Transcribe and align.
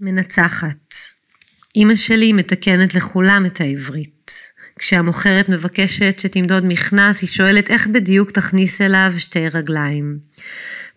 מנצחת. 0.00 0.94
אימא 1.76 1.94
שלי 1.94 2.32
מתקנת 2.32 2.94
לכולם 2.94 3.46
את 3.46 3.60
העברית. 3.60 4.32
כשהמוכרת 4.78 5.48
מבקשת 5.48 6.18
שתמדוד 6.18 6.64
מכנס, 6.66 7.22
היא 7.22 7.28
שואלת 7.28 7.70
איך 7.70 7.86
בדיוק 7.86 8.30
תכניס 8.30 8.80
אליו 8.80 9.12
שתי 9.18 9.48
רגליים. 9.48 10.18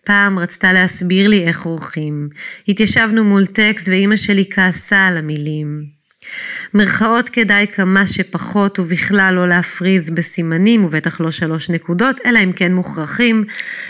פעם 0.04 0.38
רצתה 0.38 0.72
להסביר 0.72 1.28
לי 1.28 1.44
איך 1.44 1.62
עורכים. 1.62 2.28
התיישבנו 2.68 3.24
מול 3.24 3.46
טקסט 3.46 3.88
ואימא 3.88 4.16
שלי 4.16 4.44
כעסה 4.50 5.06
על 5.06 5.16
המילים. 5.16 5.99
מרכאות 6.74 7.28
כדאי 7.28 7.66
כמה 7.72 8.06
שפחות 8.06 8.78
ובכלל 8.78 9.34
לא 9.34 9.48
להפריז 9.48 10.10
בסימנים 10.10 10.84
ובטח 10.84 11.20
לא 11.20 11.30
שלוש 11.30 11.70
נקודות, 11.70 12.20
אלא 12.26 12.38
אם 12.44 12.52
כן 12.52 12.74
מוכרחים. 12.74 13.44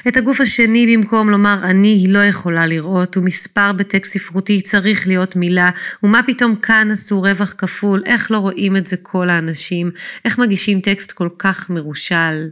את 0.09 0.17
הגוף 0.17 0.41
השני 0.41 0.97
במקום 0.97 1.31
לומר 1.31 1.59
אני 1.63 1.89
היא 1.89 2.13
לא 2.13 2.19
יכולה 2.19 2.67
לראות, 2.67 3.17
ומספר 3.17 3.73
בטקסט 3.73 4.19
ספרותי 4.19 4.61
צריך 4.61 5.09
להיות 5.09 5.37
מילה, 5.37 5.71
ומה 6.03 6.21
פתאום 6.23 6.55
כאן 6.57 6.91
עשו 6.91 7.23
רווח 7.23 7.55
כפול, 7.59 8.03
איך 8.07 8.31
לא 8.31 8.39
רואים 8.39 8.77
את 8.77 8.87
זה 8.87 8.97
כל 8.97 9.31
האנשים, 9.31 9.91
איך 10.25 10.39
מגישים 10.39 10.81
טקסט 10.81 11.13
כל 11.13 11.29
כך 11.39 11.71
מרושל. 11.71 12.49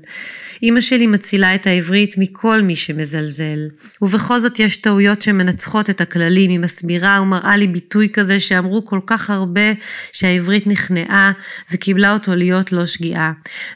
אימא 0.63 0.81
שלי 0.81 1.07
מצילה 1.07 1.55
את 1.55 1.67
העברית 1.67 2.15
מכל 2.19 2.63
מי 2.63 2.77
שמזלזל, 2.77 3.69
ובכל 4.03 4.41
זאת 4.41 4.59
יש 4.59 4.77
טעויות 4.77 5.23
שמנצחות 5.23 5.91
את 5.91 6.01
הכללים, 6.01 6.51
היא 6.51 6.59
מסבירה 6.59 7.21
ומראה 7.23 7.57
לי 7.57 7.67
ביטוי 7.67 8.09
כזה 8.13 8.41
שאמרו 8.41 8.85
כל 8.85 9.01
כך 9.07 9.31
הרבה 9.31 9.73
שהעברית 10.13 10.67
נכנעה 10.67 11.33
וקיבלה 11.71 12.13
אותו 12.13 12.35
להיות 12.35 12.73
לא 12.73 12.87
שגיאה. 12.87 13.33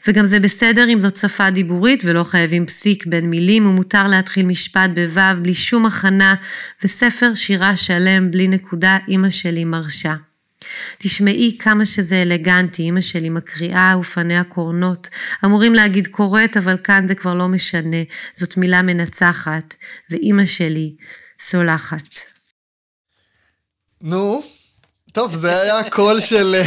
וגם 0.07 0.25
זה 0.25 0.39
בסדר 0.39 0.89
אם 0.89 0.99
זאת 0.99 1.17
שפה 1.17 1.49
דיבורית 1.49 2.03
ולא 2.05 2.23
חייבים 2.23 2.65
פסיק 2.65 3.05
בין 3.05 3.29
מילים 3.29 3.65
ומותר 3.65 4.07
להתחיל 4.07 4.45
משפט 4.45 4.89
בו' 4.89 5.41
בלי 5.41 5.53
שום 5.53 5.85
הכנה 5.85 6.35
וספר 6.83 7.35
שירה 7.35 7.75
שלם 7.75 8.31
בלי 8.31 8.47
נקודה 8.47 8.97
אמא 9.09 9.29
שלי 9.29 9.63
מרשה. 9.63 10.13
תשמעי 10.97 11.57
כמה 11.59 11.85
שזה 11.85 12.21
אלגנטי, 12.21 12.89
אמא 12.89 13.01
שלי 13.01 13.29
מקריאה 13.29 13.95
ופניה 13.99 14.43
קורנות. 14.43 15.09
אמורים 15.45 15.73
להגיד 15.73 16.07
קוראת, 16.07 16.57
אבל 16.57 16.77
כאן 16.83 17.07
זה 17.07 17.15
כבר 17.15 17.33
לא 17.33 17.47
משנה. 17.47 17.97
זאת 18.33 18.57
מילה 18.57 18.81
מנצחת, 18.81 19.75
ואמא 20.09 20.45
שלי 20.45 20.95
סולחת. 21.39 22.19
נו, 24.01 24.43
טוב, 25.13 25.35
זה 25.35 25.61
היה 25.61 25.89
קול 25.89 26.19
של... 26.19 26.61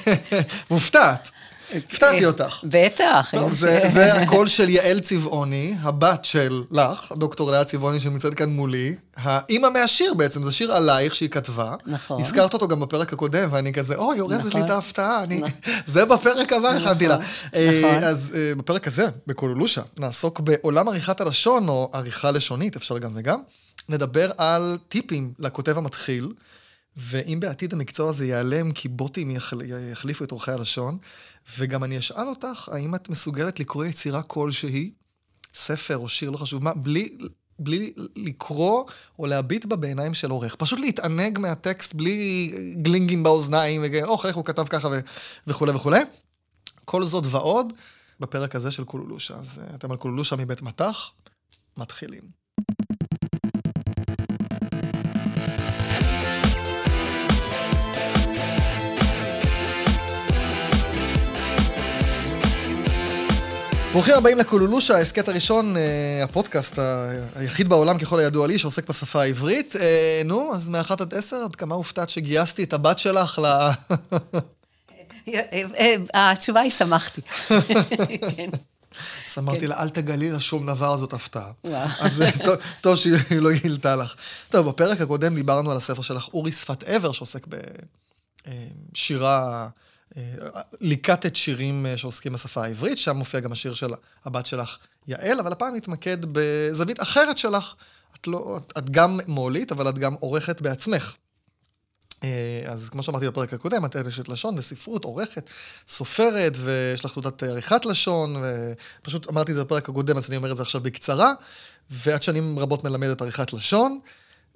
מופתעת. 0.70 1.30
הפתעתי 1.74 2.22
אה, 2.22 2.26
אותך. 2.26 2.60
בטח. 2.64 3.30
טוב, 3.32 3.52
זה, 3.52 3.80
זה 3.92 4.14
הקול 4.14 4.48
של 4.48 4.68
יעל 4.68 5.00
צבעוני, 5.00 5.74
הבת 5.82 6.24
של 6.24 6.62
לך, 6.70 7.12
דוקטור 7.16 7.50
לאה 7.50 7.64
צבעוני 7.64 8.00
שנמצאת 8.00 8.34
כאן 8.34 8.50
מולי. 8.50 8.94
האימא 9.16 9.68
מהשיר 9.68 10.14
בעצם, 10.14 10.42
זה 10.42 10.52
שיר 10.52 10.72
עלייך 10.72 11.14
שהיא 11.14 11.28
כתבה. 11.28 11.74
נכון. 11.86 12.20
הזכרת 12.20 12.54
אותו 12.54 12.68
גם 12.68 12.80
בפרק 12.80 13.12
הקודם, 13.12 13.48
ואני 13.52 13.72
כזה, 13.72 13.94
אוי, 13.94 14.20
אורזת 14.20 14.44
לי 14.44 14.48
נכון. 14.48 14.64
את 14.64 14.70
ההפתעה, 14.70 15.22
אני... 15.22 15.38
נכון. 15.38 15.50
זה 15.86 16.04
בפרק 16.04 16.52
הבא, 16.52 16.68
הכנתי 16.68 17.08
לה. 17.08 17.16
אה, 17.54 17.80
נכון. 17.84 18.04
אז 18.04 18.32
אה, 18.34 18.52
בפרק 18.56 18.86
הזה, 18.86 19.08
בקולולושה, 19.26 19.82
נעסוק 19.98 20.40
בעולם 20.40 20.88
עריכת 20.88 21.20
הלשון, 21.20 21.68
או 21.68 21.90
עריכה 21.92 22.30
לשונית, 22.30 22.76
אפשר 22.76 22.98
גם 22.98 23.10
וגם. 23.14 23.40
נדבר 23.88 24.30
על 24.38 24.78
טיפים 24.88 25.32
לכותב 25.38 25.78
המתחיל. 25.78 26.32
ואם 26.96 27.40
בעתיד 27.40 27.72
המקצוע 27.72 28.08
הזה 28.08 28.26
ייעלם 28.26 28.72
כי 28.72 28.88
בוטים 28.88 29.30
יחל... 29.30 29.62
יחליפו 29.92 30.24
את 30.24 30.30
עורכי 30.30 30.50
הלשון, 30.50 30.98
וגם 31.58 31.84
אני 31.84 31.98
אשאל 31.98 32.28
אותך, 32.28 32.68
האם 32.72 32.94
את 32.94 33.08
מסוגלת 33.08 33.60
לקרוא 33.60 33.84
יצירה 33.84 34.22
כלשהי, 34.22 34.90
ספר 35.54 35.96
או 35.96 36.08
שיר, 36.08 36.30
לא 36.30 36.36
חשוב 36.36 36.64
מה, 36.64 36.74
בלי, 36.74 37.16
בלי 37.58 37.92
לקרוא 38.16 38.84
או 39.18 39.26
להביט 39.26 39.64
בה 39.64 39.76
בעיניים 39.76 40.14
של 40.14 40.30
עורך. 40.30 40.54
פשוט 40.54 40.78
להתענג 40.78 41.38
מהטקסט 41.38 41.94
בלי 41.94 42.52
גלינגים 42.82 43.22
באוזניים, 43.22 43.82
ואוח, 43.92 44.26
איך 44.26 44.36
הוא 44.36 44.44
כתב 44.44 44.64
ככה 44.68 44.88
ו... 44.88 45.00
וכולי 45.46 45.72
וכולי. 45.72 46.00
כל 46.84 47.04
זאת 47.04 47.24
ועוד 47.30 47.72
בפרק 48.20 48.56
הזה 48.56 48.70
של 48.70 48.84
קולולושה. 48.84 49.34
אז 49.34 49.58
אה, 49.58 49.74
אתם 49.74 49.90
על 49.90 49.96
קולולושה 49.96 50.36
מבית 50.36 50.62
מטח, 50.62 51.10
מתחילים. 51.76 52.45
ברוכים 63.96 64.14
הבאים 64.14 64.38
לקולולושה, 64.38 64.96
ההסכת 64.96 65.28
הראשון, 65.28 65.76
אה, 65.76 66.24
הפודקאסט 66.24 66.78
היחיד 67.34 67.68
בעולם 67.68 67.98
ככל 67.98 68.18
הידוע 68.18 68.46
לי, 68.46 68.58
שעוסק 68.58 68.88
בשפה 68.88 69.22
העברית. 69.22 69.76
אה, 69.76 70.22
נו, 70.24 70.54
אז 70.54 70.68
מאחת 70.68 71.00
עד 71.00 71.14
עשר, 71.14 71.36
עד 71.36 71.56
כמה 71.56 71.74
הופתעת 71.74 72.10
שגייסתי 72.10 72.64
את 72.64 72.72
הבת 72.72 72.98
שלך 72.98 73.38
ל... 73.38 73.70
אה, 76.14 76.30
התשובה 76.30 76.60
היא 76.60 76.70
שמחתי. 76.70 77.20
כן. 78.36 78.50
אז 79.28 79.38
אמרתי 79.38 79.66
לה, 79.66 79.82
אל 79.82 79.88
תגלי 79.88 80.30
לה 80.30 80.40
שום 80.40 80.66
דבר, 80.66 80.96
זאת 80.96 81.12
הפתעה. 81.12 81.50
אז 82.00 82.22
טוב 82.80 82.96
שהיא 82.96 83.14
לא 83.40 83.52
גילתה 83.52 83.96
לך. 83.96 84.14
טוב, 84.48 84.68
בפרק 84.68 85.00
הקודם 85.00 85.34
דיברנו 85.34 85.70
על 85.70 85.76
הספר 85.76 86.02
שלך, 86.02 86.28
אורי 86.32 86.52
שפת 86.52 86.82
עבר, 86.82 87.12
שעוסק 87.12 87.46
בשירה, 88.92 89.68
ליקטת 90.80 91.36
שירים 91.36 91.86
אה, 91.86 91.96
שעוסקים 91.96 92.32
בשפה 92.32 92.64
העברית, 92.64 92.98
שם 92.98 93.16
מופיע 93.16 93.40
גם 93.40 93.52
השיר 93.52 93.74
של 93.74 93.90
הבת 94.24 94.46
שלך, 94.46 94.76
יעל, 95.06 95.40
אבל 95.40 95.52
הפעם 95.52 95.74
נתמקד 95.74 96.18
בזווית 96.32 97.02
אחרת 97.02 97.38
שלך. 97.38 97.74
את, 98.20 98.26
לא, 98.26 98.58
את, 98.58 98.72
את 98.78 98.90
גם 98.90 99.20
מו"לית, 99.26 99.72
אבל 99.72 99.88
את 99.88 99.98
גם 99.98 100.14
עורכת 100.14 100.60
בעצמך. 100.60 101.14
אה, 102.24 102.62
אז 102.66 102.88
כמו 102.88 103.02
שאמרתי 103.02 103.28
בפרק 103.28 103.54
הקודם, 103.54 103.84
את 103.84 103.96
אשת 103.96 104.28
לשון 104.28 104.58
וספרות, 104.58 105.04
עורכת, 105.04 105.50
סופרת, 105.88 106.52
ויש 106.56 107.04
לך 107.04 107.12
תעודת 107.12 107.42
עריכת 107.42 107.84
לשון, 107.84 108.42
ופשוט 109.00 109.28
אמרתי 109.30 109.52
את 109.52 109.56
זה 109.56 109.64
בפרק 109.64 109.88
הקודם, 109.88 110.16
אז 110.16 110.28
אני 110.28 110.36
אומר 110.36 110.50
את 110.50 110.56
זה 110.56 110.62
עכשיו 110.62 110.80
בקצרה, 110.80 111.32
ואת 111.90 112.22
שנים 112.22 112.58
רבות 112.58 112.84
מלמדת 112.84 113.20
עריכת 113.20 113.52
לשון, 113.52 114.00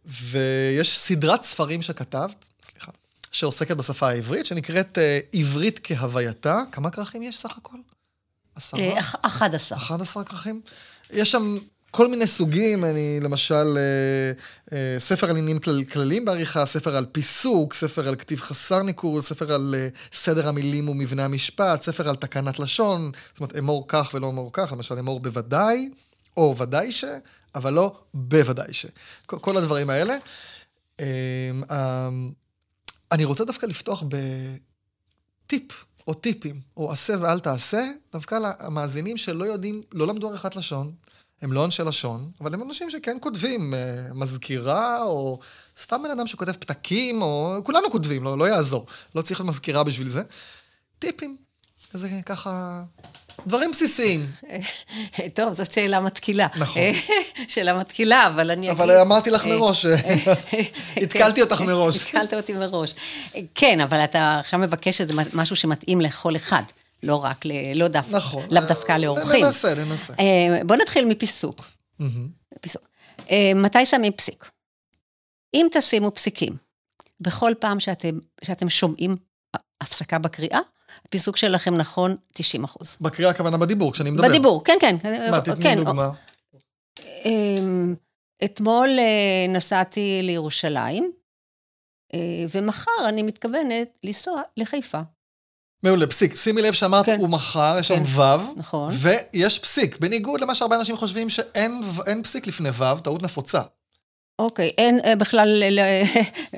ויש 0.06 0.98
סדרת 0.98 1.42
ספרים 1.42 1.82
שכתבת, 1.82 2.48
סליחה, 2.70 2.92
שעוסקת 3.30 3.76
בשפה 3.76 4.08
העברית, 4.08 4.46
שנקראת 4.46 4.98
אה, 4.98 5.18
עברית 5.32 5.80
כהווייתה. 5.82 6.62
כמה 6.72 6.90
כרכים 6.90 7.22
יש 7.22 7.38
סך 7.38 7.56
הכל? 7.58 7.76
עשרה? 8.54 8.80
אה, 8.80 9.00
אח- 9.00 9.14
11. 9.22 9.78
11 9.78 10.24
כרכים. 10.24 10.60
יש 11.10 11.30
שם 11.32 11.56
כל 11.90 12.08
מיני 12.08 12.26
סוגים, 12.26 12.84
אני 12.84 13.20
למשל, 13.22 13.76
אה, 13.78 14.32
אה, 14.72 15.00
ספר 15.00 15.26
על 15.30 15.36
עניינים 15.36 15.58
כל, 15.58 15.84
כלליים 15.92 16.24
בעריכה, 16.24 16.66
ספר 16.66 16.96
על 16.96 17.06
פיסוק, 17.12 17.74
ספר 17.74 18.08
על 18.08 18.16
כתיב 18.16 18.40
חסר 18.40 18.82
ניכור, 18.82 19.20
ספר 19.20 19.52
על 19.52 19.74
אה, 19.78 19.88
סדר 20.12 20.48
המילים 20.48 20.88
ומבנה 20.88 21.24
המשפט, 21.24 21.82
ספר 21.82 22.08
על 22.08 22.16
תקנת 22.16 22.58
לשון, 22.58 23.10
זאת 23.28 23.40
אומרת, 23.40 23.56
אמור 23.58 23.84
כך 23.88 24.10
ולא 24.14 24.28
אמור 24.28 24.50
כך, 24.52 24.72
למשל 24.72 24.98
אמור 24.98 25.20
בוודאי, 25.20 25.88
או 26.36 26.54
ודאי 26.58 26.92
ש, 26.92 27.04
אבל 27.54 27.72
לא 27.72 27.98
בוודאי 28.14 28.72
ש. 28.72 28.86
כל, 29.26 29.38
כל 29.38 29.56
הדברים 29.56 29.90
האלה. 29.90 30.16
אה, 31.00 31.06
אה, 31.70 32.08
אני 33.12 33.24
רוצה 33.24 33.44
דווקא 33.44 33.66
לפתוח 33.66 34.02
בטיפ, 35.46 35.84
או 36.06 36.14
טיפים, 36.14 36.60
או 36.76 36.92
עשה 36.92 37.14
ואל 37.20 37.40
תעשה, 37.40 37.90
דווקא 38.12 38.34
למאזינים 38.34 39.16
שלא 39.16 39.44
יודעים, 39.44 39.82
לא 39.92 40.06
למדו 40.06 40.28
עריכת 40.28 40.56
לשון, 40.56 40.92
הם 41.42 41.52
לא 41.52 41.64
אנשי 41.64 41.82
לשון, 41.82 42.30
אבל 42.40 42.54
הם 42.54 42.62
אנשים 42.62 42.90
שכן 42.90 43.16
כותבים 43.20 43.74
אה, 43.74 44.14
מזכירה, 44.14 45.02
או 45.02 45.38
סתם 45.78 46.02
בן 46.02 46.10
אדם 46.10 46.26
שכותב 46.26 46.52
פתקים, 46.52 47.22
או 47.22 47.60
כולנו 47.64 47.90
כותבים, 47.90 48.24
לא, 48.24 48.38
לא 48.38 48.44
יעזור. 48.48 48.86
לא 49.14 49.22
צריך 49.22 49.40
מזכירה 49.40 49.84
בשביל 49.84 50.08
זה. 50.08 50.22
טיפים. 50.98 51.36
זה 51.92 52.08
ככה... 52.26 52.82
דברים 53.46 53.70
בסיסיים. 53.70 54.26
טוב, 55.34 55.52
זאת 55.52 55.70
שאלה 55.70 56.00
מתקילה. 56.00 56.46
נכון. 56.56 56.82
שאלה 57.48 57.78
מתקילה, 57.78 58.26
אבל 58.26 58.50
אני 58.50 58.70
אגיד... 58.70 58.80
אבל 58.80 59.00
אמרתי 59.00 59.30
לך 59.30 59.44
אה, 59.44 59.50
מראש, 59.50 59.86
אה, 59.86 59.94
התקלתי 61.02 61.40
כן, 61.40 61.42
אותך 61.42 61.60
מראש. 61.60 62.02
התקלת 62.02 62.34
אותי 62.34 62.52
מראש. 62.52 62.94
כן, 63.54 63.80
אבל 63.80 63.98
אתה 63.98 64.38
עכשיו 64.38 64.60
מבקש 64.60 65.00
איזה 65.00 65.12
משהו 65.34 65.56
שמתאים 65.56 66.00
לכל 66.00 66.36
אחד, 66.36 66.62
לא 67.02 67.24
רק, 67.24 67.46
ל... 67.46 67.52
לא 67.74 67.88
דווקא, 67.88 68.16
נכון. 68.16 68.44
לאו 68.50 68.62
דווקא 68.68 68.92
לאורחים. 68.92 69.44
ננסה, 69.44 69.74
ננסה. 69.74 70.12
אה, 70.20 70.64
בוא 70.66 70.76
נתחיל 70.76 71.04
מפיסוק. 71.04 71.64
פיסוק. 72.60 72.82
אה, 73.30 73.52
מתי 73.54 73.86
שמים 73.86 74.12
פסיק? 74.12 74.50
אם 75.54 75.66
תשימו 75.72 76.14
פסיקים 76.14 76.52
בכל 77.20 77.52
פעם 77.60 77.80
שאתם, 77.80 78.18
שאתם 78.44 78.70
שומעים 78.70 79.16
הפסקה 79.80 80.18
בקריאה, 80.18 80.60
הפיסוק 81.06 81.36
שלכם 81.36 81.74
נכון 81.74 82.16
90 82.32 82.64
אחוז. 82.64 82.96
בקריאה 83.00 83.30
הכוונה 83.30 83.56
בדיבור, 83.56 83.92
כשאני 83.92 84.10
מדבר. 84.10 84.28
בדיבור, 84.28 84.64
כן, 84.64 84.76
כן. 84.80 84.96
מה, 85.30 85.40
תתני 85.40 85.62
כן, 85.62 85.76
דוגמה. 85.76 86.10
אמ, 87.24 87.94
אתמול 88.44 88.88
אה, 88.98 89.46
נסעתי 89.48 90.20
לירושלים, 90.22 91.12
אה, 92.14 92.18
ומחר 92.50 93.08
אני 93.08 93.22
מתכוונת 93.22 93.88
לנסוע 94.04 94.42
לחיפה. 94.56 95.00
מעולה, 95.82 96.06
פסיק. 96.06 96.34
שימי 96.36 96.62
לב 96.62 96.72
שאמרת, 96.72 97.06
כן. 97.06 97.16
הוא 97.18 97.28
מחר, 97.28 97.76
יש 97.80 97.88
שם 97.88 97.94
כן. 97.94 98.02
וו, 98.02 98.54
נכון. 98.56 98.92
ויש 98.94 99.58
פסיק. 99.58 99.98
בניגוד 99.98 100.40
למה 100.40 100.54
שהרבה 100.54 100.76
אנשים 100.76 100.96
חושבים 100.96 101.28
שאין 101.28 101.80
ו- 101.84 102.02
אין 102.06 102.22
פסיק 102.22 102.46
לפני 102.46 102.68
וו, 102.68 103.00
טעות 103.04 103.22
נפוצה. 103.22 103.60
אוקיי, 104.40 104.70
אין 104.78 105.00
אה, 105.04 105.16
בכלל 105.16 105.62
אה, 105.78 106.02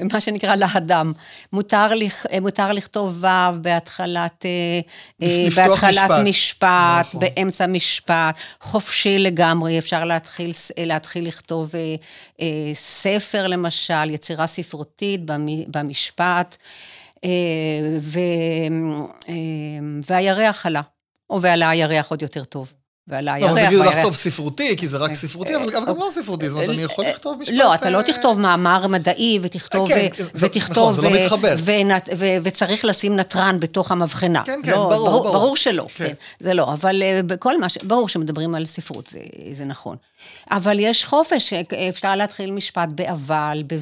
מה 0.13 0.21
שנקרא 0.21 0.55
להדם. 0.57 1.13
מותר, 1.53 1.95
לכ- 1.95 2.27
אה, 2.33 2.41
מותר 2.41 2.73
לכתוב 2.73 3.25
ו' 3.25 3.27
בהתחלת, 3.61 4.47
אה, 4.47 4.81
אה, 5.23 5.47
בהתחלת 5.57 5.93
משפט. 5.95 6.21
משפט, 6.25 6.69
נכון. 7.01 7.21
באמצע 7.21 7.67
משפט, 7.67 8.39
חופשי 8.61 9.19
לגמרי, 9.19 9.79
אפשר 9.79 10.05
להתחיל, 10.05 10.51
אה, 10.79 10.85
להתחיל 10.85 11.27
לכתוב 11.29 11.71
אה, 11.75 11.95
אה, 12.41 12.47
ספר 12.75 13.47
למשל, 13.47 14.11
יצירה 14.11 14.47
ספרותית 14.47 15.21
במ- 15.25 15.49
במשפט, 15.69 16.57
אה, 17.25 17.31
ו, 18.01 18.19
אה, 19.29 19.35
והירח 20.07 20.67
עלה, 20.67 20.81
או 21.31 21.43
ועלה 21.43 21.71
הירח 21.71 22.11
עוד 22.11 22.23
יותר 22.23 22.45
טוב. 22.45 22.73
ועלה 23.09 23.39
לא, 23.39 23.47
הירח, 23.47 23.67
תגידו 23.67 23.81
והירח- 23.83 23.97
לכתוב 23.99 24.15
ספרותי, 24.15 24.77
כי 24.77 24.87
זה 24.87 24.97
רק 24.97 25.15
ספרותי, 25.15 25.57
אבל 25.57 25.77
אבל 25.77 25.87
גם 25.89 25.97
לא 25.97 26.07
ספרותי, 26.11 26.47
זאת 26.49 26.55
אומרת, 26.55 26.71
אני 26.71 26.83
יכול 26.83 27.05
לכתוב 27.07 27.39
משפט... 27.41 27.55
לא, 27.55 27.75
אתה 27.75 27.91
לא 27.91 27.99
אה, 27.99 28.03
תכתוב 28.03 28.41
מאמר 28.41 28.87
מדעי 28.87 29.39
ותכתוב... 29.43 29.89
כן, 29.89 30.09
נכון. 30.71 30.95
זה 30.95 31.03
לא 31.03 31.11
מתחבר. 31.11 31.57
וצריך 32.43 32.85
לשים 32.85 33.17
נתרן 33.17 33.57
בתוך 33.61 33.93
המבחנה. 33.93 34.43
כן, 34.45 34.61
כן, 34.65 34.71
לא, 34.71 34.77
ברור, 34.89 34.99
ברור. 35.23 35.33
ברור 35.33 35.57
שלא, 35.57 35.87
כן. 35.95 36.07
כן. 36.07 36.13
זה 36.41 36.55
לא, 36.55 36.73
אבל 36.73 37.03
אה, 37.03 37.21
בכל 37.27 37.61
מה 37.61 37.69
ש... 37.69 37.79
ברור 37.83 38.09
שמדברים 38.09 38.55
על 38.55 38.67
ספרות, 38.67 39.13
זה, 39.53 39.65
נכון. 39.65 39.97
אבל 40.51 40.77
יש 40.81 41.05
חופש, 41.05 41.53
אה, 41.53 41.89
אפשר 41.89 42.17
להתחיל 42.17 42.51
משפט 42.51 42.89
באבל, 42.95 43.63
בו, 43.67 43.77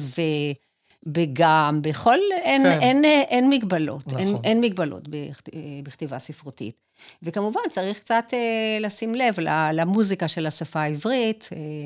בגם, 1.05 1.79
בכל... 1.81 2.17
אין, 2.31 2.63
כן. 2.63 2.69
כן. 2.75 2.81
אין, 2.81 3.05
אה, 3.05 3.21
אין 3.21 3.49
מגבלות. 3.49 4.03
אין, 4.17 4.27
נכון. 4.27 4.41
אין 4.43 4.61
מגבלות 4.61 5.07
בכת- 5.07 5.49
אה, 5.53 5.59
בכתיבה 5.83 6.19
ספרותית. 6.19 6.81
וכמובן, 7.23 7.59
צריך 7.71 7.99
קצת 7.99 8.25
אה, 8.33 8.39
לשים 8.81 9.15
לב 9.15 9.35
למוזיקה 9.73 10.27
של 10.27 10.45
השפה 10.47 10.81
העברית, 10.81 11.49
אה, 11.53 11.85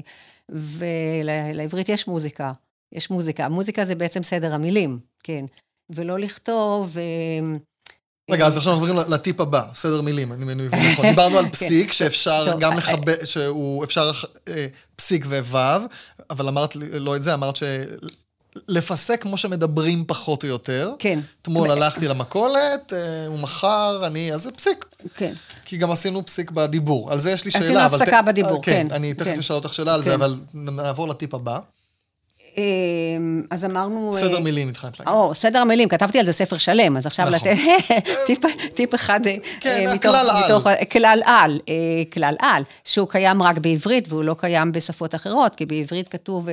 ולעברית 0.50 1.89
יש 1.89 2.07
מוזיקה. 2.07 2.51
יש 2.91 3.09
מוזיקה. 3.09 3.50
מוזיקה 3.50 3.85
זה 3.85 3.95
בעצם 3.95 4.23
סדר 4.23 4.53
המילים, 4.53 5.00
כן. 5.23 5.45
ולא 5.89 6.19
לכתוב... 6.19 6.97
אה, 6.97 7.53
רגע, 8.31 8.47
אז 8.47 8.57
עכשיו 8.57 8.73
אנחנו 8.73 8.88
עוברים 8.89 9.13
לטיפ 9.13 9.39
הבא, 9.39 9.62
סדר 9.73 10.01
מילים, 10.01 10.33
אני 10.33 10.45
מבין 10.45 10.69
נכון. 10.91 11.09
דיברנו 11.09 11.38
על 11.38 11.50
פסיק, 11.56 11.91
שאפשר 11.91 12.57
גם 12.59 12.71
אה, 12.71 12.77
לחבר, 12.77 13.25
שהוא 13.25 13.83
אפשר 13.83 14.12
אה, 14.47 14.67
פסיק 14.95 15.25
ווו, 15.25 15.88
אבל 16.29 16.47
אמרת 16.47 16.75
לא 16.75 17.15
את 17.15 17.23
זה, 17.23 17.33
אמרת 17.33 17.56
שלפסק 18.69 19.22
כמו 19.22 19.38
שמדברים 19.38 20.04
פחות 20.07 20.44
או 20.44 20.50
יותר. 20.50 20.92
כן. 21.00 21.19
אתמול 21.42 21.72
הלכתי 21.72 22.07
למכולת, 22.07 22.94
אה, 22.94 23.28
הוא 23.28 23.40
מכר, 23.40 24.02
אני, 24.07 24.34
אז 24.34 24.42
זה 24.42 24.52
פסיק. 24.52 24.86
כן. 25.18 25.34
כי 25.66 25.78
גם 25.78 25.92
עשינו 25.92 26.25
פסיק 26.25 26.52
בדיבור. 26.52 27.12
על 27.12 27.19
זה 27.19 27.31
יש 27.31 27.46
לי 27.46 27.50
עשינו 27.50 27.66
שאלה. 27.66 27.86
אבל 27.86 28.02
הפסקה 28.02 28.22
ת- 28.22 28.25
בדיבור, 28.25 28.57
אה, 28.57 28.63
כן. 28.63 28.88
כן, 28.90 28.96
אני 28.96 29.13
תכף 29.13 29.25
כן. 29.25 29.40
אשאל 29.40 29.56
אותך 29.56 29.74
שאלה 29.74 29.94
על 29.94 30.02
זה, 30.04 30.10
כן. 30.10 30.16
אבל 30.16 30.36
נעבור 30.54 31.07
לטיפ 31.07 31.34
הבא. 31.34 31.60
אמ, 32.57 33.42
אז 33.50 33.66
אמרנו... 33.66 34.13
סדר 34.13 34.36
אה, 34.36 34.40
מילים 34.40 34.69
התחלת 34.69 35.00
להגיד. 35.00 35.13
או, 35.13 35.36
סדר 35.36 35.60
המילים, 35.60 35.90
כתבתי 35.90 36.19
על 36.19 36.25
זה 36.25 36.34
ספר 36.34 36.57
שלם, 36.57 36.98
אז 36.98 37.06
עכשיו 37.06 37.25
נכון. 37.25 37.50
לתת 37.50 37.57
טיפ- 38.75 38.96
אחד 38.96 39.28
אה, 39.28 39.36
כן, 39.60 39.86
אה, 39.88 39.94
מתוך... 39.96 40.68
כלל 40.92 41.22
על, 41.25 41.60
כלל 42.13 42.36
על, 42.40 42.63
שהוא 42.84 43.10
קיים 43.10 43.42
רק 43.42 43.57
בעברית 43.57 44.07
והוא 44.10 44.24
לא 44.24 44.36
קיים 44.38 44.72
בשפות 44.72 45.16
אחרות, 45.16 45.56
כי 45.56 45.66
בעברית 45.66 46.07
כתוב 46.07 46.48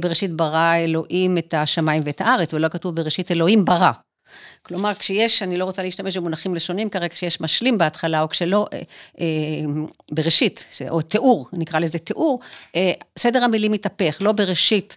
בראשית 0.00 0.32
ברא 0.32 0.74
אלוהים 0.74 1.38
את 1.38 1.54
השמיים 1.54 2.02
ואת 2.06 2.20
הארץ, 2.20 2.54
ולא 2.54 2.68
כתוב 2.68 2.96
בראשית 2.96 3.30
אלוהים 3.30 3.64
ברא. 3.64 3.90
כלומר, 4.62 4.94
כשיש, 4.94 5.42
אני 5.42 5.56
לא 5.56 5.64
רוצה 5.64 5.82
להשתמש 5.82 6.16
במונחים 6.16 6.54
לשונים 6.54 6.90
כרגע, 6.90 7.08
כשיש 7.08 7.40
משלים 7.40 7.78
בהתחלה, 7.78 8.22
או 8.22 8.28
כשלא, 8.28 8.66
אה, 8.72 8.80
אה, 9.20 9.26
בראשית, 10.10 10.64
או 10.90 11.02
תיאור, 11.02 11.48
נקרא 11.52 11.78
לזה 11.78 11.98
תיאור, 11.98 12.40
אה, 12.76 12.92
סדר 13.18 13.44
המילים 13.44 13.72
מתהפך, 13.72 14.16
לא 14.20 14.32
בראשית 14.32 14.96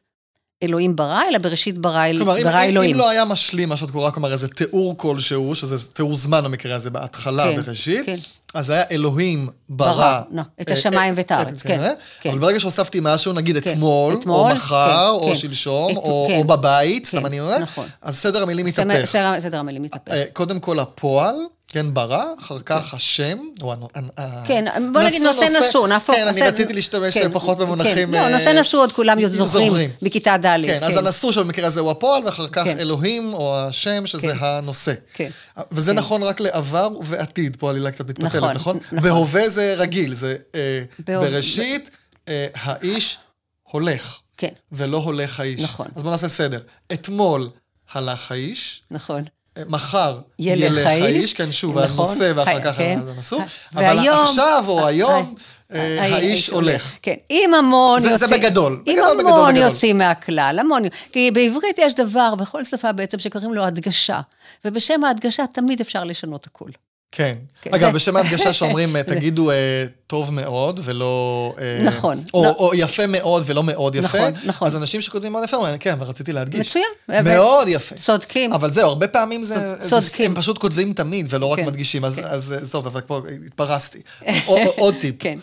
אלוהים 0.63 0.95
ברא, 0.95 1.21
אלא 1.29 1.37
בראשית 1.37 1.77
ברא, 1.77 2.05
אל, 2.05 2.17
כלומר, 2.17 2.37
אם, 2.37 2.43
ברא 2.43 2.63
אם, 2.63 2.69
אלוהים. 2.69 2.91
אם 2.95 2.99
לא 2.99 3.09
היה 3.09 3.25
משלים 3.25 3.69
מה 3.69 3.77
שאת 3.77 3.91
קוראה, 3.91 4.11
כלומר 4.11 4.31
איזה 4.31 4.47
תיאור 4.47 4.97
כלשהו, 4.97 5.55
שזה 5.55 5.89
תיאור 5.91 6.15
זמן 6.15 6.43
במקרה 6.43 6.75
הזה, 6.75 6.89
בהתחלה, 6.89 7.43
כן, 7.43 7.61
בראשית, 7.61 8.05
כן. 8.05 8.15
אז 8.53 8.69
היה 8.69 8.83
אלוהים 8.91 9.49
ברא. 9.69 9.93
ברא, 9.93 10.19
נו, 10.31 10.41
את 10.61 10.69
השמיים 10.71 11.13
ואת 11.17 11.31
הארץ, 11.31 11.63
כן, 11.63 11.79
אה, 11.79 11.91
כן. 12.21 12.29
אבל 12.29 12.39
ברגע 12.39 12.59
שהוספתי 12.59 12.99
משהו, 13.01 13.33
נגיד 13.33 13.57
כן, 13.63 13.69
אתמול, 13.71 14.13
או 14.13 14.19
אתמול, 14.19 14.51
מחר, 14.53 14.87
כן, 15.19 15.25
או 15.25 15.29
כן. 15.29 15.35
שלשום, 15.35 15.91
את- 15.91 15.97
או 15.97 16.25
כן. 16.29 16.37
או 16.37 16.43
בבית, 16.43 17.05
סתם 17.05 17.17
כן, 17.19 17.25
אני 17.25 17.39
אומר, 17.39 17.57
נכון. 17.59 17.87
אז 18.01 18.17
סדר 18.17 18.43
המילים 18.43 18.65
מתהפך. 18.65 19.05
סדר- 19.05 19.41
סדר 19.41 19.59
המילים 19.59 19.81
מתהפך. 19.81 20.11
אה, 20.13 20.23
קודם 20.33 20.59
כל 20.59 20.79
הפועל, 20.79 21.35
כן, 21.73 21.93
ברא, 21.93 22.23
אחר 22.39 22.59
כך 22.59 22.93
השם, 22.93 23.37
או 23.61 23.73
הנ- 23.73 24.09
כן, 24.47 24.65
בוא 24.93 25.01
נגיד 25.01 25.21
נושא 25.21 25.45
נשוא, 25.69 25.87
נהפוך. 25.87 26.15
כן, 26.15 26.27
אני 26.27 26.41
רציתי 26.41 26.73
להשתמש 26.73 27.17
כן, 27.17 27.33
פחות 27.33 27.57
במונחים... 27.57 27.93
כן, 28.07 28.11
לא, 28.11 28.17
אה, 28.17 28.29
נושא 28.37 28.49
נשוא 28.49 28.79
עוד 28.79 28.91
כולם 28.91 29.17
זוכרים. 29.45 29.89
בכיתה 30.01 30.37
ד'. 30.37 30.65
כן, 30.65 30.79
אז 30.83 30.97
הנשוא 30.97 31.31
שבמקרה 31.31 31.67
הזה 31.67 31.79
הוא 31.79 31.91
הפועל, 31.91 32.25
ואחר 32.25 32.47
כך 32.47 32.63
כן. 32.63 32.79
אלוהים, 32.79 33.33
או 33.33 33.57
השם, 33.59 34.05
שזה 34.05 34.27
כן. 34.27 34.37
הנושא. 34.39 34.93
כן. 35.13 35.29
וזה 35.71 35.91
כן. 35.91 35.97
נכון 35.97 36.23
רק 36.23 36.39
לעבר 36.39 36.89
ועתיד, 37.03 37.55
פה 37.59 37.69
עלילה 37.69 37.91
קצת 37.91 38.09
מתפתלת, 38.09 38.35
נכון, 38.35 38.51
נכון? 38.55 38.77
נכון. 38.85 38.99
בהווה 39.01 39.49
זה 39.49 39.73
רגיל, 39.77 40.13
זה 40.13 40.35
אה, 40.55 40.83
בראשית, 40.99 41.89
אה, 42.27 42.47
האיש 42.55 43.17
הולך, 43.63 44.19
כן, 44.37 44.49
ולא 44.71 44.97
הולך 44.97 45.39
האיש. 45.39 45.61
נכון. 45.61 45.87
אז 45.95 46.03
בואו 46.03 46.11
נעשה 46.11 46.29
סדר. 46.29 46.59
אתמול 46.93 47.49
הלך 47.93 48.31
האיש, 48.31 48.81
נכון. 48.91 49.21
אה, 49.57 49.63
מחר 49.67 50.17
ילך 50.39 50.59
ילך 50.71 50.87
האיש, 50.87 51.33
כן, 51.33 51.51
שוב, 51.51 51.79
נכון, 51.79 51.91
הנושא 51.95 52.33
ואחר 52.35 52.51
ה- 52.57 52.61
כך 52.61 52.77
כן. 52.77 52.99
הנשוא, 53.15 53.41
אבל 53.75 53.83
והיום- 53.97 54.17
עכשיו 54.23 54.63
או 54.67 54.79
ה- 54.83 54.87
היום, 54.87 55.35
אה, 55.73 55.97
ה- 56.01 56.15
האיש 56.15 56.49
הולך. 56.49 56.95
כן, 57.01 57.15
עם 57.29 57.53
המון 57.53 57.99
זה- 57.99 58.15
זה 58.17 58.25
יוצאים... 58.25 58.41
בגדול, 58.41 58.81
בגדול, 58.85 58.95
בגדול, 59.17 59.31
המון 59.33 59.53
בגדול. 59.53 59.67
יוצאים 59.69 59.97
מהכלל, 59.97 60.57
המון... 60.61 60.83
כי 61.11 61.31
בעברית 61.31 61.75
יש 61.77 61.95
דבר, 61.95 62.35
בכל 62.35 62.63
שפה 62.65 62.91
בעצם, 62.91 63.19
שקוראים 63.19 63.53
לו 63.53 63.63
הדגשה. 63.63 64.21
ובשם 64.65 65.03
ההדגשה 65.03 65.43
תמיד 65.53 65.81
אפשר 65.81 66.03
לשנות 66.03 66.45
הכול. 66.47 66.71
כן. 67.15 67.33
כן, 67.61 67.73
אגב, 67.73 67.93
בשם 67.93 68.15
ההדגשה 68.15 68.53
שאומרים, 68.53 68.95
אה, 68.95 69.03
תגידו 69.03 69.51
אה, 69.51 69.83
טוב 70.07 70.33
מאוד 70.33 70.79
ולא... 70.83 71.53
אה, 71.61 71.83
נכון. 71.83 72.21
או 72.33 72.43
לא. 72.43 72.49
או 72.49 72.75
יפה 72.75 73.07
מאוד 73.07 73.43
ולא 73.45 73.63
מאוד 73.63 73.95
יפה. 73.95 74.07
נכון, 74.07 74.31
נכון. 74.45 74.67
אז 74.67 74.75
אנשים 74.75 75.01
שכותבים 75.01 75.31
מאוד 75.31 75.43
יפה, 75.43 75.57
אומרים, 75.57 75.77
כן, 75.77 75.91
אבל 75.91 76.07
רציתי 76.07 76.33
להדגיש. 76.33 76.59
מצוין. 76.69 76.85
ו- 77.09 77.21
מאוד 77.23 77.67
יפה. 77.67 77.95
צודקים. 77.95 78.53
אבל 78.53 78.71
זהו, 78.71 78.87
הרבה 78.87 79.07
פעמים 79.07 79.43
זה... 79.43 79.75
צודקים. 79.89 80.31
הם 80.31 80.35
פשוט 80.37 80.57
כותבים 80.57 80.93
תמיד 80.93 81.27
ולא 81.29 81.45
רק 81.45 81.59
כן, 81.59 81.65
מדגישים, 81.65 82.05
אז 82.05 82.21
אז, 82.23 82.53
אה, 82.53 82.69
טוב, 82.71 82.87
אבל 82.87 83.01
פה 83.01 83.21
התפרסתי. 83.45 84.01
או- 84.47 84.57
או- 84.57 84.73
עוד 84.77 84.95
טיפ. 85.01 85.15
כן. 85.19 85.39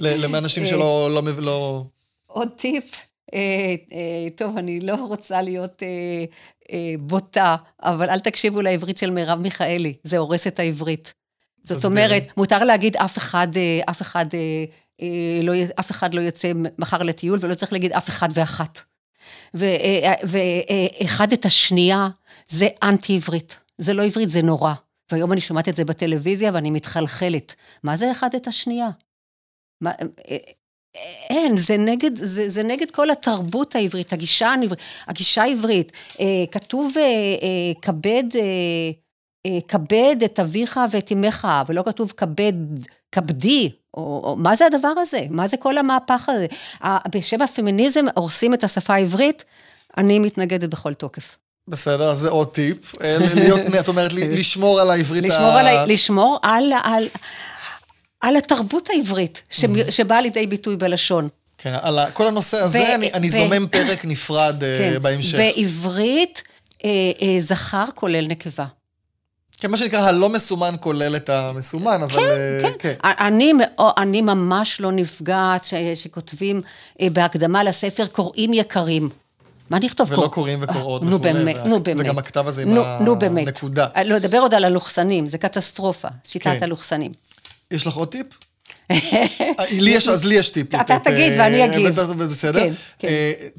לאנשים 0.00 0.66
שלא... 0.66 1.10
לא 1.14 1.22
לא- 1.38 1.84
עוד 2.26 2.48
טיפ, 2.56 2.84
אה, 3.34 3.38
אה, 3.92 3.96
טוב, 4.36 4.58
אני 4.58 4.80
לא 4.80 4.94
רוצה 4.94 5.42
להיות 5.42 5.82
אה, 5.82 5.88
אה, 5.88 6.24
בוטה, 6.98 7.56
אבל 7.82 8.10
אל 8.10 8.18
תקשיבו 8.18 8.60
לעברית 8.60 8.96
של 8.96 9.10
מרב 9.10 9.38
מיכאלי, 9.38 9.94
זה 10.04 10.18
הורס 10.18 10.46
את 10.46 10.58
העברית. 10.58 11.14
זאת 11.64 11.78
תסבירי. 11.78 12.04
אומרת, 12.04 12.36
מותר 12.36 12.64
להגיד 12.64 12.96
אף 12.96 13.18
אחד, 13.18 13.48
אה, 13.56 13.80
אף 13.90 14.02
אחד, 14.02 14.26
אה, 14.34 14.64
אה, 15.02 15.42
לא, 15.42 15.52
אף 15.80 15.90
אחד 15.90 16.14
לא 16.14 16.20
יוצא 16.20 16.52
מחר 16.78 17.02
לטיול, 17.02 17.38
ולא 17.42 17.54
צריך 17.54 17.72
להגיד 17.72 17.92
אף 17.92 18.08
אחד 18.08 18.28
ואחת. 18.34 18.80
ואחד 20.24 21.32
את 21.32 21.44
השנייה, 21.44 22.08
זה 22.48 22.68
אנטי 22.82 23.16
עברית. 23.16 23.60
זה 23.78 23.94
לא 23.94 24.04
עברית, 24.04 24.30
זה 24.30 24.42
נורא. 24.42 24.74
והיום 25.12 25.32
אני 25.32 25.40
שומעת 25.40 25.68
את 25.68 25.76
זה 25.76 25.84
בטלוויזיה 25.84 26.50
ואני 26.54 26.70
מתחלחלת. 26.70 27.54
מה 27.82 27.96
זה 27.96 28.10
אחד 28.10 28.34
את 28.34 28.48
השנייה? 28.48 28.88
מה, 29.80 29.90
אה, 30.30 30.36
אין, 31.30 31.56
זה 31.56 31.76
נגד, 31.76 32.10
זה, 32.14 32.48
זה 32.48 32.62
נגד 32.62 32.90
כל 32.90 33.10
התרבות 33.10 33.74
העברית, 33.76 34.12
הגישה. 34.12 34.54
הגישה 35.06 35.42
העברית. 35.42 35.92
אה, 36.20 36.24
כתוב, 36.50 36.92
אה, 36.96 37.02
אה, 37.02 37.08
כבד, 37.82 38.24
אה, 38.34 38.40
אה, 39.46 39.58
כבד 39.68 40.16
את 40.24 40.38
אביך 40.40 40.80
ואת 40.90 41.12
אמך, 41.12 41.48
ולא 41.66 41.82
כתוב 41.86 42.12
כבד, 42.16 42.52
כבדי, 43.12 43.70
או, 43.96 44.00
או 44.24 44.36
מה 44.36 44.56
זה 44.56 44.66
הדבר 44.66 44.92
הזה? 44.96 45.20
מה 45.30 45.48
זה 45.48 45.56
כל 45.56 45.78
המהפך 45.78 46.28
הזה? 46.28 46.46
ה- 46.84 47.08
בשם 47.08 47.42
הפמיניזם 47.42 48.04
הורסים 48.16 48.54
את 48.54 48.64
השפה 48.64 48.94
העברית, 48.94 49.44
אני 49.98 50.18
מתנגדת 50.18 50.68
בכל 50.68 50.94
תוקף. 50.94 51.36
בסדר, 51.68 52.10
אז 52.10 52.18
זה 52.18 52.28
עוד 52.28 52.48
טיפ. 52.48 53.02
אה, 53.02 53.16
להיות, 53.34 53.60
את 53.80 53.88
אומרת, 53.88 54.12
לשמור 54.38 54.80
על 54.80 54.90
העברית 54.90 55.24
לשמור 55.24 55.50
על, 55.52 55.66
ה- 55.66 55.84
לשמור 55.86 56.38
על, 56.42 56.72
על, 56.84 57.08
על 58.20 58.36
התרבות 58.36 58.88
העברית, 58.90 59.42
ש- 59.50 59.64
שבאה 59.90 60.20
לידי 60.20 60.46
ביטוי 60.46 60.76
בלשון. 60.76 61.28
כן, 61.58 61.74
על 61.82 61.98
כל 62.12 62.26
הנושא 62.26 62.56
הזה 62.56 62.94
אני, 62.94 63.12
אני 63.12 63.30
זומם 63.30 63.66
פרק 63.70 64.04
נפרד 64.04 64.62
אה, 64.64 64.90
כן. 64.94 65.02
בהמשך. 65.02 65.38
בעברית, 65.38 66.42
אה, 66.84 66.90
אה, 67.22 67.36
זכר 67.40 67.84
כולל 67.94 68.26
נקבה. 68.26 68.64
כן, 69.60 69.70
מה 69.70 69.76
שנקרא, 69.76 70.00
הלא 70.00 70.28
מסומן 70.28 70.74
כולל 70.80 71.16
את 71.16 71.28
המסומן, 71.30 72.00
אבל... 72.02 72.22
אה, 72.64 72.70
כן. 72.78 72.94
אני, 73.04 73.52
מאו- 73.52 73.90
אני 73.98 74.20
ממש 74.22 74.80
לא 74.80 74.92
נפגעת 74.92 75.64
ש, 75.64 75.74
שכותבים 75.94 76.60
בהקדמה 77.02 77.64
לספר 77.64 78.06
קוראים 78.06 78.52
יקרים. 78.52 79.08
מה 79.70 79.78
נכתוב? 79.78 80.08
ולא 80.10 80.16
קור- 80.16 80.28
קוראים 80.28 80.58
וקוראות 80.62 81.02
נו 81.04 81.16
וכולי, 81.16 81.32
באמת, 81.32 81.56
נו 81.66 81.80
באמת. 81.82 82.00
וגם 82.00 82.18
הכתב 82.18 82.48
הזה 82.48 82.62
עם 82.62 82.74
נו, 82.74 82.82
נו 83.00 83.18
באמת. 83.18 83.46
הנקודה. 83.46 83.86
אה, 83.96 84.04
לא, 84.04 84.16
לדבר 84.16 84.38
עוד 84.38 84.54
על 84.54 84.64
הלוכסנים, 84.64 85.26
זה 85.28 85.38
קטסטרופה, 85.38 86.08
שיטת 86.24 86.44
כן. 86.44 86.62
הלוכסנים. 86.62 87.12
יש 87.70 87.86
לך 87.86 87.94
עוד 87.94 88.08
טיפ? 88.08 88.26
לי 89.70 89.90
יש, 89.90 90.08
אז 90.08 90.24
לי 90.24 90.34
יש 90.34 90.50
טיפ. 90.50 90.74
אתה 90.74 90.98
תגיד 91.04 91.32
ואני 91.38 91.64
אגיב. 91.64 91.88
בסדר. 92.30 92.60
כן, 92.60 92.72
כן. 92.98 93.08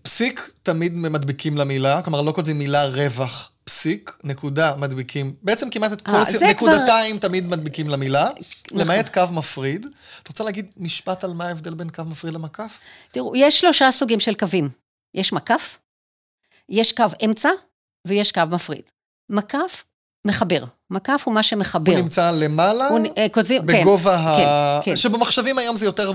פסיק 0.01 0.51
תמיד 0.63 0.95
מדביקים 0.95 1.57
למילה, 1.57 2.01
כלומר 2.01 2.21
לא 2.21 2.31
כותבים 2.31 2.57
מילה 2.57 2.85
רווח. 2.85 3.51
פסיק, 3.63 4.17
נקודה, 4.23 4.75
מדביקים. 4.75 5.33
בעצם 5.41 5.69
כמעט 5.69 5.93
את 5.93 6.01
כל 6.01 6.11
אה, 6.11 6.21
הסיפור, 6.21 6.47
נקודתיים 6.47 7.17
תמיד 7.17 7.45
מדביקים 7.45 7.89
למילה, 7.89 8.29
נכון. 8.29 8.81
למעט 8.81 9.13
קו 9.13 9.21
מפריד. 9.31 9.85
את 10.23 10.27
רוצה 10.27 10.43
להגיד 10.43 10.65
משפט 10.77 11.23
על 11.23 11.33
מה 11.33 11.47
ההבדל 11.47 11.73
בין 11.73 11.89
קו 11.89 12.03
מפריד 12.05 12.33
למקף? 12.33 12.79
תראו, 13.11 13.35
יש 13.35 13.59
שלושה 13.59 13.91
סוגים 13.91 14.19
של 14.19 14.33
קווים. 14.33 14.69
יש 15.13 15.33
מקף, 15.33 15.77
יש 16.69 16.91
קו 16.91 17.05
אמצע 17.25 17.49
ויש 18.07 18.31
קו 18.31 18.41
מפריד. 18.51 18.83
מקף, 19.29 19.83
מחבר. 20.27 20.63
מקף 20.91 21.21
הוא 21.25 21.33
מה 21.33 21.43
שמחבר. 21.43 21.91
הוא 21.91 22.01
נמצא 22.01 22.31
למעלה, 22.31 22.87
הוא, 22.87 22.99
אה, 23.17 23.27
כותבים, 23.31 23.61
כן, 23.67 23.81
בגובה 23.81 24.15
ה... 24.15 24.37
כן, 24.85 24.91
כן. 24.91 24.97
שבמחשבים 24.97 25.57
היום 25.57 25.75
זה 25.75 25.85
יותר 25.85 26.11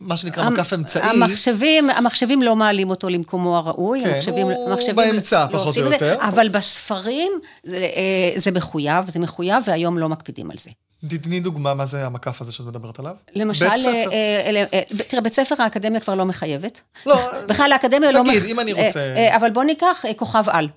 מה 0.00 0.16
שנקרא 0.16 0.42
המ- 0.42 0.52
מקף 0.52 0.72
אמצעי. 0.72 1.02
המחשבים, 1.22 1.90
המחשבים 1.90 2.42
לא 2.42 2.56
מעלים 2.56 2.90
אותו 2.90 3.08
למקומו 3.08 3.56
הראוי. 3.56 4.00
כן, 4.04 4.14
המחשבים, 4.14 4.46
הוא 4.46 4.70
המחשבים 4.70 4.96
באמצע, 4.96 5.46
לא 5.52 5.58
פחות 5.58 5.76
או 5.76 5.82
את 5.82 5.88
זה, 5.88 5.94
יותר. 5.94 6.16
אבל 6.20 6.48
בספרים 6.48 7.32
זה, 7.64 7.76
אה, 7.76 8.32
זה 8.36 8.50
מחויב, 8.50 9.10
זה 9.10 9.18
מחויב, 9.18 9.62
והיום 9.66 9.98
לא 9.98 10.08
מקפידים 10.08 10.50
על 10.50 10.56
זה. 10.60 10.70
תתני 11.08 11.40
דוגמה 11.40 11.74
מה 11.74 11.86
זה 11.86 12.06
המקף 12.06 12.42
הזה 12.42 12.52
שאת 12.52 12.66
מדברת 12.66 12.98
עליו. 12.98 13.14
למשל. 13.34 13.64
אה, 13.66 13.74
אה, 14.12 14.64
אה, 14.74 14.80
תראה, 15.08 15.22
בית 15.22 15.34
ספר 15.34 15.54
האקדמיה 15.58 16.00
כבר 16.00 16.14
לא 16.14 16.24
מחייבת. 16.24 16.80
לא, 17.06 17.16
בכלל 17.48 17.72
האקדמיה 17.72 18.12
לא... 18.12 18.20
נגיד, 18.20 18.42
אם 18.44 18.60
אני 18.60 18.72
רוצה- 18.72 19.30
אבל 19.36 19.50
בוא 19.50 19.64
ניקח 19.64 20.04
כוכב 20.16 20.44
על. 20.46 20.68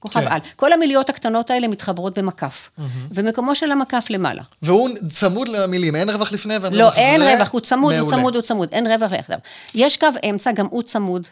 כוכב 0.00 0.20
כן. 0.20 0.32
על. 0.32 0.40
כל 0.56 0.72
המיליות 0.72 1.10
הקטנות 1.10 1.50
האלה 1.50 1.68
מתחברות 1.68 2.18
במקף. 2.18 2.70
ומקומו 3.10 3.54
של 3.54 3.70
המקף 3.70 4.06
למעלה. 4.10 4.42
והוא 4.62 4.88
צמוד 5.08 5.48
למילים, 5.48 5.96
אין 5.96 6.10
רווח 6.10 6.32
לפני 6.32 6.56
ואין 6.58 6.72
לא, 6.72 6.84
רווח 6.84 6.92
אחרי. 6.92 7.04
אין 7.04 7.22
רווח, 7.22 7.52
הוא 7.52 7.60
צמוד, 7.60 7.92
הוא 7.92 8.00
מעולה. 8.00 8.16
צמוד, 8.16 8.34
הוא 8.34 8.42
צמוד, 8.42 8.68
אין 8.72 8.86
רווח 8.86 9.12
ליחדיו. 9.12 9.38
יש 9.74 9.96
קו 9.96 10.06
אמצע, 10.30 10.52
גם 10.52 10.66
הוא 10.70 10.82
צמוד. 10.82 11.26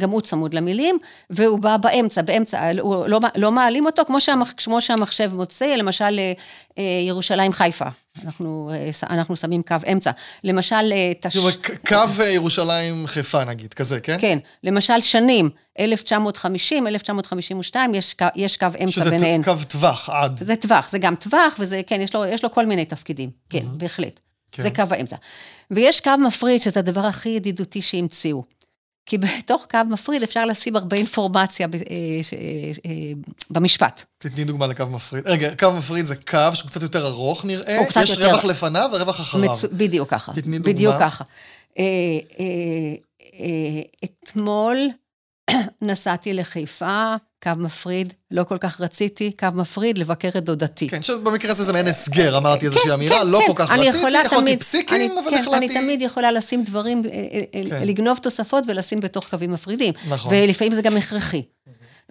גם 0.00 0.10
הוא 0.10 0.20
צמוד 0.20 0.54
למילים, 0.54 0.98
והוא 1.30 1.58
בא 1.58 1.76
באמצע, 1.76 2.22
באמצע, 2.22 2.70
הוא 2.80 3.06
לא, 3.06 3.20
לא 3.36 3.52
מעלים 3.52 3.86
אותו, 3.86 4.04
כמו, 4.04 4.20
שהמח, 4.20 4.52
כמו 4.56 4.80
שהמחשב 4.80 5.34
מוצא, 5.34 5.66
למשל 5.66 6.18
אה, 6.18 6.32
אה, 6.78 6.82
ירושלים 7.08 7.52
חיפה, 7.52 7.84
אנחנו, 8.24 8.70
אה, 8.74 8.90
אנחנו 9.10 9.36
שמים 9.36 9.62
קו 9.62 9.76
אמצע. 9.92 10.10
למשל, 10.44 10.92
אה, 10.92 11.12
תש... 11.20 11.36
קו 11.88 11.96
אה, 12.20 12.28
ירושלים 12.28 13.06
חיפה 13.06 13.44
נגיד, 13.44 13.74
כזה, 13.74 14.00
כן? 14.00 14.16
כן, 14.20 14.38
למשל 14.64 15.00
שנים, 15.00 15.50
1950, 15.78 16.86
1952, 16.86 17.94
יש, 17.94 18.14
יש 18.36 18.56
קו 18.56 18.66
אמצע 18.82 18.90
שזה 18.92 19.10
ביניהן. 19.10 19.42
ט- 19.42 19.44
קו 19.44 19.54
טווח 19.68 20.08
עד. 20.10 20.38
זה 20.44 20.56
טווח, 20.56 20.90
זה 20.90 20.98
גם 20.98 21.14
טווח, 21.14 21.54
וזה, 21.58 21.80
כן, 21.86 22.00
יש 22.00 22.14
לו, 22.14 22.24
יש 22.26 22.44
לו 22.44 22.50
כל 22.50 22.66
מיני 22.66 22.84
תפקידים, 22.84 23.30
כן, 23.50 23.64
בהחלט. 23.76 24.20
כן. 24.52 24.62
זה 24.62 24.70
קו 24.70 24.82
האמצע. 24.90 25.16
ויש 25.70 26.00
קו 26.00 26.10
מפריד, 26.26 26.60
שזה 26.60 26.80
הדבר 26.80 27.06
הכי 27.06 27.28
ידידותי 27.28 27.82
שהמציאו. 27.82 28.42
כי 29.06 29.18
בתוך 29.18 29.66
קו 29.70 29.78
מפריד 29.90 30.22
אפשר 30.22 30.44
לשים 30.46 30.76
הרבה 30.76 30.96
אינפורמציה 30.96 31.68
ב, 31.68 31.74
אה, 31.74 31.80
ש, 32.22 32.34
אה, 32.34 32.38
אה, 32.86 32.90
במשפט. 33.50 34.04
תתני 34.18 34.44
דוגמה 34.44 34.66
לקו 34.66 34.86
מפריד. 34.86 35.28
רגע, 35.28 35.56
קו 35.56 35.72
מפריד 35.72 36.04
זה 36.06 36.16
קו 36.16 36.38
שהוא 36.54 36.70
קצת 36.70 36.82
יותר 36.82 37.06
ארוך 37.06 37.44
נראה, 37.44 37.76
יש 38.02 38.10
יותר- 38.10 38.26
רווח 38.30 38.44
לפניו 38.44 38.90
ורווח 38.94 39.20
אחריו. 39.20 39.50
מצו... 39.50 39.68
בדיוק 39.72 40.10
ככה. 40.10 40.32
תתני 40.32 40.58
דוגמה. 40.58 40.72
בדיוק 40.74 40.94
ככה. 41.00 41.24
אה, 41.78 41.84
אה, 42.40 42.44
אה, 43.40 43.80
אתמול 44.04 44.88
נסעתי 45.82 46.32
לחיפה, 46.34 47.14
קו 47.42 47.50
מפריד, 47.56 48.12
לא 48.30 48.44
כל 48.44 48.58
כך 48.58 48.80
רציתי, 48.80 49.32
קו 49.38 49.46
מפריד, 49.54 49.98
לבקר 49.98 50.28
את 50.36 50.44
דודתי. 50.44 50.88
כן, 50.88 51.02
שבמקרה 51.02 51.50
הזה 51.50 51.64
זה 51.64 51.72
מעין 51.72 51.86
הסגר, 51.86 52.36
אמרתי 52.38 52.66
איזושהי 52.66 52.84
כן, 52.86 52.90
אמירה, 52.90 53.18
כן, 53.20 53.26
לא 53.28 53.38
כן. 53.38 53.46
כל 53.46 53.58
כך 53.58 53.70
רציתי, 53.70 53.98
יכולתי 53.98 54.28
תמיד- 54.36 54.60
פסיקים, 54.60 54.96
אני- 55.12 55.20
אבל 55.20 55.30
כן, 55.30 55.36
החלטתי... 55.36 55.58
אני 55.58 55.68
תמיד 55.68 56.02
יכולה 56.02 56.32
לשים 56.32 56.64
דברים, 56.64 57.02
אה, 57.04 57.10
אה, 57.10 57.42
אה, 57.54 57.70
כן. 57.70 57.86
לגנוב 57.88 58.18
תוספות 58.18 58.64
ולשים 58.68 59.00
בתוך 59.00 59.28
קווים 59.30 59.50
מפרידים. 59.50 59.94
נכון. 60.08 60.32
ולפעמים 60.34 60.74
זה 60.74 60.82
גם 60.82 60.96
הכרחי. 60.96 61.42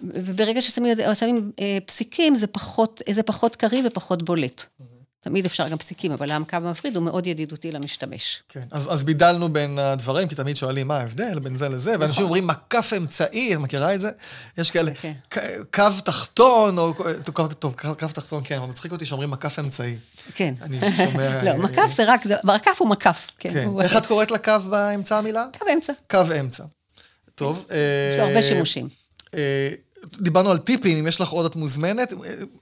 וברגע 0.00 0.60
ששמים 0.60 0.94
שמים, 1.14 1.52
פסיקים, 1.86 2.34
זה 2.34 2.46
פחות, 2.46 3.02
זה 3.10 3.22
פחות 3.22 3.56
קריא 3.56 3.82
ופחות 3.86 4.22
בולט. 4.22 4.64
תמיד 5.24 5.46
אפשר 5.46 5.68
גם 5.68 5.78
פסיקים, 5.78 6.12
אבל 6.12 6.30
הקו 6.30 6.56
המפריד 6.56 6.96
הוא 6.96 7.04
מאוד 7.04 7.26
ידידותי 7.26 7.72
למשתמש. 7.72 8.42
כן, 8.48 8.62
אז, 8.70 8.92
אז 8.94 9.04
בידלנו 9.04 9.48
בין 9.52 9.78
הדברים, 9.78 10.28
כי 10.28 10.34
תמיד 10.34 10.56
שואלים 10.56 10.88
מה 10.88 10.96
ההבדל 10.98 11.38
בין 11.38 11.54
זה 11.54 11.68
לזה, 11.68 11.90
נכון. 11.90 12.02
ואנשים 12.02 12.24
אומרים 12.24 12.46
מקף 12.46 12.92
אמצעי, 12.96 13.54
את 13.54 13.58
מכירה 13.58 13.94
את 13.94 14.00
זה? 14.00 14.10
יש 14.58 14.70
כאלה, 14.70 14.90
כן. 15.00 15.12
ק- 15.28 15.38
קו 15.74 15.82
תחתון, 16.04 16.78
או 16.78 16.94
טוב, 17.58 17.74
קו, 17.74 17.88
קו 17.98 18.06
תחתון, 18.12 18.42
כן, 18.44 18.56
אבל 18.58 18.66
מצחיק 18.66 18.92
אותי 18.92 19.04
שאומרים 19.06 19.30
מקף 19.30 19.58
אמצעי. 19.58 19.96
כן. 20.34 20.54
אני 20.62 20.78
שומע... 20.96 21.42
לא, 21.44 21.56
מקף 21.56 21.90
זה 21.96 22.02
רק, 22.06 22.20
מקף 22.44 22.76
הוא 22.78 22.88
מקף. 22.88 23.30
כן. 23.38 23.52
כן. 23.52 23.64
הוא- 23.66 23.82
איך 23.82 23.96
את 23.96 24.06
קוראת 24.06 24.30
לקו 24.30 24.52
באמצע 24.70 25.18
המילה? 25.18 25.44
קו 25.58 25.66
אמצע. 25.74 25.92
קו 26.10 26.18
אמצע. 26.40 26.64
טוב. 27.34 27.64
יש 27.68 27.76
לו 28.18 28.24
הרבה 28.24 28.42
שימושים. 28.42 28.88
אה, 30.02 30.08
דיברנו 30.20 30.50
על 30.50 30.58
טיפים, 30.58 30.98
אם 30.98 31.06
יש 31.06 31.20
לך 31.20 31.28
עוד 31.28 31.46
את 31.46 31.56
מוזמנת. 31.56 32.12
אה, 32.12 32.16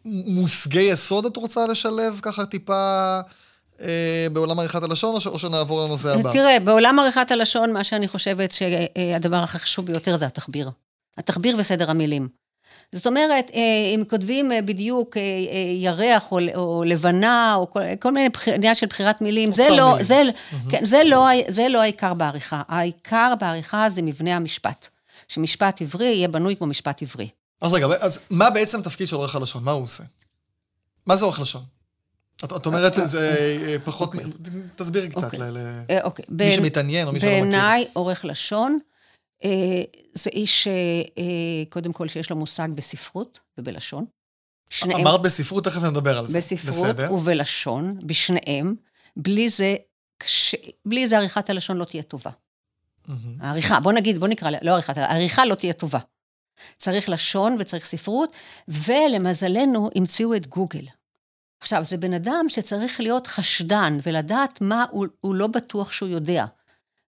מושגי 0.05 0.83
יסוד 0.83 1.27
את 1.27 1.37
רוצה 1.37 1.67
לשלב 1.67 2.19
ככה 2.23 2.47
טיפה 2.47 3.21
אה, 3.81 4.27
בעולם 4.33 4.59
עריכת 4.59 4.83
הלשון, 4.83 5.15
או, 5.15 5.21
ש, 5.21 5.27
או 5.27 5.39
שנעבור 5.39 5.85
לנושא 5.85 6.09
הבא? 6.09 6.33
תראה, 6.33 6.61
בעולם 6.61 6.99
עריכת 6.99 7.31
הלשון, 7.31 7.73
מה 7.73 7.85
שאני 7.85 8.09
חושבת 8.09 8.53
שהדבר 8.53 9.37
הכי 9.37 9.59
חשוב 9.59 9.87
ביותר 9.87 10.17
זה 10.17 10.27
התחביר. 10.27 10.71
התחביר 11.19 11.57
וסדר 11.59 11.91
המילים. 11.91 12.29
זאת 12.93 13.07
אומרת, 13.07 13.51
אה, 13.55 13.61
אם 13.95 14.03
כותבים 14.11 14.53
אה, 14.53 14.63
בדיוק 14.63 15.17
אה, 15.17 15.23
אה, 15.23 15.27
ירח 15.79 16.33
או, 16.33 16.39
או 16.55 16.85
לבנה, 16.87 17.55
או 17.55 17.71
כל, 17.71 17.81
כל 18.01 18.13
מיני 18.13 18.29
עניין 18.55 18.75
של 18.75 18.87
בחירת 18.87 19.21
מילים, 19.21 19.53
זה 19.53 19.69
לא, 19.71 19.91
מילים. 19.91 20.05
זה, 20.05 20.23
כן, 20.71 20.85
זה, 20.85 21.03
לא, 21.05 21.27
זה 21.49 21.69
לא 21.69 21.81
העיקר 21.81 22.15
בעריכה. 22.15 22.63
העיקר 22.69 23.35
בעריכה 23.41 23.91
זה 23.91 24.03
מבנה 24.03 24.37
המשפט. 24.37 24.89
שמשפט 25.31 25.83
עברי 25.83 26.07
יהיה 26.07 26.29
בנוי 26.29 26.57
כמו 26.57 26.67
משפט 26.67 27.03
עברי. 27.03 27.29
אז 27.61 27.73
רגע, 27.73 27.87
אז 27.87 28.21
מה 28.31 28.51
בעצם 28.51 28.83
תפקיד 28.83 29.09
של 29.09 29.17
עורך 29.17 29.37
הלשון? 29.37 29.65
מה 29.65 29.71
הוא 29.73 29.83
עושה? 29.83 30.05
מה 31.07 31.17
זה 31.17 31.25
עורך 31.25 31.41
לשון? 31.41 31.63
את, 32.45 32.53
את 32.57 32.67
אומרת, 32.67 32.93
זה 33.05 33.37
אה, 33.69 33.77
פחות... 33.85 34.13
תסבירי 34.77 35.09
קצת 35.09 35.25
אוקיי. 35.25 35.41
אה, 35.91 36.03
אוקיי. 36.03 36.25
מי 36.29 36.37
בין- 36.37 36.51
שמתעניין 36.51 37.07
או 37.07 37.13
מי 37.13 37.21
שלא 37.21 37.29
מכיר. 37.31 37.41
בעיניי, 37.43 37.87
עורך 37.93 38.25
לשון, 38.25 38.79
אה, 39.45 39.51
זה 40.15 40.31
איש, 40.31 40.69
אה, 40.69 40.73
אה, 41.19 41.25
קודם 41.69 41.93
כל, 41.93 42.09
שיש 42.09 42.31
לו 42.31 42.37
מושג 42.37 42.69
בספרות 42.75 43.41
ובלשון. 43.59 44.05
שניהם 44.71 45.01
אמרת 45.01 45.23
בספרות, 45.23 45.65
תכף 45.65 45.83
נדבר 45.83 46.19
על 46.19 46.27
זה. 46.27 46.39
בספרות 46.39 46.87
בסדר. 46.87 47.13
ובלשון, 47.13 47.99
בשניהם. 48.07 48.75
בלי 49.17 49.51
זה. 49.51 49.77
בלי 50.87 51.09
זה 51.09 51.17
עריכת 51.17 51.51
הלשון 51.51 51.77
לא 51.77 51.85
תהיה 51.85 52.03
טובה. 52.03 52.31
מהמם. 53.09 53.37
העריכה, 53.41 53.81
בוא 53.81 53.93
נגיד, 53.93 54.19
בוא 54.19 54.29
נקרא, 54.29 54.51
לא 54.63 54.71
עריכת, 54.71 54.99
העריכה 54.99 55.45
לא 55.45 55.55
תהיה 55.55 55.73
טובה. 55.73 55.99
צריך 56.77 57.09
לשון 57.09 57.57
וצריך 57.59 57.87
ספרות, 57.87 58.37
ולמזלנו 58.69 59.91
המציאו 59.95 60.35
את 60.35 60.47
גוגל. 60.47 60.85
עכשיו, 61.61 61.85
זה 61.85 61.97
בן 61.97 62.13
אדם 62.13 62.45
שצריך 62.49 63.01
להיות 63.01 63.27
חשדן 63.27 63.99
ולדעת 64.03 64.61
מה 64.61 64.85
הוא, 64.91 65.07
הוא 65.21 65.35
לא 65.35 65.47
בטוח 65.47 65.93
שהוא 65.93 66.09
יודע. 66.09 66.45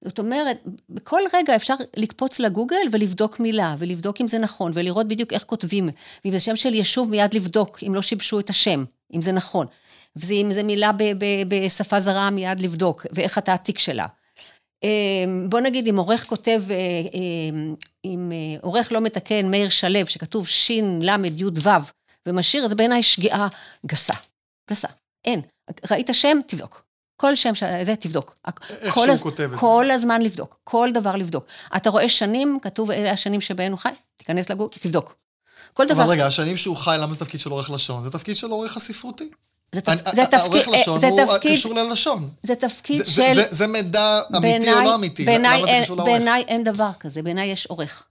זאת 0.04 0.18
אומרת, 0.18 0.62
בכל 0.88 1.20
רגע 1.34 1.56
אפשר 1.56 1.74
לקפוץ 1.96 2.38
לגוגל 2.38 2.86
ולבדוק 2.92 3.40
מילה, 3.40 3.74
ולבדוק 3.78 4.20
אם 4.20 4.28
זה 4.28 4.38
נכון, 4.38 4.72
ולראות 4.74 5.08
בדיוק 5.08 5.32
איך 5.32 5.44
כותבים. 5.44 5.88
ואם 6.24 6.32
זה 6.32 6.40
שם 6.40 6.56
של 6.56 6.74
יישוב, 6.74 7.10
מיד 7.10 7.34
לבדוק, 7.34 7.78
אם 7.86 7.94
לא 7.94 8.02
שיבשו 8.02 8.40
את 8.40 8.50
השם, 8.50 8.84
אם 9.14 9.22
זה 9.22 9.32
נכון. 9.32 9.66
ואם 10.16 10.50
זה 10.54 10.62
מילה 10.62 10.90
בשפה 11.48 12.00
זרה, 12.00 12.30
מיד 12.30 12.60
לבדוק, 12.60 13.06
ואיך 13.12 13.38
התעתיק 13.38 13.78
שלה. 13.78 14.06
אה, 14.84 14.88
בוא 15.48 15.60
נגיד, 15.60 15.88
אם 15.88 15.96
עורך 15.98 16.26
כותב, 16.26 16.62
אה, 16.70 16.74
אה, 16.76 17.74
אם 18.04 18.32
אה, 18.32 18.58
עורך 18.62 18.92
לא 18.92 19.00
מתקן 19.00 19.50
מאיר 19.50 19.68
שלו, 19.68 20.06
שכתוב 20.06 20.46
של"ו, 20.48 21.70
ומשאיר, 22.26 22.68
זה 22.68 22.74
בעיניי 22.74 23.02
שגיאה 23.02 23.48
גסה. 23.86 24.14
גסה. 24.70 24.88
אין. 25.24 25.40
ראית 25.90 26.10
שם? 26.12 26.38
תבדוק. 26.46 26.84
כל 27.16 27.34
שם, 27.36 27.54
ש- 27.54 27.62
זה 27.82 27.96
תבדוק. 27.96 28.34
איך 28.70 28.94
שהוא 28.94 29.06
הז- 29.06 29.20
כותב 29.22 29.42
את 29.44 29.50
זה. 29.50 29.56
כל 29.56 29.90
הזמן 29.90 30.22
לבדוק, 30.22 30.58
כל 30.64 30.88
דבר 30.94 31.16
לבדוק. 31.16 31.44
אתה 31.76 31.90
רואה 31.90 32.08
שנים, 32.08 32.58
כתוב 32.62 32.90
אלה 32.90 33.10
השנים 33.12 33.40
שבהן 33.40 33.72
הוא 33.72 33.78
חי, 33.78 33.88
תיכנס 34.16 34.50
לגוגל, 34.50 34.76
תבדוק. 34.80 35.14
כל 35.72 35.86
דבר. 35.86 36.02
אבל 36.02 36.10
רגע, 36.10 36.26
השנים 36.26 36.56
שהוא 36.56 36.76
חי, 36.76 36.96
למה 37.00 37.12
זה 37.12 37.18
תפקיד 37.20 37.40
של 37.40 37.50
עורך 37.50 37.70
לשון? 37.70 38.02
זה 38.02 38.10
תפקיד 38.10 38.36
של 38.36 38.46
עורך 38.50 38.76
הספרותי. 38.76 39.30
זה, 39.74 39.80
תפ... 39.80 39.88
אני- 39.88 39.98
זה 40.14 40.22
העורך 40.36 40.58
תפקיד, 40.62 40.74
לשון 40.80 41.00
זה 41.00 41.06
הוא 41.08 41.26
תפקיד, 41.26 41.52
קשור 41.56 41.74
ללשון. 41.74 42.30
זה 42.42 42.54
תפקיד 42.54 43.04
זה- 43.04 43.12
של... 43.12 43.34
זה- 43.34 43.46
זה 43.50 43.66
מידע 43.66 44.20
אמיתי 44.36 44.72
או 44.72 44.80
לא 44.80 44.94
אמיתי? 44.94 45.24
למה 45.24 45.66
זה 45.66 45.78
קשור 45.82 45.96
לעורך? 45.96 46.12
בעיניי 46.12 46.44
אין 46.48 46.64
דבר 46.64 46.90
כזה, 47.00 47.22
בעיניי 47.22 47.48
יש 47.48 47.66
עורך. 47.66 48.02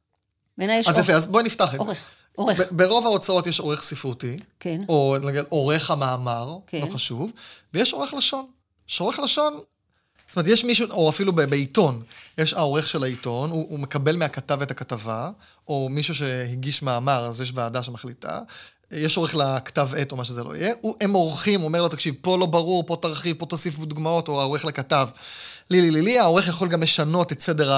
בעיניי 0.58 0.80
יש 0.80 0.88
אז 0.88 0.96
עורך. 0.96 1.08
יפה, 1.10 1.18
אז 1.18 1.26
בואי 1.26 1.44
נפתח 1.44 1.76
את 1.76 1.80
זה. 1.84 1.92
עורך, 2.36 2.60
ברוב 2.72 3.06
ההוצאות 3.06 3.48
יש 3.48 3.60
עורך 3.60 3.84
ספרותי, 3.84 4.38
כן. 4.60 4.82
או 4.90 5.16
נגיד 5.24 5.44
עורך 5.50 5.92
המאמר, 5.92 6.58
כן. 6.68 6.82
לא 6.82 6.94
חשוב, 6.94 7.32
ויש 7.74 7.94
עורך 7.94 8.14
לשון. 8.14 8.46
שעורך 8.88 9.20
לשון, 9.20 9.60
זאת 10.30 10.36
אומרת, 10.36 10.48
יש 10.48 10.64
מישהו, 10.64 10.92
או 10.92 11.10
אפילו 11.10 11.34
בעיתון, 11.34 12.04
יש 12.38 12.54
העורך 12.54 12.88
של 12.88 13.04
העיתון, 13.04 13.50
הוא, 13.50 13.66
הוא 13.70 13.80
מקבל 13.80 14.16
מהכתב 14.16 14.62
את 14.62 14.72
הכתבה, 14.72 15.30
או 15.68 15.88
מישהו 15.92 16.16
שהגיש 16.16 16.82
מאמר, 16.82 17.26
אז 17.26 17.42
יש 17.42 17.52
ועדה 17.56 17.84
שמחליטה. 17.84 18.40
יש 18.92 19.18
עורך 19.18 19.36
לכתב 19.36 19.90
עת 19.98 20.12
או 20.12 20.18
מה 20.18 20.24
שזה 20.24 20.44
לא 20.44 20.56
יהיה, 20.56 20.74
הוא, 20.82 20.96
הם 21.02 21.14
עורכים, 21.14 21.64
אומר 21.64 21.82
לו, 21.82 21.90
תקשיב, 21.90 22.16
פה 22.22 22.38
לא 22.38 22.46
ברור, 22.46 22.84
פה 22.88 22.98
תרחיב, 23.02 23.36
פה 23.40 23.46
תוסיף 23.46 23.80
דוגמאות, 23.80 24.28
או 24.28 24.42
העורך 24.42 24.66
לכתב. 24.66 25.08
לי, 25.70 25.82
לי, 25.82 25.92
לי, 25.92 26.02
לי, 26.02 26.20
העורך 26.20 26.48
יכול 26.48 26.68
גם 26.68 26.82
לשנות 26.82 27.32
את 27.32 27.40
סדר 27.40 27.72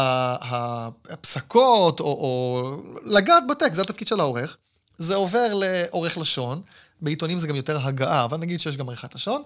הפסקות, 1.10 2.00
או, 2.00 2.05
או 2.05 2.82
לגעת 3.03 3.43
בטקסט, 3.50 3.74
זה 3.74 3.82
התפקיד 3.82 4.08
של 4.08 4.20
העורך. 4.20 4.58
זה 4.98 5.15
עובר 5.15 5.53
לעורך 5.53 6.17
לשון, 6.17 6.62
בעיתונים 7.01 7.38
זה 7.38 7.48
גם 7.48 7.55
יותר 7.55 7.88
הגעה, 7.88 8.25
אבל 8.25 8.38
נגיד 8.38 8.60
שיש 8.60 8.77
גם 8.77 8.89
עריכת 8.89 9.15
לשון. 9.15 9.41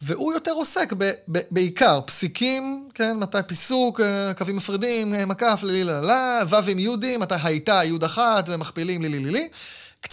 והוא 0.00 0.32
יותר 0.32 0.50
עוסק 0.50 0.92
ב, 0.92 1.04
ב, 1.32 1.38
בעיקר 1.50 2.00
פסיקים, 2.06 2.88
כן, 2.94 3.16
מתי 3.16 3.38
פיסוק, 3.46 4.00
אה, 4.00 4.34
קווים 4.34 4.56
מפרידים, 4.56 5.14
אה, 5.14 5.26
מקף, 5.26 5.60
לילי 5.62 5.84
ללה, 5.84 6.40
ו' 6.48 6.70
עם 6.70 6.78
יהודים, 6.78 7.20
מתי 7.20 7.34
הייתה 7.42 7.84
יוד 7.84 8.04
אחת, 8.04 8.44
ומכפילים 8.48 9.02
לילי 9.02 9.18
לילי. 9.18 9.48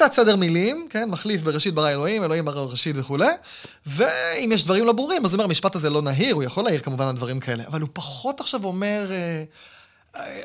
קצת 0.01 0.13
סדר 0.13 0.36
מילים, 0.36 0.88
כן, 0.89 1.10
מחליף 1.10 1.43
בראשית 1.43 1.74
ברא 1.74 1.89
אלוהים, 1.89 2.24
אלוהים 2.24 2.46
ברא 2.46 2.62
ראשית 2.62 2.96
וכולי. 3.00 3.27
ואם 3.86 4.51
יש 4.53 4.63
דברים 4.63 4.86
לא 4.86 4.93
ברורים, 4.93 5.25
אז 5.25 5.34
הוא 5.34 5.38
אומר, 5.38 5.43
המשפט 5.43 5.75
הזה 5.75 5.89
לא 5.89 6.01
נהיר, 6.01 6.36
הוא 6.36 6.43
יכול 6.43 6.63
להעיר 6.63 6.79
כמובן 6.79 7.08
על 7.08 7.15
דברים 7.15 7.39
כאלה. 7.39 7.63
אבל 7.67 7.81
הוא 7.81 7.89
פחות 7.93 8.39
עכשיו 8.39 8.63
אומר, 8.63 9.12
אה, 9.12 9.43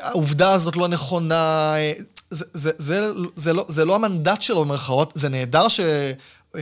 העובדה 0.00 0.52
הזאת 0.52 0.76
לא 0.76 0.88
נכונה, 0.88 1.74
זה, 2.30 2.44
זה, 2.52 2.70
זה, 2.78 3.10
זה, 3.34 3.52
לא, 3.52 3.64
זה 3.68 3.84
לא 3.84 3.94
המנדט 3.94 4.42
שלו 4.42 4.64
במרכאות, 4.64 5.12
זה 5.14 5.28
נהדר 5.28 5.68
ש... 5.68 5.80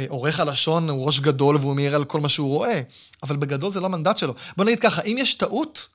עורך 0.09 0.41
הלשון 0.41 0.91
הוא 0.91 1.07
ראש 1.07 1.21
גדול 1.21 1.57
והוא 1.57 1.75
מעיר 1.75 1.95
על 1.97 2.05
כל 2.05 2.21
מה 2.21 2.29
שהוא 2.29 2.49
רואה, 2.49 2.81
אבל 3.23 3.37
בגדול 3.37 3.71
זה 3.71 3.81
לא 3.81 3.87
המנדט 3.87 4.19
שלו. 4.19 4.35
בוא 4.57 4.65
נגיד 4.65 4.81
ככה, 4.81 5.03
אם 5.03 5.17
יש 5.19 5.35
טעות, 5.35 5.89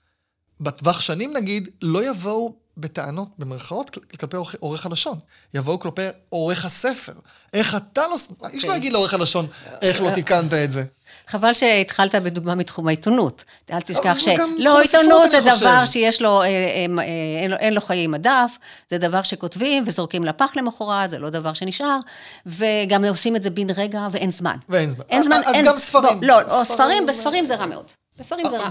בטווח 0.62 1.02
שנים 1.02 1.34
נגיד, 1.34 1.70
לא 1.82 2.10
יבואו 2.10 2.56
בטענות, 2.82 3.28
במרכאות, 3.38 3.98
כלפי 4.20 4.38
עורך 4.60 4.86
הלשון. 4.86 5.20
יבואו 5.54 5.80
כלפי 5.80 6.02
עורך 6.30 6.66
הספר. 6.66 7.14
איך 7.54 7.76
אתה 7.76 8.02
לא... 8.08 8.16
Okay. 8.16 8.48
איש 8.54 8.64
לא 8.64 8.70
אוקיי. 8.70 8.78
יגיד 8.78 8.94
לעורך 8.94 9.14
הלשון, 9.14 9.48
איך 9.82 10.02
לא 10.02 10.10
תיקנת 10.10 10.54
את 10.54 10.72
זה. 10.72 10.84
חבל 11.28 11.54
שהתחלת 11.54 12.16
בדוגמה 12.16 12.56
מתחום 12.56 12.88
העיתונות. 12.88 13.44
אל 13.72 13.82
תשכח 13.82 14.20
ש... 14.20 14.28
לא, 14.58 14.80
עיתונות 14.80 15.32
זה 15.32 15.40
דבר 15.58 15.86
שיש 15.86 16.22
לו, 16.22 16.42
אה, 16.42 16.48
אה, 16.48 16.86
אה, 17.00 17.58
אין 17.60 17.74
לו 17.74 17.82
חיי 17.82 18.08
מדף, 18.08 18.52
זה 18.90 18.98
דבר 18.98 19.24
שכותבים 19.24 19.84
וזורקים 19.88 20.24
לפח 20.24 20.52
למחרת, 20.56 21.10
זה 21.10 21.20
לא 21.20 21.30
דבר 21.30 21.54
שנשאר, 21.54 21.98
וגם 22.46 23.06
עושים 23.06 23.36
את 23.36 23.44
זה 23.44 23.50
בן 23.50 23.70
רגע 23.70 24.08
ואין 24.12 24.32
זמן. 24.32 24.58
ואין 24.70 24.90
זמן. 24.90 25.04
אין 25.10 25.24
זמן, 25.24 25.42
אז. 25.46 25.66
גם 25.66 25.78
ספרים. 25.78 26.24
לא, 26.24 26.42
או 26.42 26.66
ספרים, 26.66 27.06
בספרים 27.06 27.46
זה 27.46 27.56
רע 27.56 27.66
מאוד. 27.66 27.86
בספרים 28.20 28.46
זה 28.50 28.58
רע. 28.58 28.70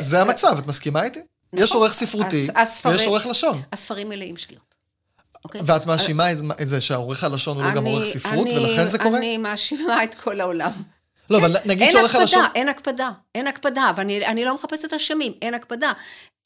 זה 0.00 0.20
המצב, 0.20 0.58
את 0.58 0.66
מסכימה 0.66 1.02
איתי? 1.02 1.20
יש 1.56 1.70
נכון. 1.70 1.76
עורך 1.76 1.92
ספרותי, 1.92 2.46
ויש 2.84 3.06
עורך 3.06 3.26
לשון. 3.26 3.62
הספרים 3.72 4.08
מלאים 4.08 4.36
שגיאות. 4.36 4.74
אוקיי? 5.44 5.60
ואת 5.64 5.86
מאשימה 5.86 6.32
את 6.32 6.68
זה 6.68 6.80
שהעורך 6.80 7.24
הלשון 7.24 7.56
הוא 7.56 7.64
לא 7.64 7.70
גם 7.70 7.84
עורך 7.84 8.04
ספרות, 8.04 8.48
ולכן 8.56 8.88
זה 8.88 8.98
קורה? 8.98 9.18
אני 9.18 9.38
מאשימה 9.38 10.04
את 10.04 10.14
כל 10.14 10.40
העולם. 10.40 10.70
לא, 11.30 11.38
אבל 11.38 11.56
נגיד 11.64 11.90
שעורך 11.90 12.14
הלשון... 12.14 12.44
אין 12.54 12.68
הקפדה, 12.68 13.10
אין 13.34 13.46
הקפדה, 13.46 13.90
ואני 13.96 14.44
לא 14.44 14.54
מחפשת 14.54 14.92
אשמים, 14.92 15.32
אין 15.42 15.54
הקפדה. 15.54 15.92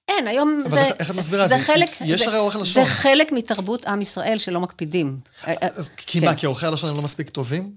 אין, 0.09 0.27
היום 0.27 0.63
אבל 0.67 0.71
זה... 0.71 0.83
אבל 0.83 0.93
איך 0.99 1.11
את 1.11 1.15
מסבירה? 1.15 1.49
זה 1.49 1.59
חלק... 1.59 1.91
יש 2.01 2.27
הרי 2.27 2.39
עורך 2.39 2.57
לשון. 2.57 2.85
זה 2.85 2.91
חלק 2.91 3.33
מתרבות 3.33 3.85
עם 3.87 4.03
ישראל 4.03 4.39
שלא 4.39 4.61
מקפידים. 4.61 5.19
אז 5.45 5.91
כי 5.97 6.21
מה, 6.21 6.27
כן. 6.27 6.37
כי 6.37 6.47
עורכי 6.47 6.67
הלשון 6.67 6.91
הם 6.91 6.97
לא 6.97 7.03
מספיק 7.03 7.31
טובים? 7.31 7.73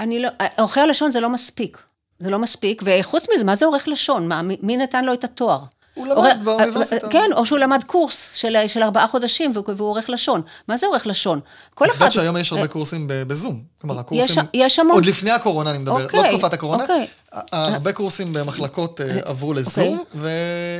אני 0.00 0.22
לא... 0.22 0.28
עורכי 0.58 0.80
הלשון 0.80 1.12
זה 1.12 1.20
לא 1.20 1.28
מספיק. 1.28 1.78
זה 2.18 2.30
לא 2.30 2.38
מספיק, 2.38 2.82
וחוץ 2.84 3.26
מזה, 3.34 3.44
מה 3.44 3.56
זה 3.56 3.64
עורך 3.64 3.88
לשון? 3.88 4.28
מה, 4.28 4.42
מי 4.42 4.76
נתן 4.76 5.04
לו 5.04 5.12
את 5.12 5.24
התואר? 5.24 5.64
הוא 5.98 6.06
למד 6.06 6.36
באוניברסיטה. 6.44 7.08
כן, 7.08 7.30
או 7.32 7.46
שהוא 7.46 7.58
למד 7.58 7.84
קורס 7.86 8.30
של, 8.32 8.56
של 8.66 8.82
ארבעה 8.82 9.06
חודשים 9.06 9.52
והוא 9.54 9.88
עורך 9.88 10.10
לשון. 10.10 10.42
מה 10.68 10.76
זה 10.76 10.86
עורך 10.86 11.06
לשון? 11.06 11.40
כל 11.74 11.84
אחד... 11.84 11.94
את 11.94 11.94
יודעת 11.94 12.12
שהיום 12.12 12.36
יש 12.36 12.52
הרבה 12.52 12.62
אה, 12.62 12.68
קורסים 12.68 13.04
בזום. 13.08 13.62
כלומר, 13.80 13.98
הקורסים... 13.98 14.44
יש, 14.54 14.78
המון. 14.78 14.94
עוד 14.94 15.04
לפני 15.04 15.30
הקורונה 15.30 15.70
אני 15.70 15.78
מדבר, 15.78 16.06
לא 16.14 16.22
תקופת 16.30 16.52
הקורונה. 16.52 16.82
אוקיי. 16.82 17.06
הרבה 17.52 17.92
קורסים 17.92 18.32
במחלקות 18.32 19.00
אה, 19.00 19.18
עברו 19.24 19.54
לזום, 19.54 19.98
אוקיי. 19.98 20.30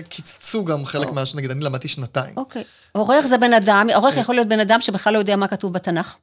וקיצצו 0.00 0.64
גם 0.64 0.84
חלק 0.84 1.12
מה... 1.12 1.22
נגיד, 1.34 1.50
אני 1.50 1.64
למדתי 1.64 1.88
שנתיים. 1.88 2.34
אוקיי. 2.36 2.64
עורך 2.92 3.26
זה 3.26 3.38
בן 3.38 3.52
אדם, 3.52 3.86
עורך 3.94 4.16
יכול 4.16 4.34
להיות 4.34 4.48
בן 4.48 4.60
אדם 4.60 4.80
שבכלל 4.80 5.12
לא 5.12 5.18
יודע 5.18 5.36
מה 5.36 5.48
כתוב 5.48 5.72
בתנ"ך. 5.72 6.16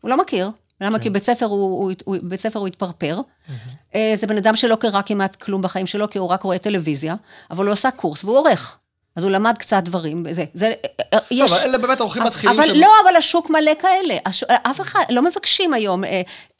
הוא 0.00 0.10
לא 0.10 0.16
מכיר. 0.16 0.50
למה? 0.80 0.98
כי 0.98 1.04
כן. 1.04 1.12
בית 1.12 1.24
ספר 1.24 1.46
הוא, 1.46 1.92
הוא, 2.04 2.16
בית 2.22 2.40
ספר 2.40 2.58
הוא 2.58 2.66
התפרפר. 2.66 3.20
Mm-hmm. 3.20 3.96
זה 4.14 4.26
בן 4.26 4.36
אדם 4.36 4.56
שלא 4.56 4.76
קרא 4.76 5.02
כמעט 5.02 5.36
כלום 5.36 5.62
בחיים 5.62 5.86
שלו, 5.86 6.10
כי 6.10 6.18
הוא 6.18 6.28
רק 6.28 6.42
רואה 6.42 6.58
טלוויזיה, 6.58 7.14
אבל 7.50 7.66
הוא 7.66 7.72
עשה 7.72 7.90
קורס 7.90 8.24
והוא 8.24 8.38
עורך. 8.38 8.78
אז 9.16 9.22
הוא 9.22 9.30
למד 9.30 9.58
קצת 9.58 9.82
דברים, 9.84 10.24
זה, 10.30 10.44
זה, 10.54 10.72
אה, 11.14 11.18
יש... 11.30 11.50
טוב, 11.50 11.58
אבל 11.58 11.68
אלה 11.68 11.78
באמת 11.78 12.00
עורכים 12.00 12.22
מתחילים 12.22 12.60
אבל 12.60 12.68
לא, 12.74 12.88
אבל 13.04 13.16
השוק 13.16 13.50
מלא 13.50 13.72
כאלה. 13.80 14.16
הש... 14.26 14.44
אף 14.44 14.80
אחד, 14.80 15.00
לא 15.10 15.22
מבקשים 15.22 15.74
היום, 15.74 16.04
אה, 16.04 16.10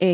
אה, 0.01 0.07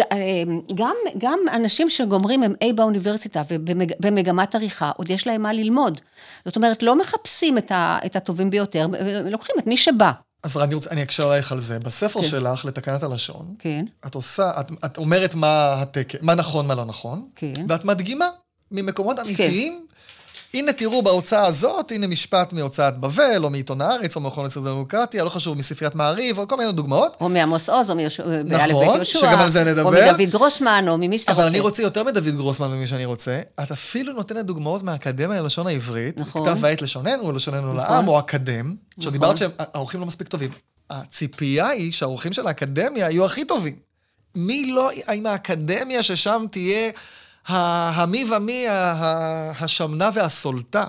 אה, 0.00 0.06
אה, 0.12 0.42
גם, 0.74 0.94
גם 1.18 1.38
אנשים 1.52 1.90
שגומרים 1.90 2.42
M.A. 2.42 2.72
באוניברסיטה 2.74 3.42
ובמגמת 3.48 4.54
עריכה, 4.54 4.90
עוד 4.96 5.10
יש 5.10 5.26
להם 5.26 5.42
מה 5.42 5.52
ללמוד. 5.52 6.00
זאת 6.44 6.56
אומרת, 6.56 6.82
לא 6.82 6.96
מחפשים 6.96 7.58
את, 7.58 7.72
ה, 7.72 7.98
את 8.06 8.16
הטובים 8.16 8.50
ביותר, 8.50 8.86
לוקחים 9.30 9.56
את 9.58 9.66
מי 9.66 9.76
שבא. 9.76 10.10
אז 10.44 10.56
אני, 10.56 10.74
רוצה, 10.74 10.90
אני 10.90 11.02
אקשר 11.02 11.26
עלייך 11.26 11.52
על 11.52 11.60
זה. 11.60 11.78
בספר 11.78 12.20
כן. 12.20 12.26
שלך, 12.28 12.64
לתקנת 12.64 13.02
הלשון, 13.02 13.54
כן. 13.58 13.84
את 14.06 14.14
עושה, 14.14 14.50
את, 14.60 14.70
את 14.84 14.96
אומרת 14.96 15.34
מה, 15.34 15.82
התק, 15.82 16.12
מה 16.22 16.34
נכון, 16.34 16.66
מה 16.66 16.74
לא 16.74 16.84
נכון, 16.84 17.28
כן. 17.36 17.52
ואת 17.68 17.84
מדגימה 17.84 18.26
ממקומות 18.70 19.18
אמיתיים. 19.18 19.86
הנה 20.54 20.72
תראו 20.72 21.02
בהוצאה 21.02 21.46
הזאת, 21.46 21.92
הנה 21.92 22.06
משפט 22.06 22.52
מהוצאת 22.52 22.98
בבל, 22.98 23.44
או 23.44 23.50
מעיתון 23.50 23.80
הארץ, 23.80 24.16
או 24.16 24.20
מהמכון 24.20 24.46
לסדר 24.46 24.72
דמוקרטיה, 24.72 25.24
לא 25.24 25.28
חשוב, 25.28 25.58
מספריית 25.58 25.94
מעריב, 25.94 26.38
או 26.38 26.48
כל 26.48 26.56
מיני 26.56 26.72
דוגמאות. 26.72 27.16
או 27.20 27.28
מעמוס 27.28 27.68
עוז, 27.68 27.90
או 27.90 27.94
מאלף 27.94 28.20
נכון, 28.46 28.86
בית 28.86 28.96
יהושע. 28.96 29.18
שגם 29.18 29.38
על 29.38 29.50
זה 29.50 29.64
נדבר. 29.64 30.08
או 30.08 30.14
מדוד 30.14 30.30
גרוסמן, 30.30 30.84
או 30.88 30.98
ממי 30.98 31.18
שאתה 31.18 31.32
רוצה. 31.32 31.42
אבל 31.42 31.50
אני 31.50 31.60
רוצה 31.60 31.82
יותר 31.82 32.02
מדוד 32.04 32.36
גרוסמן 32.36 32.70
ממי 32.70 32.86
שאני 32.86 33.04
רוצה. 33.04 33.40
את 33.62 33.72
אפילו 33.72 34.12
נותנת 34.12 34.46
דוגמאות 34.46 34.82
מהאקדמיה 34.82 35.42
ללשון 35.42 35.66
העברית, 35.66 36.20
נכון. 36.20 36.46
כתב 36.46 36.58
ועת 36.60 36.82
לשוננו, 36.82 37.32
לשוננו 37.32 37.66
נכון. 37.72 37.76
לעם, 37.76 38.08
או 38.08 38.18
אקדם, 38.18 38.74
נכון. 38.98 39.10
שדיברת 39.10 39.36
שהעורכים 39.36 40.00
לא 40.00 40.06
מספיק 40.06 40.28
טובים. 40.28 40.50
הציפייה 40.90 41.68
היא 41.68 41.92
שהעורכים 41.92 42.32
של 42.32 42.46
האקדמיה 42.46 43.10
יהיו 43.10 43.24
הכי 43.24 43.44
טובים. 43.44 43.74
מי 44.34 44.66
לא, 44.66 44.90
האם 45.06 45.26
האקדמיה 45.26 46.02
ששם 46.02 46.44
תהיה 46.50 46.90
המי 47.48 48.24
ומי, 48.36 48.64
השמנה 49.60 50.10
והסולטה 50.14 50.84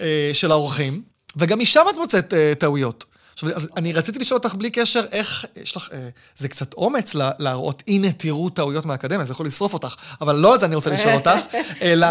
אה, 0.00 0.30
של 0.32 0.50
האורחים, 0.50 1.02
וגם 1.36 1.58
משם 1.58 1.82
את 1.90 1.96
מוצאת 1.96 2.34
אה, 2.34 2.52
טעויות. 2.58 3.04
עכשיו, 3.32 3.50
אז 3.56 3.68
אני 3.76 3.92
רציתי 3.92 4.18
לשאול 4.18 4.38
אותך 4.38 4.54
בלי 4.54 4.70
קשר, 4.70 5.04
איך, 5.12 5.44
יש 5.62 5.76
לך, 5.76 5.88
אה, 5.92 6.08
זה 6.36 6.48
קצת 6.48 6.74
אומץ 6.74 7.14
להראות, 7.14 7.82
הנה 7.88 8.12
תראו 8.12 8.50
טעויות 8.50 8.86
מהאקדמיה, 8.86 9.26
זה 9.26 9.32
יכול 9.32 9.46
לשרוף 9.46 9.72
אותך, 9.72 9.94
אבל 10.20 10.36
לא 10.36 10.52
על 10.52 10.60
זה 10.60 10.66
אני 10.66 10.74
רוצה 10.74 10.90
לשאול 10.90 11.14
אותך, 11.24 11.38
אלא 11.82 12.06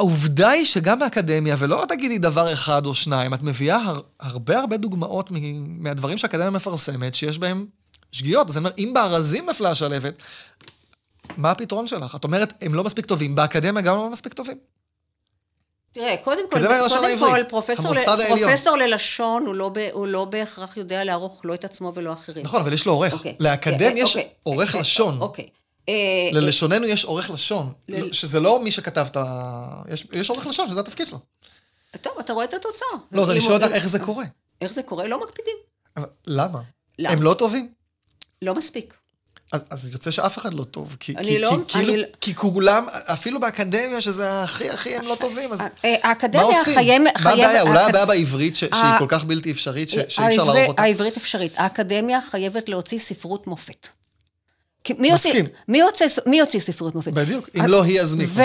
העובדה 0.00 0.48
היא 0.48 0.66
שגם 0.66 0.98
באקדמיה, 0.98 1.56
ולא 1.58 1.84
תגידי 1.88 2.18
דבר 2.18 2.52
אחד 2.52 2.86
או 2.86 2.94
שניים, 2.94 3.34
את 3.34 3.42
מביאה 3.42 3.76
הר, 3.76 4.00
הרבה 4.20 4.58
הרבה 4.58 4.76
דוגמאות 4.76 5.30
מהדברים 5.56 6.18
שהאקדמיה 6.18 6.50
מפרסמת, 6.50 7.14
שיש 7.14 7.38
בהם 7.38 7.66
שגיאות. 8.12 8.50
אז 8.50 8.56
אני 8.56 8.64
אומר, 8.64 8.74
אם 8.78 8.90
בארזים 8.94 9.50
נפלה 9.50 9.70
השלבת, 9.70 10.14
מה 11.36 11.50
הפתרון 11.50 11.86
שלך? 11.86 12.14
את 12.14 12.24
אומרת, 12.24 12.52
הם 12.60 12.74
לא 12.74 12.84
מספיק 12.84 13.06
טובים, 13.06 13.34
באקדמיה 13.34 13.82
גם 13.82 13.96
לא 13.96 14.10
מספיק 14.10 14.32
טובים. 14.32 14.56
תראה, 15.92 16.16
קודם 16.24 16.50
כל, 16.50 16.60
קודם 16.60 17.18
כל 17.18 17.44
פרופסור, 17.48 17.94
ל, 17.94 17.98
פרופסור 18.28 18.76
ללשון 18.76 19.46
הוא 19.46 19.54
לא, 19.54 19.68
ב, 19.68 19.78
הוא 19.92 20.06
לא 20.06 20.24
בהכרח 20.24 20.76
יודע 20.76 21.04
לערוך 21.04 21.40
לא 21.44 21.54
את 21.54 21.64
עצמו 21.64 21.92
ולא 21.94 22.12
אחרים. 22.12 22.44
נכון, 22.44 22.60
אבל 22.60 22.72
יש 22.72 22.86
לו 22.86 22.92
עורך. 22.92 23.12
אוקיי. 23.12 23.36
לאקדמיה 23.40 24.02
יש 24.02 24.16
אוקיי. 24.16 24.28
עורך 24.42 24.68
אוקיי. 24.68 24.80
לשון. 24.80 25.20
אוקיי. 25.20 25.46
אה, 25.88 25.94
ללשוננו 26.32 26.86
יש 26.86 27.04
עורך 27.04 27.30
לשון, 27.30 27.72
ל... 27.88 28.12
שזה 28.12 28.40
לא 28.40 28.60
מי 28.60 28.70
שכתב 28.70 29.06
את 29.10 29.16
ה... 29.16 29.82
יש, 29.88 30.06
יש 30.12 30.30
עורך 30.30 30.46
לשון, 30.46 30.68
שזה 30.68 30.80
התפקיד 30.80 31.06
שלו. 31.06 31.18
טוב, 32.00 32.12
אתה 32.20 32.32
רואה 32.32 32.44
את 32.44 32.54
התוצאה. 32.54 32.88
לא, 33.12 33.22
אז 33.22 33.30
אני 33.30 33.40
שואל 33.40 33.54
אותך 33.54 33.74
איך 33.74 33.88
זה 33.88 33.98
קורה. 33.98 34.24
איך 34.60 34.72
זה 34.72 34.82
קורה? 34.82 35.08
לא 35.08 35.24
מקפידים. 35.24 35.56
למה? 36.26 36.58
למה? 36.98 37.12
הם 37.12 37.22
לא 37.22 37.34
טובים? 37.34 37.72
לא 38.42 38.54
מספיק. 38.54 38.94
אז, 39.52 39.60
אז 39.70 39.92
יוצא 39.92 40.10
שאף 40.10 40.38
אחד 40.38 40.54
לא 40.54 40.64
טוב. 40.64 40.96
כי, 41.00 41.14
כי, 41.22 41.38
לא, 41.38 41.58
כי, 41.68 41.78
כאילו, 41.78 41.96
לא... 41.96 42.02
כי 42.20 42.34
כולם, 42.34 42.86
אפילו 43.12 43.40
באקדמיה, 43.40 44.00
שזה 44.00 44.42
הכי 44.42 44.70
הכי 44.70 44.96
הם 44.96 45.06
לא 45.06 45.16
טובים, 45.20 45.52
אז 45.52 45.60
אה, 45.84 45.96
האקדמיה 46.02 46.46
מה 46.46 46.58
עושים? 46.58 46.74
חיים, 46.74 47.04
מה 47.04 47.10
חייב... 47.18 47.40
הבעיה? 47.40 47.62
אולי 47.62 47.84
הבעיה 47.84 48.06
בעברית, 48.06 48.56
ש, 48.56 48.60
שהיא 48.60 48.98
כל 48.98 49.06
כך 49.08 49.24
בלתי 49.24 49.50
אפשרית, 49.50 49.90
ש, 49.90 49.94
שאי 50.08 50.28
אפשר 50.28 50.44
לערוך 50.44 50.68
אותה? 50.68 50.82
העברית 50.82 51.16
אפשרית. 51.16 51.52
האקדמיה 51.56 52.18
חייבת 52.30 52.68
להוציא 52.68 52.98
ספרות 52.98 53.46
מופת. 53.46 53.86
מסכים. 54.98 55.46
מי 55.68 55.78
יוצא, 55.78 56.04
מי 56.26 56.38
יוציא 56.38 56.60
ספרות 56.60 56.94
מופת? 56.94 57.12
בדיוק, 57.12 57.48
אם 57.56 57.66
לא 57.66 57.84
היא 57.84 58.00
אז 58.00 58.14
מי 58.14 58.26
חשוב. 58.26 58.38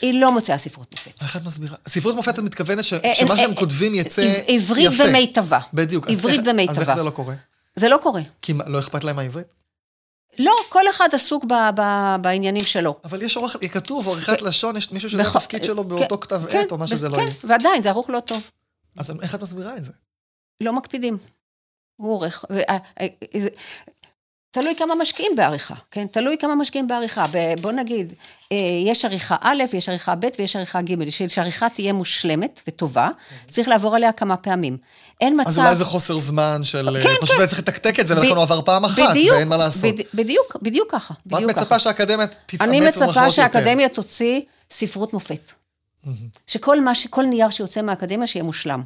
והיא 0.00 0.20
לא 0.20 0.32
מוציאה 0.32 0.58
ספרות 0.58 0.86
מופת. 0.92 1.22
איך 1.22 1.36
את 1.36 1.44
מסבירה? 1.44 1.76
ספרות 1.88 2.14
מופת 2.14 2.34
את 2.34 2.38
מתכוונת 2.38 2.84
שמה 2.84 3.36
שהם 3.36 3.54
כותבים 3.54 3.94
יצא 3.94 4.20
יפה. 4.20 4.52
עברית 4.52 4.90
במיטבה. 5.00 5.58
בדיוק. 5.74 6.08
עברית 6.08 6.44
במיטבה. 6.44 6.80
אז 6.82 6.88
איך 6.88 6.94
זה 6.94 7.02
לא 7.02 7.10
קורה? 7.10 7.34
זה 7.76 7.88
לא 7.88 7.98
קורה. 8.02 8.22
כי 8.42 8.52
לא 8.66 8.78
אכפת 8.78 9.04
להם 9.04 9.18
העברית? 9.18 9.46
לא, 10.38 10.54
כל 10.68 10.90
אחד 10.90 11.08
עסוק 11.12 11.44
ב, 11.44 11.52
ב, 11.74 11.82
בעניינים 12.20 12.64
שלו. 12.64 12.96
אבל 13.04 13.22
יש 13.22 13.36
עורך, 13.36 13.56
כתוב, 13.72 14.06
עורכת 14.06 14.42
לשון, 14.42 14.76
יש 14.76 14.92
מישהו 14.92 15.10
שזה 15.10 15.22
בכ... 15.22 15.36
התפקיד 15.36 15.64
שלו 15.64 15.82
כן, 15.82 15.88
באותו 15.88 16.20
כתב 16.20 16.42
כן, 16.50 16.58
עת, 16.58 16.72
או 16.72 16.78
מה 16.78 16.86
שזה 16.86 17.08
לא 17.08 17.16
כן, 17.16 17.22
לא 17.22 17.26
יהיה. 17.26 17.34
כן, 17.40 17.48
ועדיין, 17.48 17.82
זה 17.82 17.88
ערוך 17.90 18.10
לא 18.10 18.20
טוב. 18.20 18.50
אז 18.98 19.12
איך 19.22 19.34
את 19.34 19.42
מסבירה 19.42 19.76
את 19.76 19.84
זה? 19.84 19.92
לא 20.60 20.72
מקפידים. 20.72 21.18
הוא 21.96 22.12
עורך. 22.12 22.44
תלוי 24.60 24.74
כמה 24.78 24.94
משקיעים 24.94 25.32
בעריכה, 25.36 25.74
כן? 25.90 26.06
תלוי 26.06 26.36
כמה 26.40 26.54
משקיעים 26.54 26.88
בעריכה. 26.88 27.26
בוא 27.60 27.72
נגיד, 27.72 28.12
אה, 28.52 28.56
יש 28.86 29.04
עריכה 29.04 29.36
א', 29.40 29.62
יש 29.72 29.88
עריכה 29.88 30.14
ב' 30.14 30.26
ויש 30.38 30.56
עריכה 30.56 30.82
ג', 30.82 30.94
בשביל 30.94 31.28
שהעריכה 31.28 31.68
תהיה 31.68 31.92
מושלמת 31.92 32.60
וטובה, 32.68 33.08
צריך 33.48 33.68
לעבור 33.68 33.96
עליה 33.96 34.12
כמה 34.12 34.36
פעמים. 34.36 34.76
אין 35.20 35.40
מצב... 35.40 35.48
אז 35.50 35.58
אולי 35.58 35.76
זה 35.76 35.84
חוסר 35.84 36.18
זמן 36.18 36.60
של... 36.64 36.96
כן, 37.02 37.08
פשוט 37.20 37.36
כן. 37.36 37.46
צריך 37.46 37.58
לתקתק 37.58 38.00
את 38.00 38.06
זה, 38.06 38.14
ולכן 38.16 38.28
הוא 38.28 38.42
עבר 38.42 38.62
פעם 38.62 38.84
אחת, 38.84 39.02
בדיוק, 39.10 39.36
ואין 39.36 39.48
מה 39.48 39.56
לעשות. 39.56 39.84
בד- 39.94 40.02
בדיוק, 40.14 40.56
בדיוק 40.62 40.90
ככה. 40.92 41.14
את 41.14 41.26
בדיוק 41.26 41.50
ככה. 41.52 41.60
מצפה 41.60 41.78
שהאקדמיה 41.78 42.26
תתאמץ 42.46 42.68
אני 42.68 42.80
מצפה. 42.80 43.30
שהאקדמיה 43.30 43.88
תוציא 43.88 44.40
ספרות 44.70 45.12
מופת. 45.12 45.52
שכל 46.46 46.80
מה, 46.80 46.92
כל 47.10 47.24
נייר 47.24 47.50
שיוצא 47.50 47.82
מהאקדמיה 47.82 48.26
שיהיה 48.26 48.44
מושלם. 48.44 48.82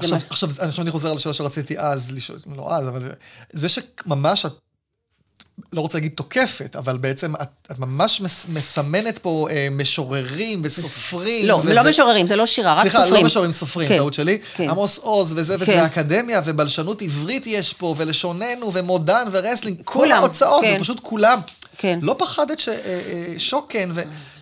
עכשיו, 0.00 0.18
מה- 0.18 0.24
עכשיו, 0.30 0.48
עכשיו 0.58 0.82
אני 0.84 0.90
חוזר 0.90 1.10
על 1.10 1.16
השאלה 1.16 1.32
שרציתי 1.34 1.78
אז 1.78 2.12
לשאול, 2.12 2.38
לא 2.56 2.74
אז, 2.74 2.88
אבל 2.88 3.12
זה 3.52 3.68
שממש 3.68 4.46
את, 4.46 4.52
לא 5.72 5.80
רוצה 5.80 5.98
להגיד 5.98 6.12
תוקפת, 6.14 6.76
אבל 6.76 6.98
בעצם 6.98 7.34
את, 7.42 7.48
את 7.70 7.78
ממש 7.78 8.20
מס, 8.20 8.46
מסמנת 8.48 9.18
פה 9.18 9.48
אה, 9.50 9.68
משוררים 9.70 10.60
וסופרים. 10.64 11.46
לא, 11.48 11.60
ו- 11.64 11.74
לא 11.74 11.80
ו- 11.80 11.88
משוררים, 11.88 12.26
זה 12.26 12.36
לא 12.36 12.46
שירה, 12.46 12.72
רק 12.72 12.82
סליחה, 12.82 12.98
סופרים. 12.98 13.22
לא 13.22 13.26
משוררים, 13.26 13.52
סופרים, 13.52 13.88
כן, 13.88 13.96
טעות 13.96 14.14
שלי. 14.14 14.38
כן. 14.54 14.70
עמוס 14.70 14.98
עוז 14.98 15.32
וזה, 15.36 15.56
וזה 15.60 15.66
כן. 15.66 15.78
האקדמיה, 15.78 16.40
ובלשנות 16.44 17.02
עברית 17.02 17.46
יש 17.46 17.72
פה, 17.72 17.94
ולשוננו, 17.98 18.72
ומודן, 18.74 19.28
ורסלינג, 19.32 19.80
כל 19.84 20.12
ההוצאות, 20.12 20.64
כן. 20.64 20.72
זה 20.72 20.78
פשוט 20.84 21.00
כולם. 21.00 21.40
כן. 21.78 21.98
לא 22.02 22.16
פחדת 22.18 22.58
ששוקן, 22.58 23.92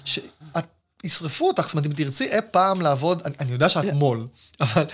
שאת 0.04 0.66
ישרפו 1.04 1.48
אותך, 1.48 1.62
זאת 1.66 1.72
אומרת, 1.72 1.86
אם 1.86 1.92
תרצי 1.92 2.24
אי 2.24 2.38
פעם 2.50 2.80
לעבוד, 2.80 3.22
אני, 3.24 3.34
אני 3.40 3.52
יודע 3.52 3.66
לא. 3.66 3.68
שאת 3.68 3.92
מו"ל, 3.92 4.26
אבל 4.60 4.84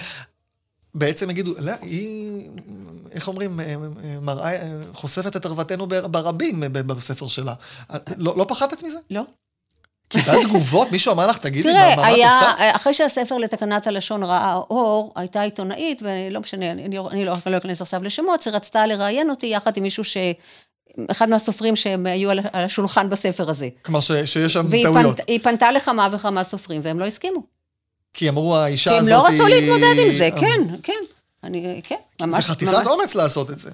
בעצם 0.94 1.30
יגידו, 1.30 1.52
לא, 1.58 1.72
היא, 1.82 2.32
איך 3.12 3.28
אומרים, 3.28 3.60
אה, 3.60 3.64
אה, 3.64 3.76
מראה, 4.20 4.52
אה, 4.52 4.80
חושפת 4.92 5.36
את 5.36 5.44
ערוותנו 5.46 5.86
בר- 5.86 6.06
ברבים 6.06 6.60
בספר 6.86 7.28
שלה. 7.28 7.54
את 7.96 8.10
לא, 8.16 8.34
לא 8.36 8.46
פחדת 8.48 8.82
מזה? 8.82 8.98
לא. 9.10 9.22
קיבלת 10.08 10.42
תגובות? 10.48 10.92
מישהו 10.92 11.12
אמר 11.12 11.26
לך, 11.26 11.38
תגידי, 11.38 11.72
מה, 11.72 11.74
תראה, 11.74 11.96
מה 11.96 12.02
את 12.10 12.14
היה, 12.14 12.38
עושה? 12.38 12.76
אחרי 12.76 12.94
שהספר 12.94 13.36
לתקנת 13.36 13.86
הלשון 13.86 14.22
ראה 14.22 14.54
אור, 14.54 15.12
הייתה 15.16 15.42
עיתונאית, 15.42 16.02
ולא 16.02 16.40
משנה, 16.40 16.70
אני, 16.70 16.84
אני, 16.84 16.98
אני 16.98 17.24
לא, 17.24 17.34
לא 17.46 17.56
אכנס 17.56 17.80
עכשיו 17.82 18.02
לשמות, 18.02 18.42
שרצתה 18.42 18.86
לראיין 18.86 19.30
אותי 19.30 19.46
יחד 19.46 19.76
עם 19.76 19.82
מישהו 19.82 20.04
ש... 20.04 20.16
אחד 21.10 21.28
מהסופרים 21.28 21.76
שהם 21.76 22.06
היו 22.06 22.30
על, 22.30 22.38
על 22.52 22.64
השולחן 22.64 23.10
בספר 23.10 23.50
הזה. 23.50 23.68
כלומר, 23.82 24.00
ש, 24.00 24.12
שיש 24.24 24.52
שם 24.52 24.66
והיא 24.70 24.84
טעויות. 24.84 25.16
פנ, 25.16 25.22
היא 25.26 25.40
פנתה 25.40 25.72
לכמה 25.72 26.08
וכמה 26.12 26.44
סופרים, 26.44 26.80
והם 26.84 26.98
לא 26.98 27.04
הסכימו. 27.04 27.42
כי 28.14 28.28
אמרו, 28.28 28.56
האישה 28.56 28.90
כי 28.90 28.96
הם 28.96 29.02
הזאת 29.02 29.12
לא 29.12 29.26
רצו 29.34 29.46
היא- 29.46 29.54
להתמודד 29.54 29.94
עם 30.06 30.12
זה, 30.12 30.28
כן, 30.40 30.60
כן. 30.82 30.92
אני, 31.44 31.80
כן, 31.84 31.96
ממש. 32.20 32.44
זה 32.44 32.52
חתיכת 32.52 32.86
אומץ 32.86 33.14
לעשות 33.14 33.50
את 33.50 33.58
זה. 33.58 33.70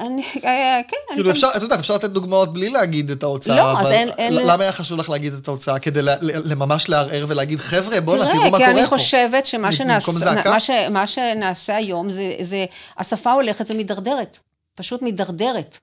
אני, 0.00 0.22
אה, 0.44 0.80
כן, 0.88 0.96
כאילו 1.14 1.30
אפשר, 1.30 1.46
את 1.56 1.62
יודעת, 1.62 1.78
אפשר 1.78 1.94
לתת 1.94 2.10
דוגמאות 2.10 2.52
בלי 2.52 2.70
להגיד 2.70 3.10
את 3.10 3.22
ההוצאה, 3.22 3.56
לא, 3.56 3.72
אבל 3.72 3.80
אז 3.80 3.92
אין- 3.92 4.08
אין- 4.18 4.32
למה 4.34 4.62
היה 4.62 4.72
חשוב 4.72 4.98
לך 4.98 5.10
להגיד 5.10 5.32
את 5.34 5.48
ההוצאה? 5.48 5.78
כדי 5.78 6.02
ל- 6.02 6.10
ל- 6.20 6.54
ממש 6.54 6.88
לערער 6.88 7.24
ולהגיד, 7.28 7.58
חבר'ה, 7.60 8.00
בואנה, 8.00 8.24
תראו 8.32 8.36
מה 8.50 8.58
קורה 8.58 8.58
כי 8.58 8.74
פה. 8.74 8.78
אני 8.80 8.86
חושבת 8.86 9.46
שמה 9.46 9.72
שנעשה, 9.72 10.60
ש, 10.60 10.70
מה 10.90 11.06
שנעשה 11.06 11.76
היום 11.76 12.10
זה, 12.10 12.34
זה, 12.40 12.64
השפה 12.98 13.32
הולכת 13.32 13.70
ומידרדרת, 13.70 14.38
פשוט 14.74 15.02
מידרדרת. 15.02 15.78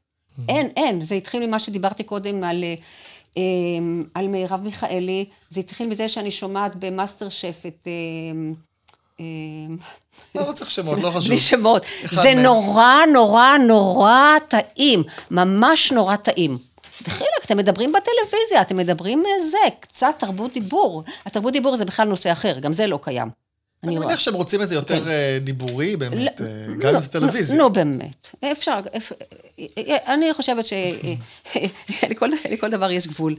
אין, 0.49 0.69
אין, 0.77 1.05
זה 1.05 1.15
התחיל 1.15 1.45
ממה 1.47 1.59
שדיברתי 1.59 2.03
קודם 2.03 2.43
על, 2.43 2.63
אה, 2.63 2.69
אה, 2.69 2.75
על 4.13 4.27
מירב 4.27 4.61
מיכאלי, 4.63 5.25
זה 5.49 5.59
התחיל 5.59 5.87
מזה 5.87 6.07
שאני 6.07 6.31
שומעת 6.31 6.75
במאסטר 6.75 7.29
שף 7.29 7.63
את... 7.67 7.87
אה, 7.87 7.91
אה, 9.19 9.25
לא, 10.35 10.53
צריך 10.53 10.71
שמות, 10.71 10.99
לא 10.99 11.09
חשוב. 11.09 11.27
בלי 11.27 11.37
שמות. 11.37 11.85
זה. 12.11 12.33
נורא, 12.33 12.95
נורא, 13.13 13.57
נורא 13.67 14.35
טעים. 14.47 15.03
ממש 15.31 15.91
נורא 15.91 16.15
טעים. 16.15 16.57
דחילק, 17.03 17.45
אתם 17.45 17.57
מדברים 17.57 17.91
בטלוויזיה, 17.91 18.61
אתם 18.61 18.77
מדברים 18.77 19.23
אה, 19.25 19.43
זה, 19.49 19.57
קצת 19.79 20.15
תרבות 20.17 20.53
דיבור. 20.53 21.03
התרבות 21.25 21.53
דיבור 21.53 21.77
זה 21.77 21.85
בכלל 21.85 22.07
נושא 22.07 22.31
אחר, 22.31 22.59
גם 22.59 22.73
זה 22.73 22.87
לא 22.87 22.99
קיים. 23.01 23.40
אני 23.83 23.97
רואה. 23.97 24.07
מניח 24.07 24.19
שהם 24.19 24.33
רוצים 24.33 24.61
את 24.61 24.69
זה 24.69 24.75
יותר 24.75 25.09
אה, 25.09 25.37
דיבורי, 25.41 25.97
באמת, 25.97 26.39
לא, 26.39 26.45
אה, 26.45 26.65
גם 26.79 26.95
אם 26.95 27.01
זה 27.01 27.07
לא, 27.19 27.19
טלוויזיה. 27.19 27.57
נו, 27.57 27.69
באמת. 27.69 28.27
אפשר, 28.51 28.79
אפ- 28.97 29.11
אני 30.07 30.33
חושבת 30.33 30.65
שלכל 30.65 32.29
לכל 32.51 32.69
דבר 32.71 32.91
יש 32.91 33.07
גבול. 33.07 33.35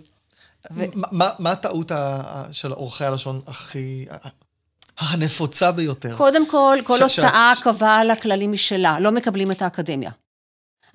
מה- 1.12 1.50
הטעות 1.52 1.92
של 2.52 2.72
עורכי 2.72 3.04
הלשון 3.04 3.40
הכי... 3.46 4.06
הנפוצה 4.98 5.72
ביותר? 5.72 6.16
קודם 6.16 6.46
כל, 6.50 6.78
כל 6.84 6.96
ש- 6.98 7.00
הוצאה 7.02 7.52
ש- 7.56 7.62
קבעה 7.62 8.04
לה 8.04 8.16
כללים 8.16 8.52
משלה, 8.52 9.00
לא 9.00 9.12
מקבלים 9.12 9.50
את 9.50 9.62
האקדמיה. 9.62 10.10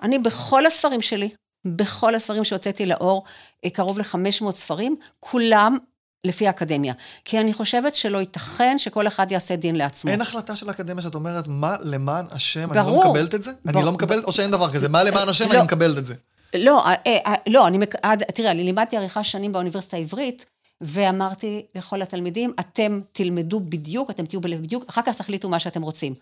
אני 0.02 0.18
בכל 0.18 0.66
הספרים 0.66 1.02
שלי, 1.02 1.28
בכל 1.64 2.14
הספרים 2.14 2.44
שהוצאתי 2.44 2.86
לאור, 2.86 3.24
אה, 3.64 3.70
קרוב 3.70 3.98
ל-500 3.98 4.54
ספרים, 4.54 4.96
כולם 5.20 5.76
לפי 6.24 6.46
האקדמיה. 6.46 6.94
כי 7.24 7.40
אני 7.40 7.52
חושבת 7.52 7.94
שלא 7.94 8.18
ייתכן 8.18 8.78
שכל 8.78 9.06
אחד 9.06 9.32
יעשה 9.32 9.56
דין 9.56 9.76
לעצמו. 9.76 10.10
אין 10.10 10.20
החלטה 10.20 10.56
של 10.56 10.68
האקדמיה 10.68 11.02
שאת 11.02 11.14
אומרת, 11.14 11.44
מה 11.48 11.76
למען 11.82 12.24
השם, 12.30 12.72
אני 12.72 12.80
ברור. 12.82 13.04
לא 13.04 13.10
מקבלת 13.10 13.34
את 13.34 13.42
זה? 13.42 13.50
אני 13.66 13.72
בר- 13.72 13.84
לא 13.84 13.92
מקבלת, 13.92 14.24
או 14.24 14.32
שאין 14.32 14.50
דבר 14.50 14.72
כזה, 14.72 14.88
מה 14.88 15.04
למען 15.04 15.28
השם, 15.28 15.48
לא. 15.48 15.54
אני 15.54 15.62
מקבלת 15.62 15.98
את 15.98 16.06
זה. 16.06 16.14
לא, 16.54 16.86
אה, 16.86 16.94
אה, 17.06 17.34
לא, 17.48 17.66
אני, 17.66 17.78
תראה, 18.34 18.50
אני 18.50 18.64
לימדתי 18.64 18.96
עריכה 18.96 19.24
שנים 19.24 19.52
באוניברסיטה 19.52 19.96
העברית, 19.96 20.44
ואמרתי 20.80 21.62
לכל 21.74 22.02
התלמידים, 22.02 22.52
אתם 22.60 23.00
תלמדו 23.12 23.60
בדיוק, 23.60 24.10
אתם 24.10 24.26
תהיו 24.26 24.40
בדיוק, 24.40 24.84
אחר 24.90 25.02
כך 25.06 25.14
תחליטו 25.16 25.48
מה 25.48 25.58
שאתם 25.58 25.82
רוצים. 25.82 26.14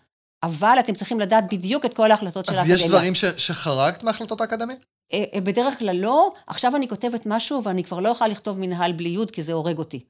אבל 0.43 0.77
אתם 0.79 0.93
צריכים 0.93 1.19
לדעת 1.19 1.43
בדיוק 1.53 1.85
את 1.85 1.93
כל 1.93 2.11
ההחלטות 2.11 2.45
של 2.45 2.51
אז 2.51 2.57
האקדמיה. 2.57 2.75
יש 2.77 2.87
דברים 2.87 3.15
ש- 3.15 3.25
שחרגת 3.25 4.03
מהחלטות 4.03 4.41
האקדמיה? 4.41 4.75
אה, 5.13 5.23
אה, 5.33 5.41
בדרך 5.41 5.79
כלל 5.79 5.95
לא, 5.95 6.33
עכשיו 6.47 6.75
אני 6.75 6.87
כותבת 6.87 7.21
משהו 7.25 7.63
ואני 7.63 7.83
כבר 7.83 7.99
לא 7.99 8.09
יכולה 8.09 8.29
לכתוב 8.29 8.59
מנהל 8.59 8.91
בלי 8.91 9.09
יוד, 9.09 9.31
כי 9.31 9.43
זה 9.43 9.53
הורג 9.53 9.77
אותי. 9.77 10.05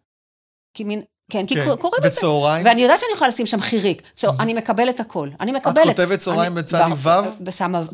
כי 0.73 0.83
מין, 0.83 1.01
כן, 1.31 1.45
כי 1.45 1.55
כן. 1.55 1.75
קורה 1.79 1.97
בזה. 1.99 2.07
וצהריים? 2.07 2.65
ואני 2.65 2.81
יודעת 2.81 2.99
שאני 2.99 3.09
יכולה 3.13 3.29
לשים 3.29 3.45
שם 3.45 3.61
חיריק. 3.61 4.01
אני 4.39 4.53
מקבלת 4.53 4.99
הכל. 4.99 5.29
אני 5.39 5.51
מקבלת. 5.51 5.83
כותבת 5.87 6.19
צהריים 6.19 6.55
בצד 6.55 6.83
ו'? 6.97 7.09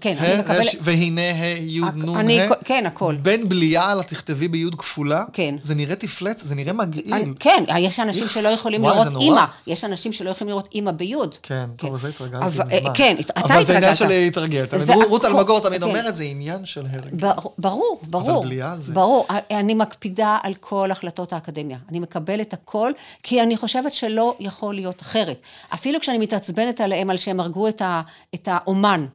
כן, 0.01 0.15
אני 0.19 0.39
מקבלת. 0.39 0.65
והנה 0.81 1.21
ה', 1.21 1.45
י', 1.59 1.79
נ', 1.95 2.15
ה'. 2.29 2.55
כן, 2.65 2.83
הכל. 2.85 3.15
בין 3.21 3.49
בליעל 3.49 4.03
תכתבי 4.03 4.47
בי' 4.47 4.69
כפולה? 4.77 5.23
כן. 5.33 5.55
זה 5.61 5.75
נראה 5.75 5.95
תפלץ, 5.95 6.43
זה 6.43 6.55
נראה 6.55 6.73
מגעיל. 6.73 7.33
כן, 7.39 7.63
יש 7.79 7.99
אנשים 7.99 8.27
שלא 8.27 8.49
יכולים 8.49 8.83
לראות 8.83 9.07
זה. 9.13 9.19
אימא. 9.19 9.45
יש 9.67 9.83
אנשים 9.83 10.13
שלא 10.13 10.29
יכולים 10.29 10.49
לראות 10.49 10.69
אימא 10.75 10.91
ביוד. 10.91 11.35
כן, 11.43 11.65
טוב, 11.77 11.95
לזה 11.95 12.07
התרגלתי 12.07 12.45
אבל- 12.45 12.65
מזמן. 12.65 12.91
כן, 12.93 13.15
אתה 13.19 13.41
אבל 13.41 13.63
זה 13.65 13.77
עניין 13.77 13.91
התרגלת. 13.93 13.97
של 13.97 14.07
להתרגל. 14.07 14.65
זה 14.77 14.93
רות 14.93 15.25
אלמגור 15.25 15.59
תמיד 15.59 15.83
כן. 15.83 15.89
אומרת, 15.89 16.15
זה 16.15 16.23
עניין 16.23 16.65
של 16.65 16.83
הרג. 16.91 17.13
בר- 17.13 17.33
ברור, 17.57 17.99
ברור. 18.07 18.43
בליעל 18.43 18.81
זה- 18.81 18.93
ברור. 18.93 19.27
אני 19.51 19.73
מקפידה 19.73 20.37
על 20.43 20.53
כל 20.53 20.91
החלטות 20.91 21.33
האקדמיה. 21.33 21.77
אני 21.89 21.99
מקבלת 21.99 22.53
הכל, 22.53 22.91
כי 23.23 23.41
אני 23.41 23.57
חושבת 23.57 23.93
שלא 23.93 24.35
יכול 24.39 24.75
להיות 24.75 25.01
אחרת. 25.01 25.41
אפילו 25.73 25.99
כשאני 25.99 26.17
מתעצבנת 26.17 26.81
עליהם 26.81 27.09
על 27.09 27.17
שהם 27.17 27.39
הרגו 27.39 27.67
את, 27.67 27.81
ה, 27.81 28.01
את 28.35 28.47
האומן. 28.51 29.05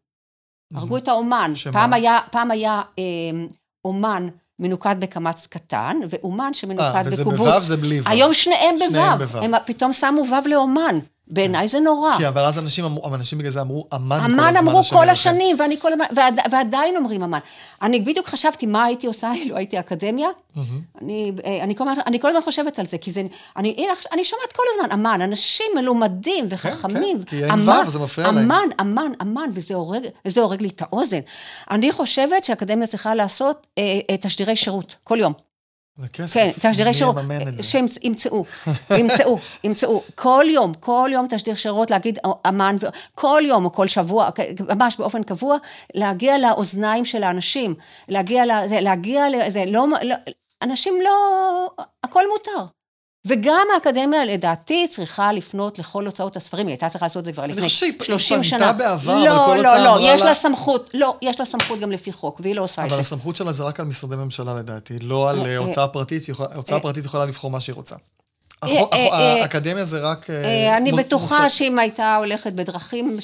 הרגו 0.75 0.97
את 0.97 1.09
האומן. 1.09 1.53
שמה? 1.55 1.73
פעם 1.73 1.93
היה, 1.93 2.19
פעם 2.31 2.51
היה 2.51 2.83
אה, 2.99 3.05
אומן 3.85 4.29
מנוקד 4.59 4.97
בקמץ 5.01 5.47
קטן, 5.47 5.97
ואומן 6.11 6.55
שמנוקד 6.55 6.83
אה, 6.83 7.03
וזה 7.05 7.25
בקובוץ. 7.25 7.49
בו' 7.49 7.61
זה 7.61 7.77
בלי 7.77 8.01
ו'. 8.01 8.09
היום 8.09 8.35
שניהם 8.35 8.77
שניהם 8.79 9.19
בו'. 9.19 9.27
בו'. 9.27 9.39
הם 9.39 9.53
פתאום 9.67 9.93
שמו 9.93 10.23
ו' 10.29 10.49
לאומן. 10.49 10.99
בעיניי 11.31 11.69
זה 11.69 11.81
נורא. 11.81 12.17
כי 12.17 12.29
אבל 12.29 12.45
אז 12.45 12.59
אנשים 12.59 12.85
אמרו, 12.85 13.15
אנשים 13.15 13.39
בגלל 13.39 13.51
זה 13.51 13.61
אמרו 13.61 13.87
אמן 13.95 14.19
כל 14.19 14.25
הזמן. 14.25 14.41
אמן 14.41 14.57
אמרו 14.57 14.83
כל. 14.85 15.09
השנים, 15.09 15.57
ואני 15.59 15.81
כל 15.81 15.93
הזמן, 15.93 16.05
ועד, 16.17 16.39
ועדיין 16.51 16.97
אומרים 16.97 17.23
אמן. 17.23 17.39
אני 17.83 18.01
בדיוק 18.01 18.27
חשבתי 18.27 18.67
מה 18.67 18.85
הייתי 18.85 19.07
עושה 19.07 19.33
אילו 19.33 19.57
הייתי 19.57 19.81
אקדמיה. 19.81 20.29
אני, 21.03 21.33
אה, 21.45 21.63
אני, 21.63 21.77
כל 21.77 21.89
הזמן, 21.89 22.03
אני 22.07 22.21
כל 22.21 22.29
הזמן 22.29 22.41
חושבת 22.43 22.79
על 22.79 22.87
זה, 22.87 22.99
כי 22.99 23.13
זה, 23.13 23.23
אני, 23.57 23.87
אני 24.13 24.25
שומעת 24.25 24.53
כל 24.53 24.63
הזמן 24.75 24.93
אמן, 24.93 25.21
אנשים 25.21 25.67
מלומדים 25.77 26.47
וחכמים. 26.51 27.19
כן, 27.19 27.25
כי 27.25 27.45
אין 27.45 27.51
אמן, 27.53 27.83
ו', 27.87 27.91
זה 27.91 27.99
מפריע 27.99 28.33
להם. 28.33 28.39
אמן, 28.39 28.69
אמן, 28.81 29.13
אמן, 29.23 29.51
וזה 29.55 29.75
הורג, 29.75 30.03
הורג 30.37 30.63
לי 30.63 30.69
את 30.69 30.83
האוזן. 30.83 31.21
אני 31.71 31.93
חושבת 31.93 32.45
שהאקדמיה 32.45 32.87
צריכה 32.87 33.15
לעשות 33.15 33.67
אה, 33.79 33.83
אה, 34.11 34.17
תשדירי 34.17 34.57
שירות, 34.57 34.97
כל 35.05 35.19
יום. 35.21 35.48
זה 35.99 36.09
כסף. 36.09 36.35
כן, 36.35 36.71
תשדירי 36.71 36.95
שירות, 36.95 37.17
מי 37.17 37.35
יממן 37.35 37.49
את 37.49 37.57
זה? 37.57 37.63
שימצאו, 37.63 38.45
ימצאו, 38.99 39.39
ימצאו, 39.65 40.03
כל 40.15 40.45
יום, 40.49 40.75
כל 40.75 41.11
יום 41.13 41.27
תשדיר 41.31 41.55
שירות, 41.55 41.91
להגיד 41.91 42.19
אמן, 42.49 42.77
ו- 42.81 42.87
כל 43.15 43.43
יום 43.47 43.65
או 43.65 43.73
כל 43.73 43.87
שבוע, 43.87 44.29
ממש 44.69 44.97
באופן 44.97 45.23
קבוע, 45.23 45.57
להגיע 45.95 46.39
לאוזניים 46.39 47.05
של 47.05 47.25
האנשים, 47.25 47.75
להגיע, 48.09 48.45
לזה, 48.47 48.81
להגיע 48.81 49.25
לזה, 49.29 49.65
לא, 49.67 49.87
לא, 50.03 50.15
אנשים 50.63 50.95
לא, 51.05 51.71
הכל 52.05 52.25
מותר. 52.33 52.78
וגם 53.27 53.67
האקדמיה, 53.75 54.25
לדעתי, 54.25 54.87
צריכה 54.91 55.33
לפנות 55.33 55.79
לכל 55.79 56.07
הוצאות 56.07 56.37
הספרים, 56.37 56.67
היא 56.67 56.73
הייתה 56.73 56.89
צריכה 56.89 57.07
לעשות 57.07 57.21
את 57.21 57.25
זה 57.25 57.33
כבר 57.33 57.47
לפני 57.47 57.63
חושב 57.63 57.79
שהיא 57.79 57.93
30 58.03 58.37
פנתה 58.37 58.45
שנה. 58.49 58.73
בעבר, 58.73 59.25
לא, 59.25 59.37
אבל 59.37 59.45
כל 59.47 59.55
לא, 59.55 59.57
הוצאה 59.57 59.85
לא, 59.85 59.91
אמרה 59.97 60.15
יש 60.15 60.21
לה- 60.21 60.29
לה 60.29 60.35
סמכות, 60.35 60.91
לא, 60.95 61.17
יש 61.23 61.41
לה 61.41 61.47
סמכות 61.47 61.81
גם 61.81 61.93
לפי 61.93 62.13
חוק, 62.13 62.41
והיא 62.43 62.55
לא 62.55 62.63
עושה 62.63 62.83
את 62.83 62.87
אבל 62.87 62.95
זה. 62.95 63.01
הסמכות 63.01 63.37
שלה 63.37 63.53
זה 63.53 63.63
רק 63.65 63.81
על 63.81 63.87
משרדי 63.87 64.17
ממשלה 64.17 64.55
לדעתי, 64.55 64.99
לא 64.99 65.31
על 65.31 65.39
אה, 65.41 65.45
אה, 65.45 65.51
אה, 65.53 65.57
הוצאה 65.57 65.89
פרטית, 65.89 66.23
הוצאה 66.55 66.77
אה. 66.77 66.83
פרטית 66.83 67.05
יכולה 67.05 67.25
לבחור 67.25 67.51
מה 67.51 67.61
שהיא 67.61 67.75
רוצה. 67.77 67.97
אה, 68.65 68.69
אה, 68.69 68.85
אה, 69.13 69.43
האקדמיה 69.43 69.85
זה 69.85 70.01
רק... 70.01 70.31
אה, 70.31 70.45
אה, 70.45 70.77
אני 70.77 70.93
בטוחה. 70.93 71.51
שאם 71.51 71.79
הייתה 71.79 72.17
הולכת 72.17 72.53
בדרכים, 72.53 73.19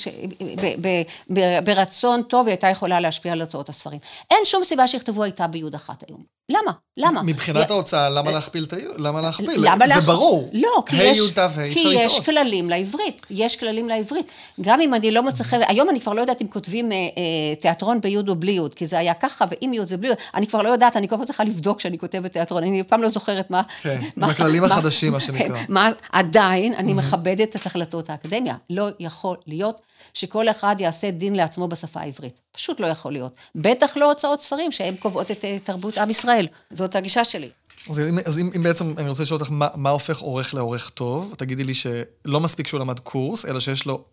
ברצון 1.64 2.22
טוב, 2.22 2.46
היא 2.46 2.52
הייתה 2.52 2.68
יכולה 2.68 3.00
להשפיע 3.00 3.32
על 3.32 3.40
הוצאות 3.40 3.68
הספרים. 3.68 3.98
אין 4.30 4.38
שום 4.44 4.64
סיבה 4.64 4.88
שיכתבו 4.88 5.22
הייתה 5.22 5.46
ביוד 5.46 5.74
אחת 5.74 6.04
היום. 6.08 6.20
למה? 6.48 6.72
למה? 6.96 7.22
מבחינת 7.22 7.70
י- 7.70 7.72
ההוצאה, 7.72 8.10
למה 8.10 8.30
להכפיל 8.30 8.64
את 8.64 8.72
ה... 8.72 8.76
למה 8.98 9.20
להכפיל? 9.20 9.50
למה 9.56 9.88
זה 9.88 10.00
ברור. 10.00 10.50
לא, 10.52 10.82
כי 10.86 10.96
ה' 10.96 11.02
יש, 11.02 11.18
י' 11.18 11.30
ת' 11.32 11.38
ה', 11.38 11.62
אי 11.64 11.74
כי 11.74 11.88
יש. 11.94 12.20
כללים 12.20 12.70
לעברית. 12.70 13.22
יש 13.30 13.56
כללים 13.56 13.88
לעברית. 13.88 14.26
גם 14.60 14.80
אם 14.80 14.94
אני 14.94 15.10
לא 15.10 15.22
מוצא 15.22 15.44
חן, 15.44 15.60
היום 15.68 15.90
אני 15.90 16.00
כבר 16.00 16.12
לא 16.12 16.20
יודעת 16.20 16.42
אם 16.42 16.46
כותבים 16.48 16.92
אה, 16.92 16.96
אה, 16.96 17.54
תיאטרון 17.60 18.00
ביוד 18.00 18.28
או 18.28 18.36
בלי 18.36 18.52
יוד, 18.52 18.74
כי 18.74 18.86
זה 18.86 18.98
היה 18.98 19.14
ככה 19.14 19.44
ועם 19.50 19.72
יוד 19.72 19.88
ובלי 19.90 20.08
יוד. 20.08 20.18
אני 20.34 20.46
כבר 20.46 20.62
לא 20.62 20.68
יודעת, 20.68 20.96
אני 20.96 21.08
כל 21.08 21.14
הזמן 21.14 21.26
צריכה 21.26 21.44
לבדוק 21.44 21.78
כשאני 21.78 21.98
כותבת 21.98 22.32
תיאטרון. 22.32 22.62
אני 22.62 22.80
אף 22.80 22.86
פעם 22.86 23.02
לא 23.02 23.08
זוכרת 23.08 23.50
מה... 23.50 23.62
כן, 23.82 24.00
עם 24.16 24.24
הכללים 24.24 24.64
החדשים, 24.64 25.12
מה 25.12 25.20
כן, 25.20 25.26
שנקרא. 25.26 25.58
מה, 25.68 25.88
עדיין 26.12 26.74
אני 26.74 26.92
מכבדת 26.92 27.56
את 27.56 27.66
החלטות 27.66 28.10
האקדמיה. 28.10 28.54
לא 28.70 28.88
יכול 29.00 29.36
להיות 29.46 29.80
שכל 30.14 30.48
אחד 30.48 30.76
יעשה 30.78 31.10
דין 31.10 31.34
לעצמו 31.34 31.68
בשפה 31.68 32.00
העברית. 32.00 32.40
פשוט 32.52 32.80
לא 32.80 32.86
יכול 32.86 33.12
להיות. 33.12 33.32
בטח 33.54 33.96
לא 33.96 34.10
הוצאות 34.10 34.42
ספרים 34.42 34.72
שהן 34.72 34.96
קובעות 34.96 35.30
את 35.30 35.44
אה, 35.44 35.58
תרבות 35.64 35.98
עם 35.98 36.10
ישראל. 36.10 36.46
זאת 36.70 36.96
הגישה 36.96 37.24
שלי. 37.24 37.50
אז 37.90 37.98
אם, 38.08 38.18
אז 38.18 38.38
אם, 38.40 38.50
אם 38.56 38.62
בעצם 38.62 38.94
אני 38.98 39.08
רוצה 39.08 39.22
לשאול 39.22 39.40
אותך, 39.40 39.50
מה, 39.52 39.68
מה 39.74 39.90
הופך 39.90 40.18
עורך 40.20 40.54
לעורך 40.54 40.88
טוב? 40.90 41.34
תגידי 41.38 41.64
לי 41.64 41.74
שלא 41.74 42.40
מספיק 42.40 42.66
שהוא 42.66 42.80
למד 42.80 42.98
קורס, 42.98 43.44
אלא 43.44 43.60
שיש 43.60 43.86
לו 43.86 44.04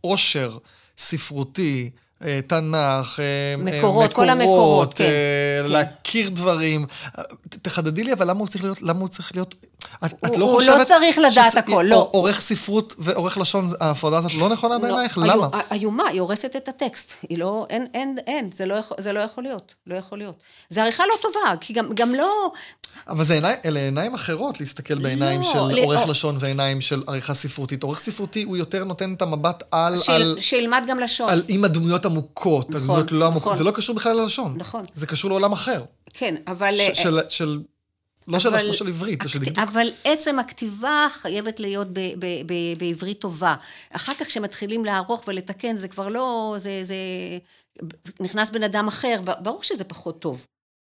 עושר 0.00 0.58
ספרותי, 0.98 1.90
אה, 2.24 2.40
תנ"ך, 2.46 3.20
מקורות, 3.58 4.10
אה, 4.10 4.14
כל 4.14 4.28
המקורות, 4.28 4.94
כן, 4.94 5.04
כן. 5.64 5.70
להכיר 5.72 6.28
דברים. 6.30 6.86
אה, 7.18 7.22
ת- 7.48 7.56
תחדדי 7.62 8.04
לי, 8.04 8.12
אבל 8.12 8.30
למה 8.30 8.40
הוא 8.40 8.48
צריך 8.48 8.64
להיות, 8.64 8.82
למה 8.82 9.00
הוא 9.00 9.08
צריך 9.08 9.32
להיות... 9.34 9.54
את, 9.96 10.12
את 10.12 10.26
הוא- 10.26 10.38
לא 10.38 10.44
הוא 10.44 10.54
חושבת... 10.60 10.78
לא 10.78 10.84
צריך 10.84 11.18
לדעת 11.18 11.52
שצ- 11.52 11.58
הכל, 11.58 11.84
לא. 11.88 12.08
עורך 12.12 12.40
ספרות 12.40 12.94
ועורך 12.98 13.38
לשון, 13.38 13.66
ההפרדה 13.80 14.18
הזאת 14.18 14.34
לא 14.34 14.48
נכונה 14.48 14.78
בעינייך? 14.78 15.18
לא, 15.18 15.24
למה? 15.26 15.46
איו- 15.52 15.60
איומה, 15.72 16.08
היא 16.08 16.20
הורסת 16.20 16.56
את 16.56 16.68
הטקסט. 16.68 17.12
היא 17.28 17.38
לא, 17.38 17.66
אין, 17.70 17.86
אין, 17.94 18.16
אין, 18.26 18.50
זה 18.54 18.66
לא, 18.66 18.74
יכול, 18.74 18.96
זה 19.00 19.12
לא 19.12 19.20
יכול 19.20 19.44
להיות. 19.44 19.74
לא 19.86 19.94
יכול 19.94 20.18
להיות. 20.18 20.34
זה 20.70 20.82
עריכה 20.82 21.02
לא 21.06 21.14
טובה, 21.22 21.56
כי 21.60 21.72
גם, 21.72 21.88
גם 21.94 22.14
לא... 22.14 22.52
אבל 23.08 23.24
זה 23.24 23.34
עיני, 23.34 23.48
אלה 23.64 23.80
עיניים 23.80 24.14
אחרות 24.14 24.60
להסתכל 24.60 24.98
בעיניים 24.98 25.40
לא, 25.40 25.46
של 25.52 25.58
לא, 25.58 25.82
עורך 25.82 26.00
או- 26.06 26.10
לשון 26.10 26.36
ועיניים 26.40 26.80
של 26.80 27.02
עריכה 27.08 27.34
ספרותית. 27.34 27.82
עורך 27.82 28.00
ספרותי 28.00 28.42
הוא 28.42 28.56
יותר 28.56 28.84
נותן 28.84 29.14
את 29.14 29.22
המבט 29.22 29.62
על, 29.70 29.98
שיל, 29.98 30.14
על, 30.14 30.36
שילמד 30.40 30.84
גם 30.88 30.98
לשון. 30.98 31.28
על 31.28 31.42
עם 31.48 31.64
הדמויות 31.64 32.06
עמוקות, 32.06 32.68
נכון, 32.70 32.80
הדמויות 32.80 33.12
לא 33.12 33.26
עמוקות. 33.26 33.42
נכון. 33.42 33.56
זה 33.56 33.64
לא 33.64 33.70
קשור 33.70 33.96
בכלל 33.96 34.16
ללשון. 34.16 34.54
נכון. 34.58 34.82
זה 34.94 35.06
קשור 35.06 35.30
לעולם 35.30 35.52
אחר. 35.52 35.82
כן, 36.14 36.34
אבל... 36.46 36.74
ש, 36.76 36.90
של, 37.02 37.18
של, 37.28 37.58
לא 38.28 38.38
של, 38.38 38.66
לא 38.66 38.72
של 38.72 38.88
עברית, 38.88 39.22
לא 39.22 39.28
של 39.28 39.38
דקדוק. 39.38 39.58
אבל 39.58 39.90
עצם 40.04 40.38
הכתיבה 40.38 41.06
חייבת 41.10 41.60
להיות 41.60 41.88
ב- 41.92 42.14
ב- 42.18 42.46
ב- 42.46 42.78
בעברית 42.78 43.20
טובה. 43.20 43.54
אחר 43.90 44.14
כך 44.14 44.26
כשמתחילים 44.26 44.84
לערוך 44.84 45.24
ולתקן, 45.28 45.76
זה 45.76 45.88
כבר 45.88 46.08
לא... 46.08 46.56
זה... 46.58 46.80
זה... 46.84 46.94
נכנס 48.20 48.50
בן 48.50 48.62
אדם 48.62 48.88
אחר, 48.88 49.20
ברור 49.42 49.62
שזה 49.62 49.84
פחות 49.84 50.20
טוב. 50.20 50.46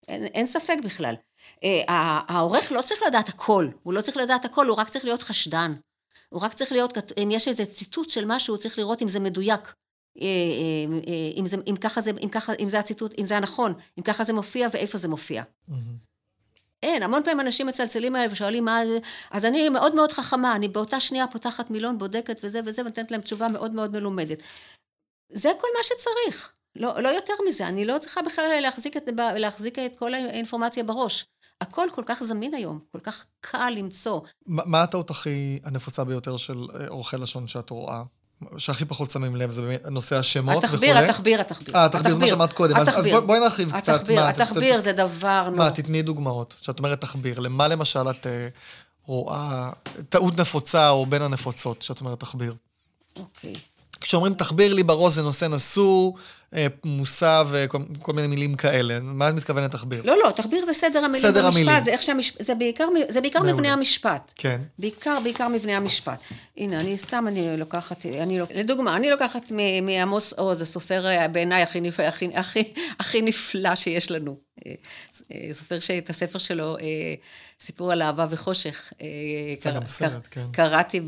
אין, 0.08 0.26
אין 0.26 0.46
ספק 0.46 0.76
בכלל. 0.84 1.14
אה, 1.64 1.82
העורך 2.28 2.72
לא 2.72 2.82
צריך 2.82 3.02
לדעת 3.06 3.28
הכל, 3.28 3.68
הוא 3.82 3.92
לא 3.92 4.00
צריך 4.00 4.16
לדעת 4.16 4.44
הכל, 4.44 4.66
הוא 4.66 4.76
רק 4.76 4.88
צריך 4.88 5.04
להיות 5.04 5.22
חשדן. 5.22 5.74
הוא 6.28 6.40
רק 6.40 6.54
צריך 6.54 6.72
להיות, 6.72 6.98
אם 7.22 7.30
יש 7.30 7.48
איזה 7.48 7.66
ציטוט 7.66 8.10
של 8.10 8.24
משהו, 8.26 8.54
הוא 8.54 8.60
צריך 8.60 8.78
לראות 8.78 9.02
אם 9.02 9.08
זה 9.08 9.20
מדויק. 9.20 9.74
אה, 10.20 10.26
אה, 10.26 10.98
אה, 11.08 11.30
אם, 11.36 11.46
זה, 11.46 11.56
אם, 11.66 11.76
ככה 11.76 12.00
זה, 12.00 12.10
אם, 12.22 12.28
ככה, 12.28 12.52
אם 12.60 12.68
זה 12.68 12.78
הציטוט, 12.78 13.14
אם 13.18 13.24
זה 13.24 13.36
הנכון, 13.36 13.74
אם 13.98 14.02
ככה 14.02 14.24
זה 14.24 14.32
מופיע 14.32 14.68
ואיפה 14.72 14.98
זה 14.98 15.08
מופיע. 15.08 15.42
אין, 16.82 17.02
המון 17.02 17.22
פעמים 17.22 17.40
אנשים 17.40 17.66
מצלצלים 17.66 18.16
אליי 18.16 18.28
ושואלים 18.30 18.64
מה 18.64 18.86
זה, 18.86 18.98
אז 19.30 19.44
אני 19.44 19.68
מאוד 19.68 19.94
מאוד 19.94 20.12
חכמה, 20.12 20.56
אני 20.56 20.68
באותה 20.68 21.00
שנייה 21.00 21.26
פותחת 21.26 21.70
מילון, 21.70 21.98
בודקת 21.98 22.40
וזה 22.42 22.60
וזה, 22.64 22.82
ונותנת 22.82 23.10
להם 23.10 23.20
תשובה 23.20 23.48
מאוד 23.48 23.72
מאוד 23.72 23.92
מלומדת. 23.92 24.42
זה 25.32 25.52
כל 25.60 25.68
מה 25.76 25.82
שצריך, 25.82 26.52
לא, 26.76 27.02
לא 27.02 27.08
יותר 27.08 27.34
מזה, 27.48 27.68
אני 27.68 27.84
לא 27.84 27.98
צריכה 27.98 28.22
בכלל 28.22 28.60
להחזיק 28.60 28.96
את, 28.96 29.08
להחזיק 29.36 29.78
את 29.78 29.96
כל 29.96 30.14
האינפורמציה 30.14 30.84
בראש. 30.84 31.24
הכל 31.60 31.88
כל 31.94 32.02
כך 32.06 32.22
זמין 32.22 32.54
היום, 32.54 32.80
כל 32.92 33.00
כך 33.00 33.26
קל 33.40 33.72
למצוא. 33.76 34.20
מה 34.46 34.62
מה 34.66 34.82
הטעות 34.82 35.10
הכי 35.10 35.58
הנפוצה 35.64 36.04
ביותר 36.04 36.36
של 36.36 36.58
אה, 36.74 36.88
עורכי 36.88 37.16
לשון 37.16 37.48
שאת 37.48 37.70
רואה? 37.70 38.02
שהכי 38.58 38.84
פחות 38.84 39.10
שמים 39.10 39.36
לב, 39.36 39.50
זה 39.50 39.62
נושא 39.90 40.18
השמות 40.18 40.64
וכולי? 40.64 40.68
התחביר, 40.90 40.98
התחביר, 40.98 41.40
התחביר. 41.40 41.74
אה, 41.76 41.84
התחביר, 41.84 42.12
זה 42.14 42.18
מה 42.20 42.26
שאמרת 42.26 42.52
קודם. 42.52 42.76
אז- 42.76 42.82
אז 42.82 42.88
התחביר. 42.88 43.20
בואי- 43.20 43.40
נרחיב 43.40 43.76
קצת. 43.78 43.88
התחביר, 43.94 44.20
מה, 44.20 44.32
ת- 44.32 44.36
ת- 44.36 44.40
התחביר 44.40 44.80
זה 44.80 44.92
דבר, 44.92 45.48
נו. 45.50 45.56
מה, 45.56 45.70
תתני 45.70 46.02
דוגמאות. 46.02 46.56
כשאת 46.60 46.78
אומרת 46.78 47.00
תחביר, 47.00 47.38
למה 47.40 47.68
למשל 47.68 48.10
את 48.10 48.26
אה, 48.26 48.48
רואה 49.06 49.70
טעות 50.08 50.40
נפוצה 50.40 50.90
או 50.90 51.06
בין 51.06 51.22
הנפוצות, 51.22 51.78
כשאת 51.78 52.00
אומרת 52.00 52.20
תחביר? 52.20 52.54
אוקיי. 53.18 53.54
כשאומרים 54.00 54.34
תחביר 54.34 54.74
לי 54.74 54.82
בראש 54.82 55.12
זה 55.14 55.22
נושא 55.22 55.44
נשוא, 55.44 56.12
מושא 56.84 57.42
וכל 57.50 57.78
כל 58.02 58.12
מיני 58.12 58.28
מילים 58.28 58.54
כאלה. 58.54 58.98
מה 59.02 59.28
את 59.28 59.34
מתכוונת 59.34 59.70
תחביר? 59.70 60.02
לא, 60.04 60.18
לא, 60.18 60.30
תחביר 60.30 60.64
זה 60.64 60.74
סדר 60.74 61.04
המילים 61.04 61.22
סדר 61.22 61.46
במשפט, 61.46 61.60
המילים. 61.60 61.84
זה 61.84 61.90
איך 61.90 62.02
שהמשפט, 62.02 62.42
זה 62.42 62.54
בעיקר, 62.54 62.88
זה 63.08 63.20
בעיקר 63.20 63.38
מעולה. 63.38 63.54
מבנה 63.54 63.72
המשפט. 63.72 64.32
כן. 64.36 64.60
בעיקר, 64.78 65.18
בעיקר 65.22 65.48
מבנה 65.48 65.76
המשפט. 65.76 66.22
הנה, 66.56 66.80
אני 66.80 66.98
סתם, 66.98 67.24
אני 67.28 67.56
לוקחת, 67.56 68.06
אני 68.06 68.38
לוק... 68.38 68.50
לדוגמה, 68.54 68.96
אני 68.96 69.10
לוקחת 69.10 69.52
מעמוס 69.82 70.32
עוז, 70.32 70.62
הסופר 70.62 71.06
אה, 71.06 71.28
בעיניי 71.28 71.62
הכי. 71.62 71.80
הכי, 72.08 72.28
הכי, 72.34 72.72
הכי 73.00 73.22
נפלא 73.22 73.76
שיש 73.76 74.10
לנו. 74.10 74.36
אה, 74.66 74.72
אה, 75.32 75.54
סופר 75.54 75.80
שאת 75.80 76.10
הספר 76.10 76.38
שלו, 76.38 76.76
אה, 76.78 77.14
סיפור 77.60 77.92
על 77.92 78.02
אהבה 78.02 78.26
וחושך. 78.30 78.92
אה, 79.00 79.06
סרט, 79.84 80.28
כן. 80.30 80.46
קראתי, 80.52 81.00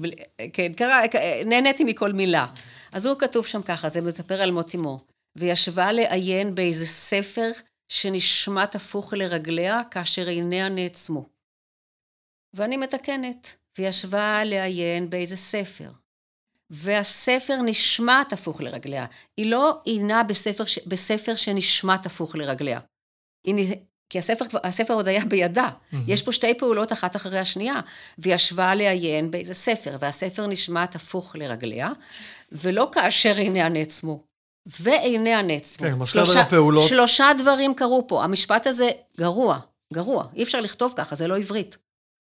כן, 0.52 0.72
קרא, 0.72 1.00
נהניתי 1.46 1.84
מכל 1.84 2.12
מילה. 2.12 2.46
אז 2.92 3.06
הוא 3.06 3.18
כתוב 3.18 3.46
שם 3.46 3.62
ככה, 3.62 3.88
זה 3.88 4.00
מספר 4.00 4.42
על 4.42 4.50
מות 4.50 4.74
אמו. 4.74 5.13
וישבה 5.36 5.92
לעיין 5.92 6.54
באיזה 6.54 6.86
ספר 6.86 7.50
שנשמט 7.88 8.74
הפוך 8.74 9.12
לרגליה 9.12 9.80
כאשר 9.90 10.28
עיניה 10.28 10.68
נעצמו. 10.68 11.26
ואני 12.54 12.76
מתקנת, 12.76 13.52
וישבה 13.78 14.44
לעיין 14.44 15.10
באיזה 15.10 15.36
ספר. 15.36 15.90
והספר 16.70 17.56
נשמט 17.64 18.32
הפוך 18.32 18.60
לרגליה. 18.60 19.06
היא 19.36 19.46
לא 19.50 19.80
עיינה 19.84 20.22
בספר, 20.22 20.64
ש- 20.64 20.78
בספר 20.86 21.36
שנשמט 21.36 22.06
הפוך 22.06 22.36
לרגליה. 22.36 22.80
היא, 23.44 23.74
כי 24.10 24.18
הספר, 24.18 24.44
הספר 24.64 24.94
עוד 24.94 25.08
היה 25.08 25.24
בידה. 25.24 25.68
Mm-hmm. 25.68 25.96
יש 26.06 26.22
פה 26.22 26.32
שתי 26.32 26.58
פעולות 26.58 26.92
אחת 26.92 27.16
אחרי 27.16 27.38
השנייה. 27.38 27.80
וישבה 28.18 28.74
לעיין 28.74 29.30
באיזה 29.30 29.54
ספר, 29.54 29.96
והספר 30.00 30.46
נשמט 30.46 30.94
הפוך 30.94 31.36
לרגליה, 31.36 31.88
ולא 32.52 32.88
כאשר 32.92 33.36
עיניה 33.36 33.68
נעצמו. 33.68 34.24
ועיניה 34.66 35.42
נעצמו. 35.42 35.86
כן, 35.86 36.04
שלושה- 36.04 36.40
הפעולות. 36.40 36.88
שלושה 36.88 37.24
דברים 37.38 37.74
קרו 37.74 38.04
פה. 38.08 38.24
המשפט 38.24 38.66
הזה 38.66 38.90
גרוע, 39.18 39.58
גרוע. 39.92 40.24
אי 40.36 40.42
אפשר 40.42 40.60
לכתוב 40.60 40.92
ככה, 40.96 41.16
זה 41.16 41.28
לא 41.28 41.36
עברית. 41.38 41.76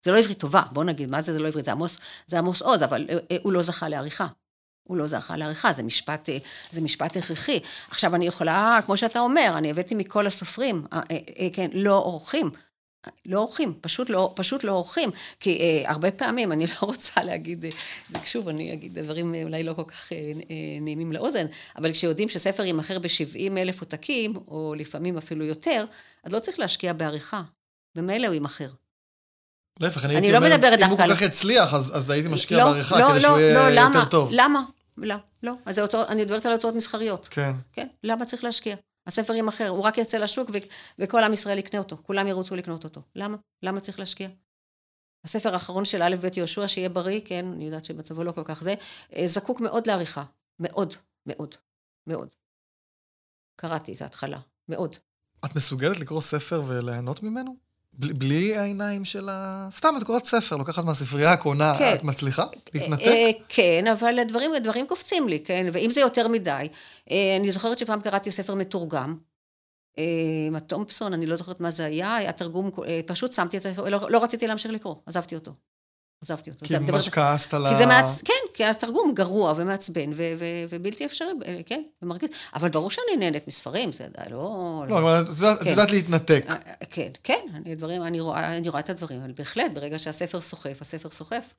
זה 0.04 0.12
לא 0.12 0.18
עברית 0.18 0.38
טובה, 0.38 0.62
בוא 0.72 0.84
נגיד, 0.84 1.08
מה 1.10 1.20
זה 1.22 1.32
זה 1.32 1.38
לא 1.38 1.48
עברית? 1.48 1.64
זה 1.64 1.70
עמוס, 1.72 1.98
זה 2.26 2.38
עמוס 2.38 2.62
עוז, 2.62 2.82
אבל 2.82 3.06
אה, 3.10 3.16
אה, 3.30 3.36
הוא 3.42 3.52
לא 3.52 3.62
זכה 3.62 3.88
לעריכה. 3.88 4.26
הוא 4.82 4.96
לא 4.96 5.06
זכה 5.06 5.36
לעריכה, 5.36 5.72
זה 5.72 5.82
משפט, 5.82 6.28
אה, 6.28 6.38
זה 6.72 6.80
משפט 6.80 7.16
הכרחי. 7.16 7.60
עכשיו, 7.90 8.14
אני 8.14 8.26
יכולה, 8.26 8.80
כמו 8.86 8.96
שאתה 8.96 9.20
אומר, 9.20 9.52
אני 9.56 9.70
הבאתי 9.70 9.94
מכל 9.94 10.26
הסופרים, 10.26 10.86
כן, 11.52 11.70
לא 11.74 11.92
עורכים. 11.92 12.50
לא 13.26 13.38
עורכים, 13.40 13.74
פשוט 13.80 14.10
לא, 14.10 14.32
פשוט 14.36 14.64
לא 14.64 14.72
עורכים. 14.72 15.10
כי 15.40 15.58
אה, 15.60 15.90
הרבה 15.90 16.10
פעמים, 16.10 16.52
אני 16.52 16.66
לא 16.72 16.86
רוצה 16.86 17.22
להגיד, 17.24 17.64
אה, 17.64 17.70
שוב, 18.24 18.48
אני 18.48 18.72
אגיד 18.72 18.98
דברים 18.98 19.34
אה, 19.34 19.42
אולי 19.42 19.62
לא 19.64 19.72
כל 19.72 19.84
כך 19.88 20.12
אה, 20.12 20.16
אה, 20.16 20.22
נעימים 20.80 21.12
לאוזן, 21.12 21.46
אבל 21.76 21.92
כשיודעים 21.92 22.28
שספר 22.28 22.64
יימכר 22.64 22.98
ב-70 22.98 23.58
אלף 23.58 23.80
עותקים, 23.80 24.36
או 24.36 24.74
לפעמים 24.78 25.16
אפילו 25.18 25.44
יותר, 25.44 25.84
אז 26.24 26.32
לא 26.32 26.38
צריך 26.38 26.58
להשקיע 26.58 26.92
בעריכה. 26.92 27.42
במילא 27.94 28.26
הוא 28.26 28.34
יימכר. 28.34 28.68
להפך, 29.80 30.04
אני 30.04 30.16
אני 30.16 30.26
הייתי 30.26 30.32
לא 30.32 30.38
אומר, 30.38 30.56
מדברת 30.56 30.78
אם 30.80 30.88
הוא 30.88 30.96
כל 30.96 31.02
על- 31.02 31.14
כך 31.14 31.22
יצליח, 31.22 31.74
אז 31.74 31.96
אז 31.96 32.10
הייתי 32.10 32.28
משקיע 32.28 32.58
לא, 32.58 32.64
בעריכה, 32.64 32.98
לא, 33.00 33.10
כדי 33.10 33.20
שהוא 33.20 33.32
לא, 33.36 33.40
יהיה 33.40 33.54
לא, 33.70 33.82
למה? 33.82 33.96
יותר 33.96 34.08
טוב. 34.08 34.28
למה? 34.32 34.62
לא, 34.96 35.14
לא. 35.42 35.52
אז 35.66 35.78
הוצאות, 35.78 36.08
אני 36.08 36.22
מדברת 36.22 36.46
על 36.46 36.52
הוצאות 36.52 36.74
מסחריות. 36.74 37.28
כן. 37.30 37.52
כן, 37.72 37.86
למה 38.04 38.24
צריך 38.26 38.44
להשקיע? 38.44 38.76
הספר 39.08 39.34
יימכר, 39.34 39.68
הוא 39.68 39.82
רק 39.82 39.98
יצא 39.98 40.18
לשוק 40.18 40.50
ו- 40.50 40.66
וכל 40.98 41.24
עם 41.24 41.32
ישראל 41.32 41.58
יקנה 41.58 41.80
אותו, 41.80 41.96
כולם 42.02 42.26
ירוצו 42.26 42.54
לקנות 42.54 42.84
אותו. 42.84 43.02
למה? 43.14 43.36
למה 43.62 43.80
צריך 43.80 43.98
להשקיע? 43.98 44.28
הספר 45.24 45.52
האחרון 45.52 45.84
של 45.84 46.02
א' 46.02 46.16
ב' 46.20 46.28
יהושע, 46.36 46.68
שיהיה 46.68 46.88
בריא, 46.88 47.20
כן, 47.24 47.46
אני 47.52 47.64
יודעת 47.64 47.84
שמצבו 47.84 48.24
לא 48.24 48.32
כל 48.32 48.44
כך 48.44 48.62
זה, 48.62 48.74
אה, 49.16 49.26
זקוק 49.26 49.60
מאוד 49.60 49.86
לעריכה. 49.86 50.24
מאוד, 50.60 50.94
מאוד, 51.26 51.54
מאוד. 52.06 52.28
קראתי 53.56 53.94
את 53.94 54.02
ההתחלה, 54.02 54.38
מאוד. 54.68 54.96
את 55.44 55.56
מסוגלת 55.56 56.00
לקרוא 56.00 56.20
ספר 56.20 56.62
וליהנות 56.66 57.22
ממנו? 57.22 57.67
בלי, 57.98 58.14
בלי 58.14 58.56
העיניים 58.56 59.04
של 59.04 59.28
ה... 59.28 59.68
סתם, 59.72 59.94
את 59.98 60.02
קוראת 60.02 60.24
ספר, 60.24 60.56
לוקחת 60.56 60.84
מהספרייה, 60.84 61.36
קונה, 61.36 61.74
כן. 61.78 61.94
את 61.94 62.02
מצליחה 62.02 62.44
להתנתק? 62.74 63.06
אה, 63.06 63.30
כן, 63.48 63.84
אבל 63.92 64.18
הדברים, 64.18 64.52
הדברים 64.52 64.86
קופצים 64.86 65.28
לי, 65.28 65.40
כן? 65.44 65.66
ואם 65.72 65.90
זה 65.90 66.00
יותר 66.00 66.28
מדי, 66.28 66.68
אה, 67.10 67.36
אני 67.40 67.52
זוכרת 67.52 67.78
שפעם 67.78 68.00
קראתי 68.00 68.30
ספר 68.30 68.54
מתורגם, 68.54 69.16
אה, 69.98 70.48
מתומפסון, 70.50 71.12
אני 71.12 71.26
לא 71.26 71.36
זוכרת 71.36 71.60
מה 71.60 71.70
זה 71.70 71.84
היה, 71.84 72.16
היה 72.16 72.32
תרגום, 72.32 72.70
אה, 72.86 73.00
פשוט 73.06 73.32
שמתי 73.32 73.56
את 73.56 73.62
זה, 73.62 73.72
לא, 73.90 74.10
לא 74.10 74.24
רציתי 74.24 74.46
להמשיך 74.46 74.72
לקרוא, 74.72 74.94
עזבתי 75.06 75.34
אותו. 75.34 75.52
עזבתי 76.20 76.50
אותו. 76.50 76.66
כי 76.66 76.78
ממש 76.78 77.08
כעסת 77.08 77.54
על 77.54 77.66
ה... 77.66 77.68
כי 77.70 77.76
זה 77.76 77.86
מעצ... 77.86 78.22
כן, 78.22 78.32
כי 78.54 78.64
התרגום 78.64 79.14
גרוע 79.14 79.52
ומעצבן 79.56 80.10
ו- 80.12 80.32
ו- 80.38 80.64
ובלתי 80.70 81.06
אפשרי, 81.06 81.28
כן, 81.66 81.82
ומרגיז. 82.02 82.28
אבל 82.54 82.68
ברור 82.68 82.90
שאני 82.90 83.16
נהנית 83.18 83.48
מספרים, 83.48 83.92
זה 83.92 84.06
לא... 84.30 84.84
לא, 84.88 84.98
אבל 84.98 85.22
את 85.22 85.28
יודעת- 85.28 85.62
כן. 85.62 85.70
יודעת 85.70 85.90
להתנתק. 85.90 86.44
אה, 86.50 86.56
כן, 86.90 87.08
כן, 87.24 87.46
אני, 87.54 87.74
דברים, 87.74 88.02
אני, 88.02 88.20
רואה, 88.20 88.56
אני 88.56 88.68
רואה 88.68 88.80
את 88.80 88.90
הדברים, 88.90 89.20
אבל 89.20 89.32
בהחלט, 89.32 89.70
ברגע 89.74 89.98
שהספר 89.98 90.40
סוחף, 90.40 90.78
הספר 90.80 91.08
סוחף. 91.10 91.54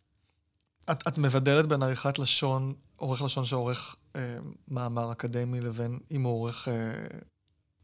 את, 0.91 1.04
את 1.08 1.17
מבדלת 1.17 1.65
בין 1.67 1.84
עריכת 1.84 2.19
לשון, 2.19 2.74
עורך 2.95 3.22
לשון 3.22 3.45
שעורך 3.45 3.95
אה, 4.15 4.36
מאמר 4.67 5.12
אקדמי, 5.12 5.62
לבין 5.62 6.00
אם 6.12 6.24
הוא 6.24 6.34
עורך 6.34 6.67
אה, 6.67 6.74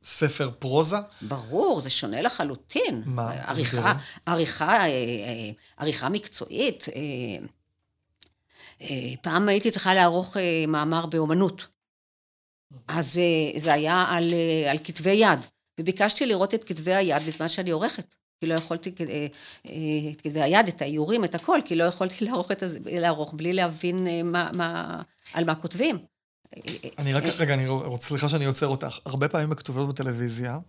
ספר 0.05 0.49
פרוזה? 0.59 0.97
ברור, 1.21 1.81
זה 1.81 1.89
שונה 1.89 2.21
לחלוטין. 2.21 3.01
מה? 3.05 3.31
עריכה, 3.31 3.53
תסבירי. 3.53 3.89
עריכה, 4.25 4.77
אה, 4.77 4.85
אה, 4.87 5.51
עריכה 5.77 6.09
מקצועית. 6.09 6.85
אה, 8.81 8.87
פעם 9.21 9.49
הייתי 9.49 9.71
צריכה 9.71 9.93
לערוך 9.93 10.37
מאמר 10.67 11.05
באומנות. 11.05 11.67
אז 12.87 13.19
זה 13.57 13.73
היה 13.73 14.05
על, 14.09 14.33
על 14.69 14.77
כתבי 14.83 15.11
יד, 15.11 15.39
וביקשתי 15.79 16.25
לראות 16.25 16.53
את 16.53 16.63
כתבי 16.63 16.93
היד 16.93 17.23
בזמן 17.25 17.49
שאני 17.49 17.71
עורכת. 17.71 18.15
כי 18.39 18.45
לא 18.45 18.53
יכולתי, 18.53 18.89
את 20.11 20.21
כתבי 20.21 20.41
היד, 20.41 20.67
את 20.67 20.81
האיורים, 20.81 21.25
את 21.25 21.35
הכל, 21.35 21.59
כי 21.65 21.75
לא 21.75 21.83
יכולתי 21.83 22.25
לערוך, 22.25 22.51
את, 22.51 22.63
לערוך 22.85 23.33
בלי 23.33 23.53
להבין 23.53 24.07
מה, 24.31 24.49
מה, 24.53 25.01
על 25.33 25.45
מה 25.45 25.55
כותבים. 25.55 25.97
אני 26.97 27.13
רק, 27.13 27.23
רגע, 27.37 27.53
אני 27.53 27.67
רוצה, 27.67 28.07
סליחה 28.07 28.29
שאני 28.29 28.45
עוצר 28.45 28.67
אותך. 28.67 28.99
הרבה 29.05 29.27
פעמים 29.27 29.49
בכתוביות 29.49 29.89
בטלוויזיה, 29.89 30.59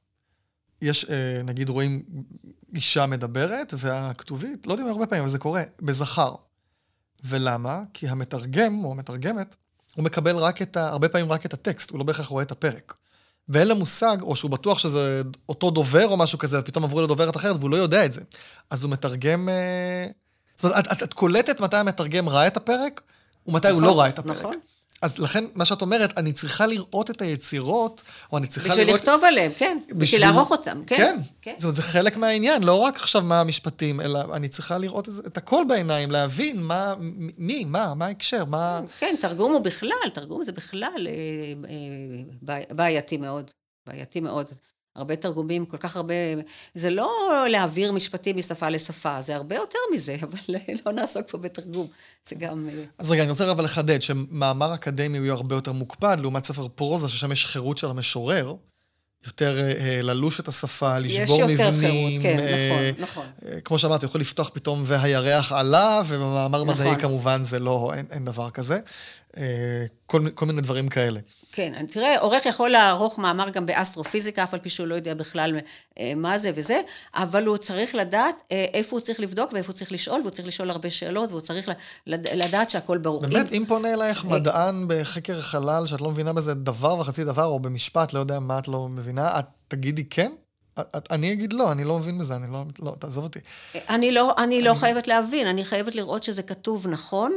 יש, 0.82 1.04
אה, 1.04 1.42
נגיד, 1.44 1.68
רואים 1.68 2.02
אישה 2.74 3.06
מדברת, 3.06 3.74
והכתובית, 3.78 4.66
לא 4.66 4.72
יודע 4.72 4.84
אם 4.84 4.88
הרבה 4.88 5.06
פעמים, 5.06 5.22
אבל 5.22 5.32
זה 5.32 5.38
קורה, 5.38 5.62
בזכר. 5.82 6.34
ולמה? 7.24 7.82
כי 7.94 8.08
המתרגם, 8.08 8.84
או 8.84 8.92
המתרגמת, 8.92 9.56
הוא 9.94 10.04
מקבל 10.04 10.36
רק 10.36 10.62
את 10.62 10.76
ה... 10.76 10.88
הרבה 10.88 11.08
פעמים 11.08 11.32
רק 11.32 11.46
את 11.46 11.54
הטקסט, 11.54 11.90
הוא 11.90 11.98
לא 11.98 12.04
בהכרח 12.04 12.26
רואה 12.26 12.42
את 12.42 12.50
הפרק. 12.50 12.94
ואין 13.48 13.68
לו 13.68 13.76
מושג, 13.76 14.16
או 14.20 14.36
שהוא 14.36 14.50
בטוח 14.50 14.78
שזה 14.78 15.22
אותו 15.48 15.70
דובר 15.70 16.08
או 16.08 16.16
משהו 16.16 16.38
כזה, 16.38 16.60
ופתאום 16.60 16.84
עברו 16.84 17.02
לדוברת 17.02 17.36
אחרת, 17.36 17.56
והוא 17.58 17.70
לא 17.70 17.76
יודע 17.76 18.04
את 18.04 18.12
זה. 18.12 18.20
אז 18.70 18.82
הוא 18.82 18.92
מתרגם... 18.92 19.48
אה, 19.48 20.06
זאת 20.56 20.64
אומרת, 20.64 20.86
את, 20.86 20.92
את, 20.92 21.02
את 21.02 21.14
קולטת 21.14 21.60
מתי 21.60 21.76
המתרגם 21.76 22.28
ראה 22.28 22.46
את 22.46 22.56
הפרק, 22.56 23.00
ומתי 23.46 23.68
הוא 23.68 23.80
נכון, 23.80 23.94
לא 23.94 24.00
ראה 24.00 24.08
את 24.08 24.18
הפרק. 24.18 24.36
נכון. 24.36 24.54
אז 25.06 25.18
לכן, 25.18 25.44
מה 25.54 25.64
שאת 25.64 25.82
אומרת, 25.82 26.18
אני 26.18 26.32
צריכה 26.32 26.66
לראות 26.66 27.10
את 27.10 27.22
היצירות, 27.22 28.02
או 28.32 28.38
אני 28.38 28.46
צריכה 28.46 28.68
בשביל 28.68 28.86
לראות... 28.86 29.00
לכתוב 29.00 29.24
עליהם, 29.24 29.52
כן. 29.58 29.78
בשביל 29.96 30.20
לערוך 30.20 30.50
אותם, 30.50 30.82
כן. 30.86 30.96
כן. 30.96 31.18
כן. 31.42 31.54
זאת 31.56 31.64
אומרת, 31.64 31.76
זה 31.76 31.82
חלק 31.82 32.16
מהעניין, 32.16 32.62
לא 32.62 32.78
רק 32.78 32.96
עכשיו 32.96 33.22
מה 33.22 33.40
המשפטים, 33.40 34.00
אלא 34.00 34.20
אני 34.34 34.48
צריכה 34.48 34.78
לראות 34.78 35.08
את, 35.08 35.14
את 35.26 35.36
הכל 35.36 35.64
בעיניים, 35.68 36.10
להבין 36.10 36.62
מה, 36.62 36.94
מי, 37.38 37.64
מה, 37.64 37.94
מה 37.94 38.06
ההקשר, 38.06 38.44
מה... 38.44 38.80
כן, 38.98 39.14
תרגום 39.20 39.52
הוא 39.52 39.60
בכלל, 39.60 39.90
תרגום 40.14 40.44
זה 40.44 40.52
בכלל 40.52 41.06
אה, 41.06 41.12
אה, 41.68 41.74
בעי- 42.42 42.74
בעייתי 42.74 43.16
מאוד. 43.16 43.50
בעייתי 43.86 44.20
מאוד. 44.20 44.50
הרבה 44.96 45.16
תרגומים, 45.16 45.66
כל 45.66 45.76
כך 45.76 45.96
הרבה... 45.96 46.14
זה 46.74 46.90
לא 46.90 47.44
להעביר 47.48 47.92
משפטים 47.92 48.36
משפה 48.36 48.68
לשפה, 48.68 49.22
זה 49.22 49.36
הרבה 49.36 49.56
יותר 49.56 49.78
מזה, 49.94 50.16
אבל 50.28 50.56
לא 50.86 50.92
נעסוק 50.92 51.30
פה 51.30 51.38
בתרגום. 51.38 51.86
זה 52.28 52.34
גם... 52.34 52.68
אה, 52.68 52.84
אז 52.98 53.10
רגע, 53.10 53.22
אני 53.22 53.30
רוצה 53.30 53.52
אבל 53.52 53.64
לחדד 53.64 54.02
שמאמר 54.02 54.74
אקדמי 54.74 55.18
הוא 55.18 55.24
יהיה 55.24 55.34
הרבה 55.34 55.54
יותר 55.54 55.72
מוקפד, 55.72 56.16
לעומת 56.20 56.44
ספר 56.44 56.68
פרוזה, 56.68 57.08
ששם 57.08 57.32
יש 57.32 57.46
חירות 57.46 57.78
של 57.78 57.90
המשורר, 57.90 58.54
יותר 59.26 59.58
אה, 59.58 59.72
אה, 59.72 60.02
ללוש 60.02 60.40
את 60.40 60.48
השפה, 60.48 60.98
לשבור 60.98 61.40
יש 61.40 61.50
יותר 61.50 61.70
מבנים. 61.70 62.22
חירות, 62.22 62.38
כן, 62.38 62.38
אה, 62.38 62.90
נכון, 62.98 63.02
נכון. 63.02 63.52
אה, 63.52 63.60
כמו 63.60 63.78
שאמרת, 63.78 64.02
יכול 64.02 64.20
לפתוח 64.20 64.50
פתאום 64.54 64.82
והירח 64.86 65.52
עלה, 65.52 66.02
ובמאמר 66.06 66.64
נכון. 66.64 66.74
מדעי 66.74 66.96
כמובן 67.00 67.44
זה 67.44 67.58
לא, 67.58 67.92
אין, 67.94 68.06
אין 68.10 68.24
דבר 68.24 68.50
כזה. 68.50 68.80
אה, 69.36 69.86
כל, 70.06 70.30
כל 70.34 70.46
מיני 70.46 70.60
דברים 70.60 70.88
כאלה. 70.88 71.20
כן, 71.52 71.86
תראה, 71.86 72.20
עורך 72.20 72.46
יכול 72.46 72.70
לערוך 72.70 73.18
מאמר 73.18 73.50
גם 73.50 73.66
באסטרופיזיקה, 73.66 74.42
אף 74.42 74.54
על 74.54 74.60
פי 74.60 74.68
שהוא 74.68 74.86
לא 74.86 74.94
יודע 74.94 75.14
בכלל 75.14 75.58
אה, 75.98 76.12
מה 76.16 76.38
זה 76.38 76.50
וזה, 76.54 76.80
אבל 77.14 77.46
הוא 77.46 77.56
צריך 77.56 77.94
לדעת 77.94 78.42
אה, 78.52 78.64
איפה 78.74 78.96
הוא 78.96 79.00
צריך 79.00 79.20
לבדוק 79.20 79.52
ואיפה 79.52 79.72
הוא 79.72 79.76
צריך 79.76 79.92
לשאול, 79.92 80.20
והוא 80.20 80.30
צריך 80.30 80.48
לשאול 80.48 80.70
הרבה 80.70 80.90
שאלות, 80.90 81.30
והוא 81.30 81.40
צריך 81.40 81.70
לדעת 82.06 82.70
שהכל 82.70 82.98
ברור. 82.98 83.20
באמת, 83.20 83.52
אם 83.52 83.64
פונה 83.68 83.94
אלייך 83.94 84.24
מדען 84.24 84.84
בחקר 84.88 85.38
החלל, 85.38 85.86
שאת 85.86 86.00
לא 86.00 86.10
מבינה 86.10 86.32
בזה 86.32 86.54
דבר 86.54 86.98
וחצי 86.98 87.24
דבר, 87.24 87.44
או 87.44 87.60
במשפט, 87.60 88.12
לא 88.12 88.18
יודע 88.18 88.40
מה 88.40 88.58
את 88.58 88.68
לא 88.68 88.88
מבינה, 88.88 89.38
את 89.38 89.44
תגידי 89.68 90.04
כן? 90.04 90.32
אני 91.10 91.32
אגיד 91.32 91.52
לא, 91.52 91.72
אני 91.72 91.84
לא 91.84 91.98
מבין 91.98 92.18
בזה, 92.18 92.36
אני 92.36 92.52
לא, 92.52 92.64
לא, 92.82 92.96
תעזוב 92.98 93.24
אותי. 93.24 93.38
אני 93.88 94.12
לא, 94.12 94.34
אני 94.38 94.62
לא 94.62 94.74
חייבת 94.74 95.06
להבין, 95.06 95.46
אני 95.46 95.64
חייבת 95.64 95.94
לראות 95.94 96.22
שזה 96.22 96.42
כתוב 96.42 96.88
נכון. 96.88 97.32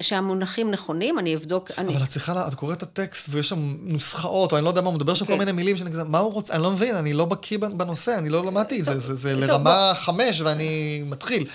שהמונחים 0.00 0.70
נכונים, 0.70 1.18
אני 1.18 1.34
אבדוק, 1.34 1.70
אני... 1.78 1.96
אבל 1.96 2.02
את 2.02 2.08
צריכה, 2.08 2.48
את 2.48 2.54
קוראת 2.54 2.78
את 2.78 2.82
הטקסט 2.82 3.26
ויש 3.30 3.48
שם 3.48 3.76
נוסחאות, 3.80 4.52
או 4.52 4.56
אני 4.56 4.64
לא 4.64 4.70
יודע 4.70 4.80
מה, 4.80 4.86
הוא 4.86 4.94
מדבר 4.94 5.14
שם 5.14 5.26
כל 5.26 5.32
כן. 5.32 5.38
מיני 5.38 5.52
מילים 5.52 5.76
שאני 5.76 5.90
כזה, 5.90 6.04
מה 6.04 6.18
הוא 6.18 6.32
רוצה? 6.32 6.54
אני 6.54 6.62
לא 6.62 6.72
מבין, 6.72 6.94
אני 6.94 7.12
לא 7.12 7.24
בקיא 7.24 7.58
בנושא, 7.58 8.14
אני 8.18 8.28
לא 8.28 8.46
למדתי 8.46 8.80
את 8.80 8.84
זה, 8.84 9.00
זה, 9.00 9.14
זה 9.14 9.36
לרמה 9.36 9.92
חמש 9.94 10.40
ואני 10.40 11.02
מתחיל. 11.06 11.46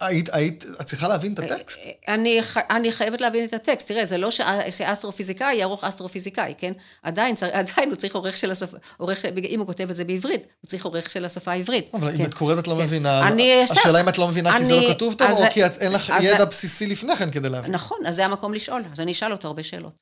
היית, 0.00 0.34
היית, 0.34 0.64
את 0.80 0.86
צריכה 0.86 1.08
להבין 1.08 1.34
את 1.34 1.38
הטקסט? 1.38 1.78
אני, 2.08 2.40
אני 2.70 2.92
חייבת 2.92 3.20
להבין 3.20 3.44
את 3.44 3.54
הטקסט. 3.54 3.88
תראה, 3.88 4.06
זה 4.06 4.18
לא 4.18 4.30
ש- 4.30 4.40
שאסטרופיזיקאי 4.70 5.54
יערוך 5.56 5.84
אסטרופיזיקאי, 5.84 6.54
כן? 6.58 6.72
עדיין, 7.02 7.34
עדיין 7.52 7.88
הוא 7.88 7.96
צריך 7.96 8.14
עורך 8.14 8.36
של 8.36 8.50
השפה, 8.50 8.76
עורך, 8.96 9.20
של- 9.20 9.28
אם 9.48 9.58
הוא 9.60 9.66
כותב 9.66 9.90
את 9.90 9.96
זה 9.96 10.04
בעברית, 10.04 10.46
הוא 10.60 10.68
צריך 10.68 10.84
עורך 10.84 11.10
של 11.10 11.24
השפה 11.24 11.52
העברית. 11.52 11.94
אבל 11.94 12.10
אם 12.12 12.18
כן. 12.18 12.24
את 12.24 12.34
קוראת 12.34 12.58
את 12.58 12.66
לא 12.68 12.74
כן. 12.74 12.82
מבינה, 12.82 13.28
אני 13.28 13.62
השאלה 13.62 14.00
אם 14.00 14.08
את 14.08 14.18
לא 14.18 14.28
מבינה 14.28 14.58
כי 14.58 14.64
זה 14.64 14.74
אני- 14.78 14.88
לא 14.88 14.94
כתוב 14.94 15.14
טוב, 15.14 15.28
אז- 15.28 15.42
או 15.42 15.46
כי 15.52 15.66
את- 15.66 15.82
אין 15.82 15.92
לך 15.92 16.10
אז- 16.10 16.24
ידע 16.24 16.44
בסיסי 16.44 16.86
לפני 16.86 17.16
כן 17.16 17.30
כדי 17.30 17.48
להבין. 17.48 17.72
נכון, 17.72 18.06
אז 18.06 18.16
זה 18.16 18.24
המקום 18.26 18.54
לשאול, 18.54 18.82
אז 18.92 19.00
אני 19.00 19.12
אשאל 19.12 19.32
אותו 19.32 19.48
הרבה 19.48 19.62
שאלות. 19.62 19.94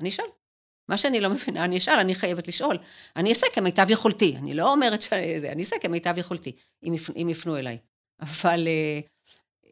אני 0.00 0.08
אשאל. 0.08 0.24
מה 0.88 0.96
שאני 0.96 1.20
לא 1.20 1.28
מבינה, 1.30 1.64
אני 1.64 1.78
אשאל, 1.78 1.98
אני 1.98 2.14
חייבת 2.14 2.48
לשאול. 2.48 2.78
אני 3.16 3.30
אעשה 3.30 3.46
כמיטב 3.52 3.86
יכולתי, 3.90 4.36
אני 4.38 4.54
לא 4.54 4.72
אומרת 4.72 5.02
ש... 5.02 5.12
אני 5.52 5.62
אעשה 5.62 5.76
כמיטב 5.82 6.14
יכולתי, 6.18 6.52
אם, 6.84 6.94
יפ... 6.94 7.10
אם 7.22 7.28
יפנו 7.28 7.56
אליי. 7.56 7.78
אבל 8.22 8.68
אה, 8.68 9.00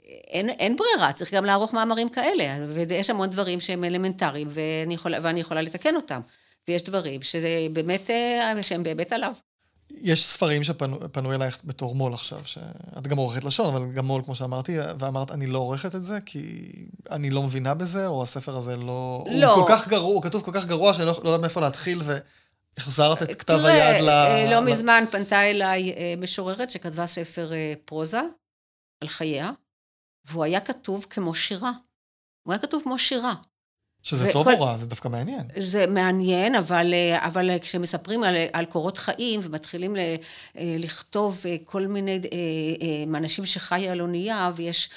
אין, 0.07 0.51
אין 0.51 0.77
ברירה, 0.77 1.13
צריך 1.13 1.35
גם 1.35 1.45
לערוך 1.45 1.73
מאמרים 1.73 2.09
כאלה, 2.09 2.45
ויש 2.89 3.11
המון 3.11 3.31
דברים 3.31 3.61
שהם 3.61 3.85
אלמנטריים, 3.85 4.49
ואני 4.51 4.95
יכולה, 4.95 5.19
ואני 5.23 5.41
יכולה 5.41 5.63
לתקן 5.63 5.97
אותם. 5.97 6.21
ויש 6.69 6.83
דברים 6.83 7.23
שבאמת, 7.23 8.11
אה, 8.11 8.63
שהם 8.63 8.83
באמת 8.83 9.13
עליו. 9.13 9.33
יש 9.91 10.25
ספרים 10.25 10.65
שפנו 10.65 10.99
פנו 11.13 11.33
אלייך 11.35 11.61
בתור 11.65 11.95
מו"ל 11.95 12.15
עכשיו, 12.15 12.41
שאת 12.45 13.07
גם 13.07 13.17
עורכת 13.17 13.45
לשון, 13.45 13.75
אבל 13.75 13.93
גם 13.93 14.07
מו"ל, 14.07 14.23
כמו 14.25 14.35
שאמרתי, 14.35 14.77
ואמרת, 14.99 15.31
אני 15.31 15.47
לא 15.47 15.59
עורכת 15.59 15.95
את 15.95 16.03
זה, 16.03 16.19
כי 16.27 16.73
אני 17.11 17.31
לא 17.31 17.43
מבינה 17.43 17.75
בזה, 17.75 18.07
או 18.07 18.23
הספר 18.23 18.57
הזה 18.57 18.77
לא... 18.77 19.25
לא. 19.31 19.55
הוא 19.55 19.67
כל 19.67 19.73
כך 19.73 19.89
גרוע, 19.89 20.15
הוא 20.15 20.23
כתוב 20.23 20.43
כל 20.43 20.51
כך 20.55 20.67
גרוע, 20.67 20.95
שאני 20.95 21.07
לא 21.07 21.13
לא 21.25 21.29
יודעת 21.29 21.41
מאיפה 21.41 21.61
להתחיל, 21.61 22.03
והחזרת 22.05 23.23
את 23.23 23.35
כתב 23.35 23.57
תראה, 23.57 23.89
היד 23.89 24.03
ל... 24.05 24.09
אה, 24.09 24.51
לא 24.51 24.61
ל- 24.61 24.65
מזמן 24.65 25.05
פנתה 25.11 25.51
אליי 25.51 25.93
אה, 25.93 26.15
משוררת 26.19 26.71
שכתבה 26.71 27.07
ספר 27.07 27.53
אה, 27.53 27.75
פרוזה 27.85 28.21
על 29.01 29.09
חייה, 29.09 29.51
והוא 30.31 30.45
היה 30.45 30.61
כתוב 30.61 31.07
כמו 31.11 31.35
שירה. 31.35 31.73
הוא 32.43 32.53
היה 32.53 32.63
כתוב 32.63 32.83
כמו 32.83 32.99
שירה. 32.99 33.35
שזה 34.03 34.25
וכל- 34.25 34.33
טוב 34.33 34.49
או 34.49 34.61
רע, 34.61 34.77
זה 34.77 34.87
דווקא 34.87 35.09
מעניין. 35.09 35.47
זה 35.59 35.87
מעניין, 35.87 36.55
אבל, 36.55 36.95
אה, 36.95 37.27
אבל 37.27 37.51
אה, 37.51 37.59
כשמספרים 37.59 38.23
על, 38.25 38.35
על 38.53 38.65
קורות 38.65 38.97
חיים 38.99 39.41
ומתחילים 39.45 39.97
ל, 39.97 39.99
אה, 39.99 40.15
לכתוב 40.79 41.43
אה, 41.47 41.57
כל 41.65 41.87
מיני, 41.87 42.13
אה, 42.13 42.19
אה, 43.13 43.19
אנשים 43.19 43.47
שחיה 43.47 43.93
על 43.93 44.01
אונייה, 44.01 44.51
ויש, 44.57 44.91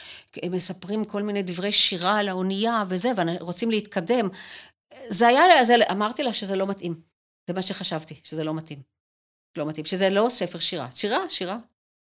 הם 0.44 0.52
מספרים 0.52 1.06
כל 1.06 1.24
מיני 1.24 1.42
דברי 1.44 1.72
שירה 1.72 2.18
על 2.20 2.28
האונייה 2.30 2.84
וזה, 2.90 3.12
ורוצים 3.40 3.72
להתקדם, 3.72 4.30
זה 5.10 5.28
היה, 5.28 5.66
זה, 5.66 5.76
אמרתי 5.92 6.24
לה 6.24 6.34
שזה 6.34 6.56
לא 6.56 6.68
מתאים. 6.68 6.94
זה 7.48 7.54
מה 7.54 7.62
שחשבתי, 7.62 8.16
שזה 8.24 8.44
לא 8.44 8.54
מתאים. 8.54 8.80
לא 9.58 9.66
מתאים, 9.66 9.86
שזה 9.86 10.10
לא 10.10 10.28
ספר 10.30 10.60
שירה. 10.60 10.88
שירה, 10.92 11.20
שירה, 11.30 11.58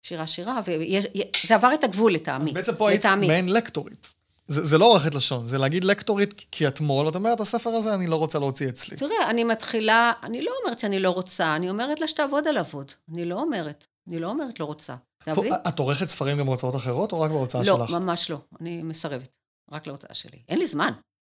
שירה, 0.06 0.28
שירה, 0.28 0.60
וזה 0.66 1.56
עבר 1.56 1.74
את 1.74 1.84
הגבול 1.84 2.14
לטעמי. 2.14 2.46
אז 2.46 2.54
בעצם 2.54 2.76
פה 2.76 2.90
היית. 2.90 3.06
מעין 3.06 3.50
לקטורית. 3.50 4.10
זה, 4.48 4.66
זה 4.66 4.78
לא 4.78 4.86
עורכת 4.86 5.16
לשון, 5.16 5.46
זה 5.46 5.58
להגיד 5.58 5.84
לקטורית 5.84 6.46
כי 6.52 6.68
את 6.68 6.82
מו"ל, 6.82 7.06
ואת 7.06 7.16
אומרת, 7.16 7.40
הספר 7.40 7.70
הזה 7.70 7.94
אני 7.94 8.08
לא 8.08 8.16
רוצה 8.16 8.40
להוציא 8.40 8.70
אצלי. 8.70 8.98
תראה, 8.98 9.30
אני 9.30 9.44
מתחילה, 9.44 10.12
אני 10.24 10.42
לא 10.42 10.52
אומרת 10.64 10.80
שאני 10.80 11.00
לא 11.00 11.10
רוצה, 11.10 11.56
אני 11.56 11.70
אומרת 11.70 12.00
לה 12.00 12.08
שתעבוד 12.08 12.48
על 12.48 12.58
עבוד. 12.58 12.92
אני 13.14 13.26
לא 13.26 13.36
אומרת, 13.36 13.86
אני 14.08 14.20
לא 14.20 14.28
אומרת 14.30 14.60
לא 14.60 14.66
רוצה. 14.66 14.96
אתה 15.24 15.36
פה, 15.36 15.42
מבין? 15.42 15.54
את 15.68 15.80
עורכת 15.80 16.10
ספרים 16.10 16.38
גם 16.38 16.46
בהוצאות 16.46 16.76
אחרות, 16.76 17.12
או 17.12 17.22
רק 17.22 17.32
בהוצאה 17.32 17.62
לא, 17.62 17.66
שלך? 17.66 17.92
ממש 17.92 18.30
לא. 18.30 18.38
אני 18.62 18.82
מסרבת. 18.82 19.30
רק 19.72 19.88
להוצאה 19.88 20.14
שלי. 20.14 20.38
אין 20.50 20.60
לי 20.60 20.68
זמן. 20.68 20.92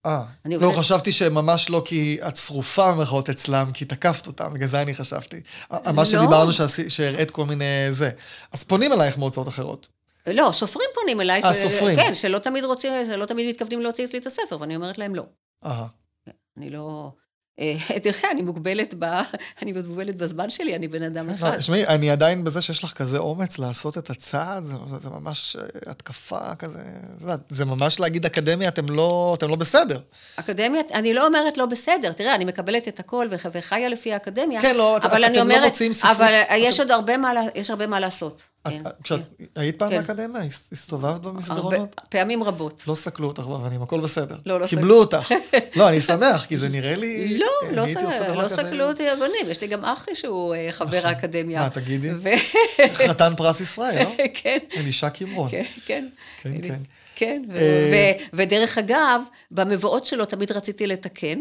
אה, 0.07 0.23
לא, 0.45 0.67
עובדת- 0.67 0.79
חשבתי 0.79 1.13
שממש 1.13 1.71
לא 1.71 1.83
כי 1.85 2.19
את 2.29 2.37
שרופה 2.37 2.93
במירכאות 2.93 3.29
אצלם, 3.31 3.71
כי 3.75 3.85
תקפת 3.85 4.27
אותם, 4.27 4.55
בגלל 4.55 4.69
זה 4.69 4.83
אני 4.83 4.95
חשבתי. 4.95 5.41
מה 5.71 5.79
לא. 5.97 6.05
שדיברנו, 6.05 6.53
שעשי- 6.53 6.91
שהראית 6.91 7.31
כל 7.31 7.47
מיני 7.47 7.65
זה. 7.91 8.11
אז 8.53 8.65
פונים 8.65 8.93
אלייך 8.93 9.19
מהוצאות 9.19 9.49
אחרות. 9.49 9.89
לא, 10.27 10.51
סופרים 10.55 10.89
פונים 10.95 11.21
אליי. 11.21 11.43
אה, 11.45 11.55
ש- 11.55 11.59
סופרים. 11.59 11.97
כן, 11.97 12.15
שלא 12.15 12.39
תמיד 12.39 12.65
רוצים, 12.65 12.93
שלא 13.07 13.27
תמיד 13.27 13.49
מתכוונים 13.49 13.81
להוציא 13.83 14.05
אצלי 14.05 14.19
את 14.19 14.27
הספר, 14.27 14.61
ואני 14.61 14.77
אומרת 14.77 14.99
להם 14.99 15.15
לא. 15.15 15.23
אהה. 15.65 15.87
אני 16.57 16.71
לא... 16.71 17.13
אה, 17.61 17.75
תראה, 18.03 18.31
אני 18.31 18.43
מוגבלת, 18.43 18.95
ב... 18.99 19.05
אני 19.63 19.73
מוגבלת 19.73 20.17
בזמן 20.17 20.51
שלי, 20.51 20.77
אני 20.77 20.89
בן 20.89 21.03
אדם 21.03 21.31
אחד. 21.31 21.57
תשמעי, 21.57 21.87
אני 21.87 22.11
עדיין 22.11 22.45
בזה 22.45 22.63
שיש 22.63 22.85
לך 22.85 22.93
כזה 22.93 23.19
אומץ 23.19 23.59
לעשות 23.59 23.99
את 23.99 24.11
הצעד, 24.11 24.65
זה, 24.65 24.75
זה 24.99 25.11
ממש 25.11 25.57
אה, 25.57 25.63
התקפה 25.91 26.55
כזה, 26.55 26.79
זה, 27.19 27.33
זה 27.49 27.65
ממש 27.65 28.01
להגיד 28.01 28.25
אקדמיה, 28.27 28.69
אתם 28.69 28.89
לא, 28.91 29.35
אתם 29.39 29.49
לא 29.51 29.57
בסדר. 29.57 29.99
אקדמיה, 30.37 30.81
אני 30.95 31.15
לא 31.15 31.27
אומרת 31.27 31.59
לא 31.59 31.67
בסדר, 31.67 32.13
תראה, 32.13 32.35
אני 32.35 32.45
מקבלת 32.45 32.89
את 32.89 33.01
הכל 33.01 33.29
וח- 33.31 33.47
וחיה 33.53 33.89
לפי 33.89 34.13
האקדמיה. 34.13 34.63
כן, 34.63 34.77
לא, 34.77 34.97
את- 34.97 35.05
אבל 35.05 35.17
אתם 35.25 35.25
אני 35.25 35.37
לא 35.37 35.43
אומרת, 35.43 35.65
מוציאים 35.65 35.93
ספרות. 35.93 36.17
אבל 36.17 36.33
יש 36.57 36.75
אתם- 36.75 36.83
עוד 36.83 36.91
הרבה 36.91 37.17
מה, 37.17 37.33
יש 37.55 37.71
הרבה 37.71 37.87
מה 37.87 38.01
לעשות. 38.01 38.43
כן, 38.69 38.83
כשאת 39.03 39.21
כן. 39.39 39.45
היית 39.57 39.79
פעם 39.79 39.91
כן. 39.91 39.97
באקדמיה? 39.97 40.43
הס- 40.43 40.69
הסתובבת 40.73 41.13
הרבה, 41.25 41.31
במסדרונות? 41.31 42.01
פעמים 42.11 42.43
רבות. 42.43 42.83
לא 42.87 42.95
סקלו 42.95 43.27
אותך 43.29 43.43
באבנים, 43.47 43.83
הכל 43.83 44.01
בסדר. 44.01 44.37
לא, 44.47 44.61
לא 44.61 44.67
קיבלו 44.67 44.99
אותך. 45.01 45.33
לא, 45.77 45.89
אני 45.89 46.01
שמח, 46.01 46.45
כי 46.45 46.59
זה 46.59 46.69
נראה 46.69 46.97
לי... 46.97 47.39
לא, 47.39 47.47
אני 47.69 47.77
לא, 47.77 48.43
לא. 48.43 48.49
סקלו 48.49 48.89
אותי 48.89 49.13
אבנים, 49.13 49.51
יש 49.51 49.61
לי 49.61 49.67
גם 49.67 49.85
אח 49.85 50.07
שהוא 50.15 50.55
אה, 50.55 50.67
חבר 50.71 51.07
האקדמיה. 51.07 51.61
מה, 51.61 51.71
תגידי? 51.71 52.11
ו- 52.13 52.29
חתן 52.95 53.33
פרס 53.37 53.61
ישראל, 53.61 54.03
לא? 54.05 54.11
כן. 54.43 54.59
אלישע 54.77 55.09
קימרון. 55.11 55.51
כן, 55.51 55.65
כן. 55.87 56.09
כן, 56.43 56.53
כן. 56.63 56.81
כן, 57.17 57.43
אה, 57.57 58.13
ודרך 58.33 58.79
אגב, 58.79 59.21
במבואות 59.51 60.07
שלו 60.07 60.25
תמיד 60.25 60.53
רציתי 60.53 60.87
לתקן. 60.87 61.39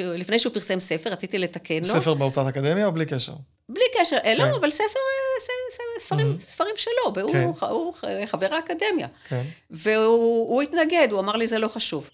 לפני 0.00 0.38
שהוא 0.38 0.52
פרסם 0.54 0.80
ספר, 0.80 1.10
רציתי 1.10 1.38
לתקן 1.38 1.78
לו. 1.78 1.84
ספר 1.84 2.14
בהוצאת 2.14 2.46
אקדמיה 2.46 2.86
או 2.86 2.92
בלי 2.92 3.06
קשר? 3.06 3.32
בלי 3.68 3.84
קשר, 4.00 4.16
אה, 4.16 4.22
כן. 4.22 4.36
לא, 4.38 4.56
אבל 4.56 4.70
ספר, 4.70 4.84
אה, 4.84 5.40
ס- 5.40 5.76
ס- 5.76 6.06
ספרים, 6.06 6.38
ספרים 6.40 6.74
שלו, 6.76 7.12
והוא 7.14 7.32
כן. 7.32 7.42
הוא 7.70 7.94
חבר 8.26 8.54
האקדמיה. 8.54 9.08
כן. 9.28 9.42
והוא 9.70 10.48
הוא 10.48 10.62
התנגד, 10.62 11.08
הוא 11.10 11.20
אמר 11.20 11.36
לי, 11.36 11.46
זה 11.46 11.58
לא 11.58 11.68
חשוב. 11.68 12.10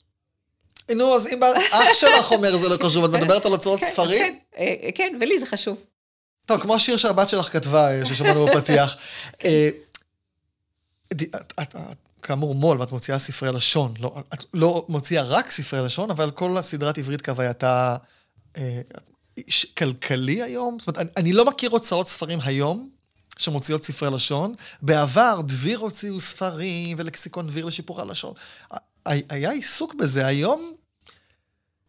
נו, 0.97 1.15
אז 1.15 1.27
אם 1.29 1.41
אח 1.73 1.93
שלך 1.93 2.33
אומר 2.33 2.57
זה 2.57 2.69
לא 2.69 2.77
חשוב, 2.87 3.05
את 3.05 3.11
מדברת 3.11 3.47
על 3.47 3.53
הוצאות 3.53 3.81
כן, 3.81 3.87
ספרים? 3.87 4.19
כן, 4.23 4.35
אה, 4.59 4.89
כן, 4.95 5.17
ולי 5.21 5.39
זה 5.39 5.47
חשוב. 5.47 5.77
טוב, 6.47 6.61
כמו 6.61 6.75
השיר 6.75 6.97
שהבת 6.97 7.29
שלך 7.29 7.53
כתבה, 7.53 7.91
אה, 8.01 8.07
ששמענו 8.07 8.47
בפתיח. 8.47 8.97
אה, 9.45 9.69
את 11.63 11.75
כאמור 12.27 12.55
מו"ל, 12.55 12.81
ואת 12.81 12.93
מוציאה 12.93 13.19
ספרי 13.19 13.53
לשון. 13.53 13.95
לא, 14.01 14.15
את 14.35 14.45
לא 14.55 14.87
מוציאה 14.89 15.23
רק 15.23 15.51
ספרי 15.51 15.87
לשון, 15.87 16.11
אבל 16.11 16.31
כל 16.31 16.59
הסדרת 16.59 16.99
עברית 16.99 17.23
כהווייתה 17.23 17.97
אה, 18.57 18.81
כלכלי 19.79 20.43
היום. 20.43 20.79
זאת 20.79 20.89
אומרת, 20.89 20.99
אני, 20.99 21.11
אני 21.17 21.33
לא 21.33 21.45
מכיר 21.45 21.71
הוצאות 21.71 22.09
ספרים 22.09 22.39
היום. 22.45 22.89
שמוציאות 23.39 23.85
ספרי 23.85 24.11
לשון. 24.11 24.55
בעבר, 24.83 25.41
דביר 25.45 25.79
הוציאו 25.79 26.21
ספרים 26.21 26.97
ולקסיקון 27.01 27.47
דביר 27.47 27.65
לשיפור 27.65 28.01
הלשון. 28.01 28.35
היה 29.07 29.51
עיסוק 29.51 29.95
בזה. 29.95 30.27
היום 30.27 30.73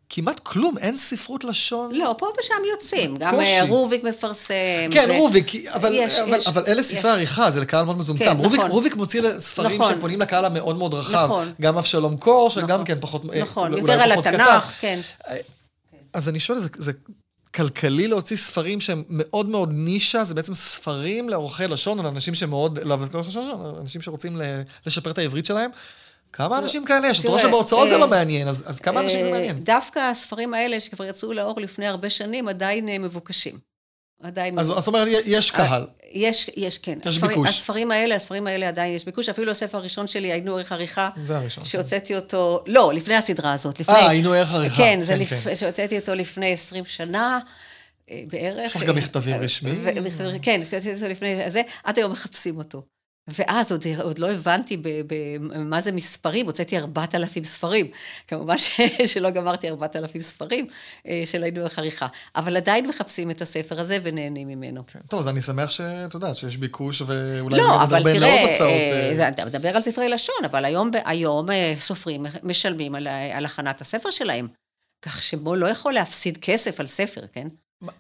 כמעט 0.10 0.40
כלום, 0.40 0.78
אין 0.78 0.98
ספרות 0.98 1.44
לשון. 1.44 1.96
לא, 1.96 2.16
פה 2.18 2.28
ושם 2.40 2.54
יוצאים. 2.72 3.18
גם 3.18 3.36
קושי. 3.36 3.60
אה, 3.60 3.66
רוביק 3.66 4.04
מפרסם. 4.04 4.54
כן, 4.92 5.10
ו- 5.12 5.18
רוביק, 5.18 5.56
אבל, 5.56 5.90
יש, 5.94 6.20
אבל, 6.20 6.38
יש, 6.38 6.48
אבל 6.48 6.64
אלה 6.68 6.82
יש. 6.82 6.88
ספרי 6.88 7.12
עריכה, 7.12 7.52
זה 7.52 7.62
לקהל 7.62 7.86
מאוד 7.86 7.98
מצומצם. 7.98 8.26
כן, 8.26 8.38
רוביק, 8.38 8.60
נכון. 8.60 8.72
רוביק 8.72 8.96
מוציא 8.96 9.22
ספרים 9.40 9.82
נכון. 9.82 9.96
שפונים 9.96 10.22
לקהל 10.22 10.46
המאוד 10.46 10.78
מאוד 10.78 10.94
רחב. 10.94 11.26
נכון. 11.26 11.52
גם 11.62 11.78
אבשלום 11.78 12.18
קור, 12.18 12.50
שגם 12.50 12.68
נכון. 12.68 12.86
כן 12.86 12.98
פחות, 13.02 13.22
אה, 13.34 13.42
נכון, 13.42 13.74
אולי 13.74 13.94
יותר 13.94 14.02
על 14.02 14.12
התנ"ך. 14.12 14.74
כן. 14.82 15.00
אז 16.14 16.30
אני 16.30 16.40
שואל, 16.40 16.60
זה, 16.60 16.70
זה 16.78 16.92
כלכלי 17.56 18.08
להוציא 18.08 18.38
ספרים 18.38 18.82
שהם 18.82 19.04
מאוד 19.10 19.50
מאוד 19.50 19.70
נישה, 19.74 20.24
זה 20.24 20.34
בעצם 20.34 20.54
ספרים 20.54 21.30
לעורכי 21.30 21.68
לשון, 21.68 22.00
על 22.00 22.06
אנשים 22.06 22.36
שמאוד, 22.36 22.80
לא, 22.84 22.98
אנשים 23.82 24.02
שרוצים 24.02 24.42
לשפר 24.86 25.12
את 25.12 25.18
העברית 25.18 25.46
שלהם. 25.46 25.72
כמה 26.34 26.58
אנשים 26.58 26.86
כאלה 26.86 27.08
יש? 27.08 27.20
את 27.20 27.26
רואה 27.26 27.40
שבהוצאות 27.40 27.90
זה 27.90 27.96
אה, 27.96 28.00
לא 28.00 28.08
מעניין, 28.08 28.48
אז, 28.48 28.64
אז 28.66 28.80
כמה 28.80 29.00
אנשים 29.00 29.22
זה 29.22 29.28
אה, 29.28 29.34
מעניין? 29.34 29.64
דווקא 29.64 30.00
הספרים 30.00 30.54
האלה, 30.54 30.80
שכבר 30.80 31.06
יצאו 31.06 31.34
לאור 31.34 31.62
לפני 31.62 31.88
הרבה 31.88 32.10
שנים, 32.10 32.48
עדיין 32.48 32.90
אה, 32.90 33.00
מבוקשים. 33.00 33.60
עדיין 34.24 34.60
אז. 34.60 34.68
זאת 34.68 34.88
אומרת, 34.88 35.08
יש 35.26 35.52
קהל. 35.52 35.88
יש, 36.12 36.50
יש, 36.56 36.78
כן. 36.78 37.00
יש 37.06 37.08
הספרים, 37.08 37.32
ביקוש. 37.32 37.50
הספרים 37.50 37.92
האלה, 37.92 38.16
הספרים 38.16 38.48
האלה 38.48 38.68
עדיין 38.68 38.96
יש 38.96 39.06
ביקוש. 39.06 39.30
אפילו 39.30 39.52
הספר 39.52 39.78
הראשון 39.78 40.08
שלי, 40.08 40.32
היינו 40.32 40.58
ערך 40.58 40.72
עריכה. 40.72 41.10
זה 41.24 41.38
הראשון. 41.38 41.66
שהוצאתי 41.66 42.16
אותו, 42.16 42.64
לא, 42.68 42.94
לפני 42.94 43.16
הסדרה 43.16 43.54
הזאת. 43.54 43.80
לפני, 43.80 43.96
אה, 43.96 44.10
היינו 44.10 44.34
ערך 44.34 44.54
עריכה. 44.54 44.78
כן, 44.78 45.00
זה 45.04 45.14
כן, 45.14 45.20
לפ... 45.20 45.30
כן. 45.30 45.56
שהוצאתי 45.56 46.00
אותו 46.00 46.16
לפני 46.16 46.54
20 46.54 46.86
שנה. 46.86 47.40
אה, 48.12 48.22
בערך. 48.32 48.66
יש 48.66 48.76
לך 48.76 48.84
גם 48.84 48.96
מכתבים 48.96 49.36
אה, 49.36 49.40
רשמיים? 49.40 49.84
כן, 50.42 50.62
שהוצאתי 50.66 50.94
אותו 50.94 51.08
לפני 51.08 51.52
זה, 51.52 51.62
עד 51.84 51.98
היום 51.98 52.12
מחפשים 52.12 52.58
אותו. 52.58 52.82
ואז 53.28 53.72
עוד, 53.72 53.84
עוד 54.02 54.20
לא 54.20 54.32
הבנתי 54.32 54.78
ב, 54.78 54.88
ב, 55.08 55.14
מה 55.58 55.82
זה 55.82 55.92
מספרים, 55.92 56.46
הוצאתי 56.46 56.78
4,000 56.78 57.44
ספרים. 57.44 57.92
כמובן 58.28 58.58
ש, 58.58 58.82
שלא 59.14 59.30
גמרתי 59.30 59.70
4,000 59.70 60.22
ספרים 60.22 60.68
אה, 61.08 61.22
של 61.26 61.44
היינו 61.44 61.62
ערך 61.62 61.80
עריכה. 61.80 62.08
אבל 62.36 62.58
עדיין 62.58 62.88
מחפשים 62.88 63.32
את 63.32 63.42
הספר 63.42 63.80
הזה 63.80 63.98
ונהנים 64.04 64.48
ממנו. 64.48 64.88
כן. 64.88 65.00
טוב, 65.10 65.20
אז 65.20 65.28
אני 65.28 65.42
שמח 65.42 65.72
שאת 65.72 66.14
יודעת 66.14 66.36
שיש 66.36 66.58
ביקוש, 66.58 67.02
ואולי 67.02 67.58
לא, 67.58 67.64
גם 67.64 67.80
אבל 67.80 68.04
תראה. 68.04 68.46
אה, 68.62 69.20
אה, 69.20 69.28
אתה 69.30 69.46
מדבר 69.46 69.76
על 69.76 69.82
ספרי 69.82 70.10
לשון, 70.10 70.46
אבל 70.46 70.66
היום, 70.66 70.92
היום 71.06 71.48
סופרים 71.80 72.26
משלמים 72.44 72.96
על, 72.96 73.08
על 73.08 73.46
הכנת 73.46 73.82
הספר 73.82 74.10
שלהם. 74.10 74.48
כך 75.02 75.24
שבו 75.24 75.56
לא 75.56 75.68
יכול 75.68 75.94
להפסיד 75.94 76.38
כסף 76.38 76.80
על 76.80 76.88
ספר, 76.88 77.22
כן? 77.34 77.48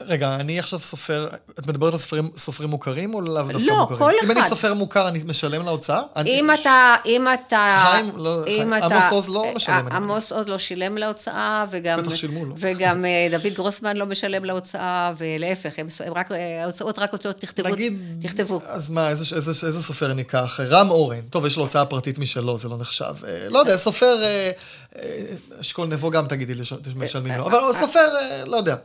רגע, 0.01 0.36
אני 0.36 0.59
עכשיו 0.59 0.80
סופר, 0.80 1.28
את 1.49 1.67
מדברת 1.67 1.93
על 1.93 1.99
סופרים, 1.99 2.30
סופרים 2.38 2.69
מוכרים 2.69 3.13
או 3.13 3.21
לאו 3.21 3.34
דווקא 3.43 3.57
לא, 3.57 3.80
מוכרים? 3.80 3.99
כל 3.99 4.13
אם 4.23 4.32
אני 4.32 4.39
אחד. 4.39 4.49
סופר 4.49 4.73
מוכר, 4.73 5.07
אני 5.07 5.19
משלם 5.25 5.65
להוצאה? 5.65 6.01
אני- 6.15 6.30
אם 6.39 6.49
אתה, 6.53 6.95
אם 7.05 7.25
אתה... 7.34 7.86
חיים, 7.91 8.11
לא, 8.15 8.39
אם 8.47 8.53
חיים, 8.55 8.73
אתה- 8.73 8.86
עמוס 8.86 9.11
עוז 9.11 9.30
לא 9.30 9.45
משלם, 9.55 9.88
אני 9.88 9.95
עמוס 9.95 10.32
עוז 10.32 10.47
לא 10.47 10.57
שילם 10.57 10.97
להוצאה, 10.97 11.65
וגם... 11.71 11.99
בטח 12.01 12.15
שילמו 12.15 12.45
לו. 12.45 12.55
וגם 12.59 13.05
אה, 13.05 13.28
דוד 13.32 13.53
גרוסמן 13.53 13.97
לא 13.97 14.05
משלם 14.05 14.45
להוצאה, 14.45 15.13
ולהפך, 15.17 15.73
הם, 15.78 15.88
הם 16.05 16.13
רק, 16.13 16.32
אה, 16.32 16.63
ההוצאות 16.63 16.99
רק 16.99 17.11
הוצאות, 17.11 17.36
תכתבו, 17.39 17.69
נגיד, 17.69 17.99
תכתבו. 18.21 18.61
אז 18.65 18.89
מה, 18.89 19.09
איזה, 19.09 19.36
איזה, 19.36 19.67
איזה 19.67 19.82
סופר 19.84 20.13
ניקח? 20.13 20.59
רם 20.69 20.89
אורן. 20.89 21.21
טוב, 21.30 21.45
יש 21.45 21.57
לו 21.57 21.63
הוצאה 21.63 21.86
פרטית 21.86 22.17
משלו, 22.17 22.57
זה 22.57 22.69
לא 22.69 22.78
נחשב. 22.78 23.13
אה, 23.28 23.49
לא 23.49 23.59
יודע, 23.59 23.78
סופר, 23.78 24.23
אה, 24.23 24.51
אה, 24.95 25.25
אשכול 25.61 25.88
נבו 25.88 26.09
גם 26.09 26.28
תגידי 26.28 26.55
לי 26.55 26.65
שמשלמים 26.65 27.38
לו. 27.38 27.47
אבל 27.47 27.73
סופר, 27.73 27.99
אה, 28.21 28.43
לא 28.45 28.57
יודע. 28.57 28.75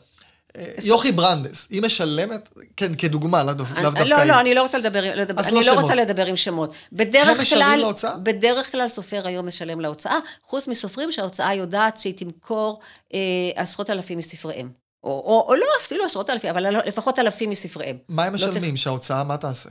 אה, 0.57 0.72
יוכי 0.82 1.12
ברנדס, 1.12 1.66
היא 1.70 1.82
משלמת, 1.82 2.48
כן, 2.76 2.94
כדוגמה, 2.94 3.44
לאו 3.44 3.55
דווקא 3.55 3.80
לא, 3.80 4.16
היא. 4.16 4.24
לא, 4.24 4.40
אני 4.40 4.55
לא 4.55 4.62
רוצה 4.62 4.78
לדבר, 4.78 5.14
לדבר 5.14 5.40
אז 5.40 5.48
אני 5.48 5.66
לא 5.66 5.74
לא. 5.74 5.80
רוצה 5.80 5.94
לדבר 5.94 6.26
עם 6.26 6.36
שמות. 6.36 6.72
בדרך 6.92 7.40
משלמים 7.40 7.64
כלל, 7.66 7.78
להוצאה? 7.80 8.16
בדרך 8.16 8.72
כלל 8.72 8.88
סופר 8.88 9.26
היום 9.26 9.46
משלם 9.46 9.80
להוצאה, 9.80 10.18
חוץ 10.46 10.68
מסופרים 10.68 11.12
שההוצאה 11.12 11.55
יודעת 11.55 12.00
שהיא 12.00 12.14
תמכור 12.16 12.80
אה, 13.14 13.18
עשרות 13.55 13.90
אלפים 13.90 14.18
מספריהם. 14.18 14.70
או, 15.05 15.11
או, 15.11 15.44
או 15.48 15.55
לא 15.55 15.66
אפילו 15.80 16.05
עשרות 16.05 16.30
אלפים, 16.30 16.50
אבל 16.50 16.86
לפחות 16.86 17.18
אלפים 17.18 17.50
מספריהם. 17.50 17.96
מה 18.09 18.24
הם 18.24 18.32
לא 18.32 18.38
צריך- 18.38 18.50
משלמים? 18.50 18.76
שההוצאה, 18.76 19.24
מה 19.24 19.36
תעשה? 19.36 19.68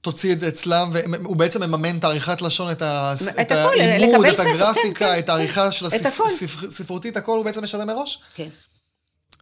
תוציא 0.00 0.32
את 0.32 0.38
זה 0.38 0.48
אצלם, 0.48 0.90
והוא 0.92 1.36
בעצם 1.36 1.62
מממן 1.62 1.98
את 1.98 2.04
העריכת 2.04 2.42
לשון, 2.42 2.70
את, 2.72 2.82
ה... 2.82 3.14
את 3.40 3.50
העימוד, 3.52 4.24
את 4.26 4.36
כן, 4.36 4.48
הגרפיקה, 4.48 5.12
כן, 5.12 5.18
את 5.18 5.28
העריכה 5.28 5.72
של 5.72 5.86
את 5.86 6.06
הכל. 6.06 6.24
הספרותית, 6.68 7.16
הכל 7.16 7.36
הוא 7.36 7.44
בעצם 7.44 7.62
משלם 7.62 7.86
מראש? 7.86 8.18
כן. 8.34 8.48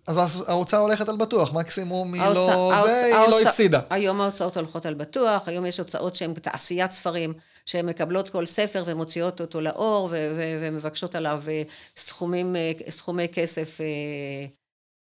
אז 0.06 0.44
ההוצאה 0.48 0.80
הולכת 0.80 1.08
על 1.08 1.16
בטוח, 1.16 1.52
מקסימום 1.52 2.14
היא 2.14 2.22
לא 2.22 2.72
זה, 2.84 3.04
היא 3.04 3.30
לא 3.30 3.42
הפסידה. 3.42 3.80
היום 3.90 4.20
ההוצאות 4.20 4.56
הולכות 4.56 4.86
על 4.86 4.94
בטוח, 4.94 5.48
היום 5.48 5.66
יש 5.66 5.78
הוצאות 5.78 6.14
שהן 6.14 6.32
תעשיית 6.34 6.92
ספרים, 6.92 7.32
שהן 7.66 7.86
מקבלות 7.86 8.28
כל 8.28 8.46
ספר 8.46 8.82
ומוציאות 8.86 9.40
אותו 9.40 9.60
לאור 9.60 10.08
ו- 10.10 10.32
ו- 10.36 10.58
ומבקשות 10.60 11.14
עליו 11.14 11.42
אה, 11.48 11.62
סכומים, 11.96 12.56
אה, 12.56 12.72
סכומי 12.88 13.28
כסף 13.28 13.80
אה, 13.80 13.86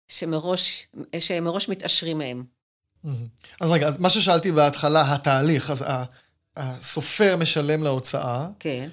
שמראש, 0.08 0.88
שמראש 1.20 1.70
מתעשרים 1.70 2.18
מהם. 2.18 2.44
אז 3.62 3.72
רגע, 3.72 3.88
אז 3.88 3.98
מה 3.98 4.10
ששאלתי 4.10 4.52
בהתחלה, 4.52 5.14
התהליך, 5.14 5.72
אז 5.72 5.86
הסופר 6.58 7.36
משלם 7.38 7.84
להוצאה, 7.84 8.48
כן. 8.60 8.90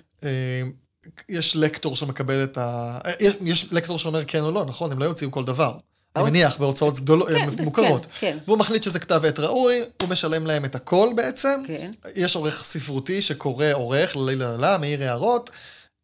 יש 1.29 1.57
לקטור 1.57 1.97
שמקבל 1.97 2.45
את 2.45 2.59
ה... 2.59 2.99
יש, 3.21 3.35
יש 3.41 3.73
לקטור 3.73 3.99
שאומר 3.99 4.25
כן 4.25 4.41
או 4.41 4.51
לא, 4.51 4.65
נכון? 4.65 4.93
הם 4.93 4.99
לא 4.99 5.05
יוציאו 5.05 5.31
כל 5.31 5.45
דבר. 5.45 5.77
אני 6.17 6.31
מניח, 6.31 6.57
בהוצאות 6.57 7.01
גדולות, 7.01 7.29
כן, 7.29 7.51
כן, 7.57 7.65
מוכרות. 7.65 8.07
כן, 8.07 8.11
כן. 8.21 8.39
והוא 8.47 8.59
מחליט 8.59 8.83
שזה 8.83 8.99
כתב 8.99 9.21
עת 9.25 9.39
ראוי, 9.39 9.81
הוא 10.03 10.09
משלם 10.09 10.47
להם 10.47 10.65
את 10.65 10.75
הכל 10.75 11.09
בעצם. 11.17 11.63
כן. 11.67 11.91
יש 12.15 12.37
עורך 12.37 12.65
ספרותי 12.65 13.23
שקורא 13.23 13.67
עורך, 13.73 14.17
לא, 14.17 14.33
לא, 14.33 14.57
לא, 14.57 14.79
מעיר 14.79 15.03
הערות, 15.03 15.51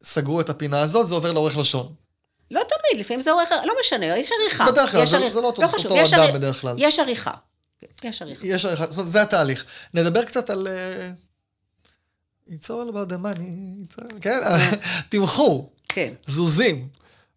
סגרו 0.04 0.40
את 0.40 0.50
הפינה 0.50 0.80
הזאת, 0.80 1.06
זה 1.06 1.14
עובר 1.14 1.32
לעורך 1.32 1.56
לשון. 1.58 1.94
לא 2.50 2.60
תמיד, 2.68 3.00
לפעמים 3.00 3.20
זה 3.22 3.30
עורך, 3.30 3.48
לא 3.64 3.74
משנה, 3.80 4.06
יש 4.18 4.30
עריכה. 4.40 4.64
בדרך 4.72 4.90
כלל, 4.92 5.06
זה- 5.06 5.16
עריכה. 5.16 5.30
זה 5.30 5.40
לא 5.40 5.46
אותו- 5.46 5.68
חשוב, 5.68 5.92
אותו 5.92 6.02
יש 6.02 6.12
אדם 6.12 6.22
עריכה. 6.22 6.38
בדרך 6.38 6.60
כלל. 6.60 6.74
יש 6.78 6.98
עריכה. 6.98 7.30
כן, 8.00 8.08
יש 8.08 8.22
עריכה. 8.22 8.46
יש 8.46 8.64
עריכה, 8.64 8.86
זאת 8.86 8.96
אומרת, 8.98 9.12
זה 9.12 9.22
התהליך. 9.22 9.64
נדבר 9.94 10.24
קצת 10.24 10.50
על... 10.50 10.68
אה, 10.68 11.10
the 12.50 13.24
money, 13.24 13.40
it's 13.86 13.98
all- 13.98 14.20
כן, 14.20 14.38
תמחור, 15.10 15.72
כן. 15.88 16.12
זוזים. 16.26 16.88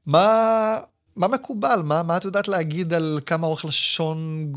מה... 0.05 0.78
מה 1.16 1.28
מקובל? 1.28 1.82
מה, 1.84 2.03
מה 2.03 2.18
את 2.18 2.26
יודעת 2.26 2.47
להגיד 2.47 2.93
על 2.93 3.20
כמה 3.26 3.47
עורך 3.47 3.66
לשון, 3.66 4.51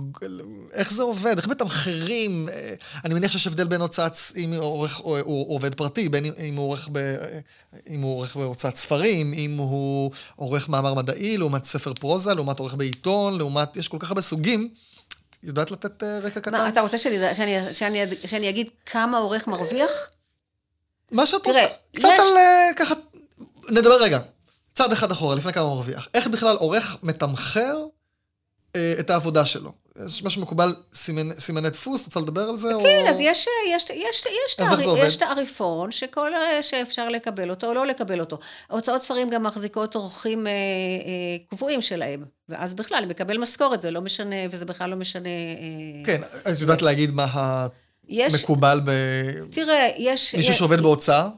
איך 0.72 0.92
זה 0.92 1.02
עובד? 1.02 1.36
איך 1.36 1.46
מתמחרים? 1.46 2.48
אה, 2.48 2.74
אני 3.04 3.14
מניח 3.14 3.32
שיש 3.32 3.46
הבדל 3.46 3.66
בין 3.66 3.80
הוצאת, 3.80 4.12
אם 4.36 4.54
עורך 4.58 4.96
הוא, 4.96 5.18
הוא 5.18 5.54
עובד 5.54 5.74
פרטי, 5.74 6.08
בין 6.08 6.24
אם 6.24 6.56
הוא 6.56 6.66
עורך, 6.66 6.88
ב, 6.92 7.16
אם 7.88 8.00
הוא 8.00 8.16
עורך 8.16 8.36
בהוצאת 8.36 8.76
ספרים, 8.76 9.32
אם 9.32 9.56
הוא 9.56 10.10
עורך 10.36 10.68
מאמר 10.68 10.94
מדעי, 10.94 11.38
לעומת 11.38 11.64
ספר 11.64 11.94
פרוזה, 11.94 12.34
לעומת 12.34 12.58
עורך 12.58 12.74
בעיתון, 12.74 13.38
לעומת, 13.38 13.76
יש 13.76 13.88
כל 13.88 13.96
כך 14.00 14.08
הרבה 14.08 14.22
סוגים. 14.22 14.68
יודעת 15.42 15.70
לתת 15.70 16.02
אה, 16.02 16.18
רקע 16.18 16.40
קטן? 16.40 16.52
מה, 16.52 16.68
אתה 16.68 16.80
רוצה 16.80 16.98
שאני, 16.98 17.34
שאני, 17.34 17.74
שאני, 17.74 18.04
שאני 18.26 18.48
אגיד 18.48 18.70
כמה 18.86 19.18
עורך 19.18 19.46
מרוויח? 19.46 19.90
מה 21.10 21.26
שאת 21.26 21.46
רוצה. 21.46 21.66
קצת 21.92 22.08
יש... 22.14 22.20
על... 22.20 22.36
אה, 22.36 22.70
ככה, 22.76 22.94
נדבר 23.70 24.02
רגע. 24.02 24.18
צעד 24.78 24.92
אחד 24.92 25.12
אחורה, 25.12 25.34
לפני 25.34 25.52
כמה 25.52 25.64
הוא 25.64 25.74
מרוויח. 25.74 26.08
איך 26.14 26.26
בכלל 26.26 26.56
עורך 26.56 26.96
מתמחר 27.02 27.84
אה, 28.76 28.94
את 29.00 29.10
העבודה 29.10 29.46
שלו? 29.46 29.72
יש 30.06 30.24
משהו 30.24 30.42
מקובל, 30.42 30.74
סימני, 30.94 31.34
סימני 31.38 31.70
דפוס, 31.70 32.04
רוצה 32.04 32.20
לדבר 32.20 32.40
על 32.40 32.56
זה? 32.56 32.68
כן, 32.68 33.02
או... 33.04 33.08
אז 33.08 33.16
יש, 33.20 33.46
יש, 33.68 33.90
יש, 33.90 34.26
יש, 34.46 34.54
תער, 34.56 34.98
יש 34.98 35.16
תעריפון 35.16 35.92
שכל, 35.92 36.34
אה, 36.34 36.62
שאפשר 36.62 37.08
לקבל 37.08 37.50
אותו 37.50 37.66
או 37.66 37.74
לא 37.74 37.86
לקבל 37.86 38.20
אותו. 38.20 38.38
הוצאות 38.70 39.02
ספרים 39.02 39.30
גם 39.30 39.42
מחזיקות 39.42 39.94
אורחים 39.94 40.46
אה, 40.46 40.52
אה, 40.52 40.56
קבועים 41.50 41.82
שלהם, 41.82 42.24
ואז 42.48 42.74
בכלל, 42.74 43.04
מקבל 43.08 43.38
משכורת, 43.38 43.82
זה 43.82 43.90
לא 43.90 44.00
משנה, 44.00 44.36
וזה 44.50 44.64
בכלל 44.64 44.90
לא 44.90 44.96
משנה... 44.96 45.28
אה, 45.28 46.04
כן, 46.04 46.20
את 46.52 46.60
יודעת 46.60 46.82
להגיד 46.82 47.10
מה 47.10 47.66
המקובל 48.08 48.80
ב... 48.84 48.90
תראה, 49.50 49.88
יש... 49.96 50.34
מישהו 50.34 50.54
שעובד 50.54 50.80
בהוצאה? 50.80 51.28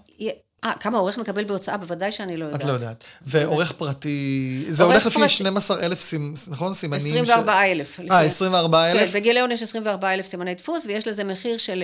אה, 0.64 0.72
כמה 0.80 0.98
עורך 0.98 1.18
מקבל 1.18 1.44
בהוצאה? 1.44 1.76
בוודאי 1.76 2.12
שאני 2.12 2.36
לא 2.36 2.44
יודעת. 2.44 2.60
את 2.60 2.66
לא 2.66 2.72
יודעת. 2.72 3.04
ועורך 3.22 3.72
פרטי, 3.72 4.64
זה 4.68 4.82
הולך 4.82 5.06
לפי 5.06 5.28
12,000, 5.28 6.34
נכון? 6.48 6.74
סימנים 6.74 7.06
24,000. 7.06 8.10
אה, 8.10 8.20
24,000? 8.20 9.06
כן, 9.06 9.12
בגיליון 9.12 9.52
יש 9.52 9.62
24,000 9.62 10.26
סימני 10.26 10.54
דפוס, 10.54 10.86
ויש 10.86 11.08
לזה 11.08 11.24
מחיר 11.24 11.58
של 11.58 11.82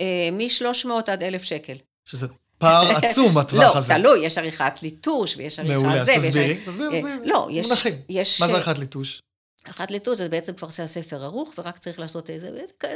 אה, 0.00 0.28
מ-300 0.32 0.88
עד 1.06 1.22
1,000 1.22 1.42
שקל. 1.42 1.74
שזה 2.04 2.26
פער 2.58 2.90
עצום 2.96 3.34
בטווח 3.34 3.74
לא, 3.74 3.78
הזה. 3.78 3.92
לא, 3.92 3.98
תלוי, 3.98 4.26
יש 4.26 4.38
עריכת 4.38 4.82
ליטוש, 4.82 5.34
ויש 5.36 5.58
עריכה 5.58 5.74
זה. 5.74 5.80
מעולה, 5.80 6.00
אז 6.00 6.08
תסבירי, 6.08 6.56
תסבירי, 6.56 7.00
תסבירי. 7.00 7.02
לא, 7.24 7.48
יש... 7.50 7.66
מונחים. 7.66 7.94
מה 8.40 8.46
זה 8.46 8.52
עריכת 8.52 8.78
ליטוש? 8.78 9.22
עריכת 9.64 9.90
ליטוש 9.90 10.18
זה 10.18 10.28
בעצם 10.28 10.52
כבר 10.52 10.70
שהספר 10.70 11.24
ערוך, 11.24 11.52
ורק 11.58 11.78
צריך 11.78 12.00
לעשות 12.00 12.30
איזה, 12.30 12.48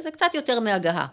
זה 0.02 0.10
קצת 0.10 0.34
יותר 0.34 0.60
מהגהה. 0.60 1.06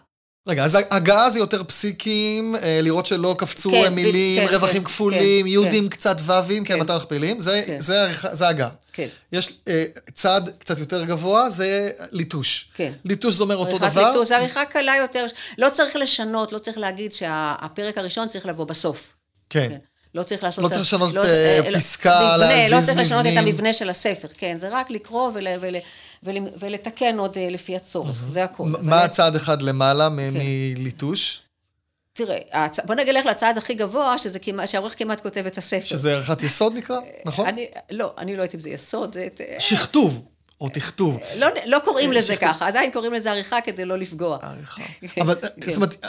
רגע, 0.46 0.64
אז 0.64 0.78
הגעה 0.90 1.30
זה 1.30 1.38
יותר 1.38 1.64
פסיקים, 1.64 2.56
אה, 2.56 2.80
לראות 2.82 3.06
שלא 3.06 3.34
קפצו 3.38 3.70
כן, 3.70 3.94
מילים, 3.94 4.48
כן, 4.48 4.54
רווחים 4.54 4.84
כן, 4.84 4.84
כפולים, 4.84 5.46
כן, 5.46 5.52
יודים 5.52 5.82
כן. 5.82 5.88
קצת 5.88 6.16
ו"ים, 6.24 6.64
כן, 6.64 6.78
200 6.78 6.98
מכפילים, 6.98 7.40
זה, 7.40 7.62
כן. 7.66 7.78
זה, 7.78 8.08
זה 8.32 8.48
הגעה. 8.48 8.68
כן. 8.92 9.08
יש 9.32 9.52
אה, 9.68 9.84
צעד 10.12 10.50
קצת 10.58 10.78
יותר 10.78 11.04
גבוה, 11.04 11.50
זה 11.50 11.90
ליטוש. 12.12 12.70
כן. 12.74 12.92
ליטוש 13.04 13.34
זה 13.34 13.42
אומר 13.42 13.56
אותו 13.56 13.78
דבר. 13.78 14.08
ליטוש, 14.08 14.28
זה 14.28 14.36
עריכה 14.36 14.64
קלה 14.64 14.96
יותר, 14.96 15.26
לא 15.58 15.70
צריך 15.70 15.96
לשנות, 15.96 16.52
לא 16.52 16.58
צריך 16.58 16.78
להגיד 16.78 17.12
שהפרק 17.12 17.98
הראשון 17.98 18.28
צריך 18.28 18.46
לבוא 18.46 18.64
בסוף. 18.64 19.12
כן. 19.50 19.68
כן. 19.68 19.78
לא 20.14 20.22
צריך 20.22 20.44
לעשות... 20.44 20.64
לא 20.64 20.68
צריך 20.68 20.80
לשנות 20.80 21.14
לא, 21.14 21.24
אה, 21.24 21.60
פסקה, 21.74 22.34
מבנה, 22.34 22.36
להזיז 22.36 22.62
מבנים. 22.62 22.80
לא 22.80 22.86
צריך 22.86 22.98
לשנות 22.98 23.26
את 23.26 23.36
המבנה 23.36 23.72
של 23.72 23.90
הספר, 23.90 24.28
כן, 24.36 24.58
זה 24.58 24.68
רק 24.70 24.90
לקרוא 24.90 25.30
ול, 25.34 25.46
ול, 25.60 25.76
ול, 26.24 26.36
ולתקן 26.58 27.18
עוד 27.18 27.36
אה, 27.36 27.48
לפי 27.50 27.76
הצורך, 27.76 28.24
זה 28.28 28.44
הכול. 28.44 28.72
מה 28.80 29.04
הצעד 29.04 29.36
אחד 29.36 29.62
למעלה 29.62 30.08
כן. 30.08 30.14
מליטוש? 30.16 31.42
תראה, 32.12 32.38
הצ... 32.52 32.80
בוא 32.80 32.94
נגלך 32.94 33.26
לצעד 33.26 33.58
הכי 33.58 33.74
גבוה, 33.74 34.18
שזה 34.18 34.38
כמעט, 34.38 34.68
שהעורך 34.68 34.98
כמעט 34.98 35.20
כותב 35.20 35.46
את 35.46 35.58
הספר. 35.58 35.86
שזה 35.86 36.12
עריכת 36.12 36.42
יסוד 36.42 36.76
נקרא, 36.76 36.96
נכון? 37.24 37.46
אני, 37.46 37.66
לא, 37.90 38.12
אני 38.18 38.36
לא 38.36 38.42
יודעת 38.42 38.54
אם 38.54 38.60
זה 38.60 38.70
יסוד. 38.70 39.16
שכתוב. 39.58 40.24
או 40.64 40.68
תכתוב. 40.68 41.18
לא, 41.36 41.46
לא 41.66 41.78
קוראים 41.84 42.12
לזה 42.12 42.36
ככה, 42.36 42.68
עדיין 42.68 42.90
קוראים 42.92 43.12
לזה 43.12 43.30
עריכה 43.30 43.60
כדי 43.60 43.84
לא 43.84 43.96
לפגוע. 43.96 44.38
עריכה. 44.42 44.82
אבל 45.22 45.34
כן. 45.34 45.70
זאת 45.70 45.76
אומרת, 45.76 46.06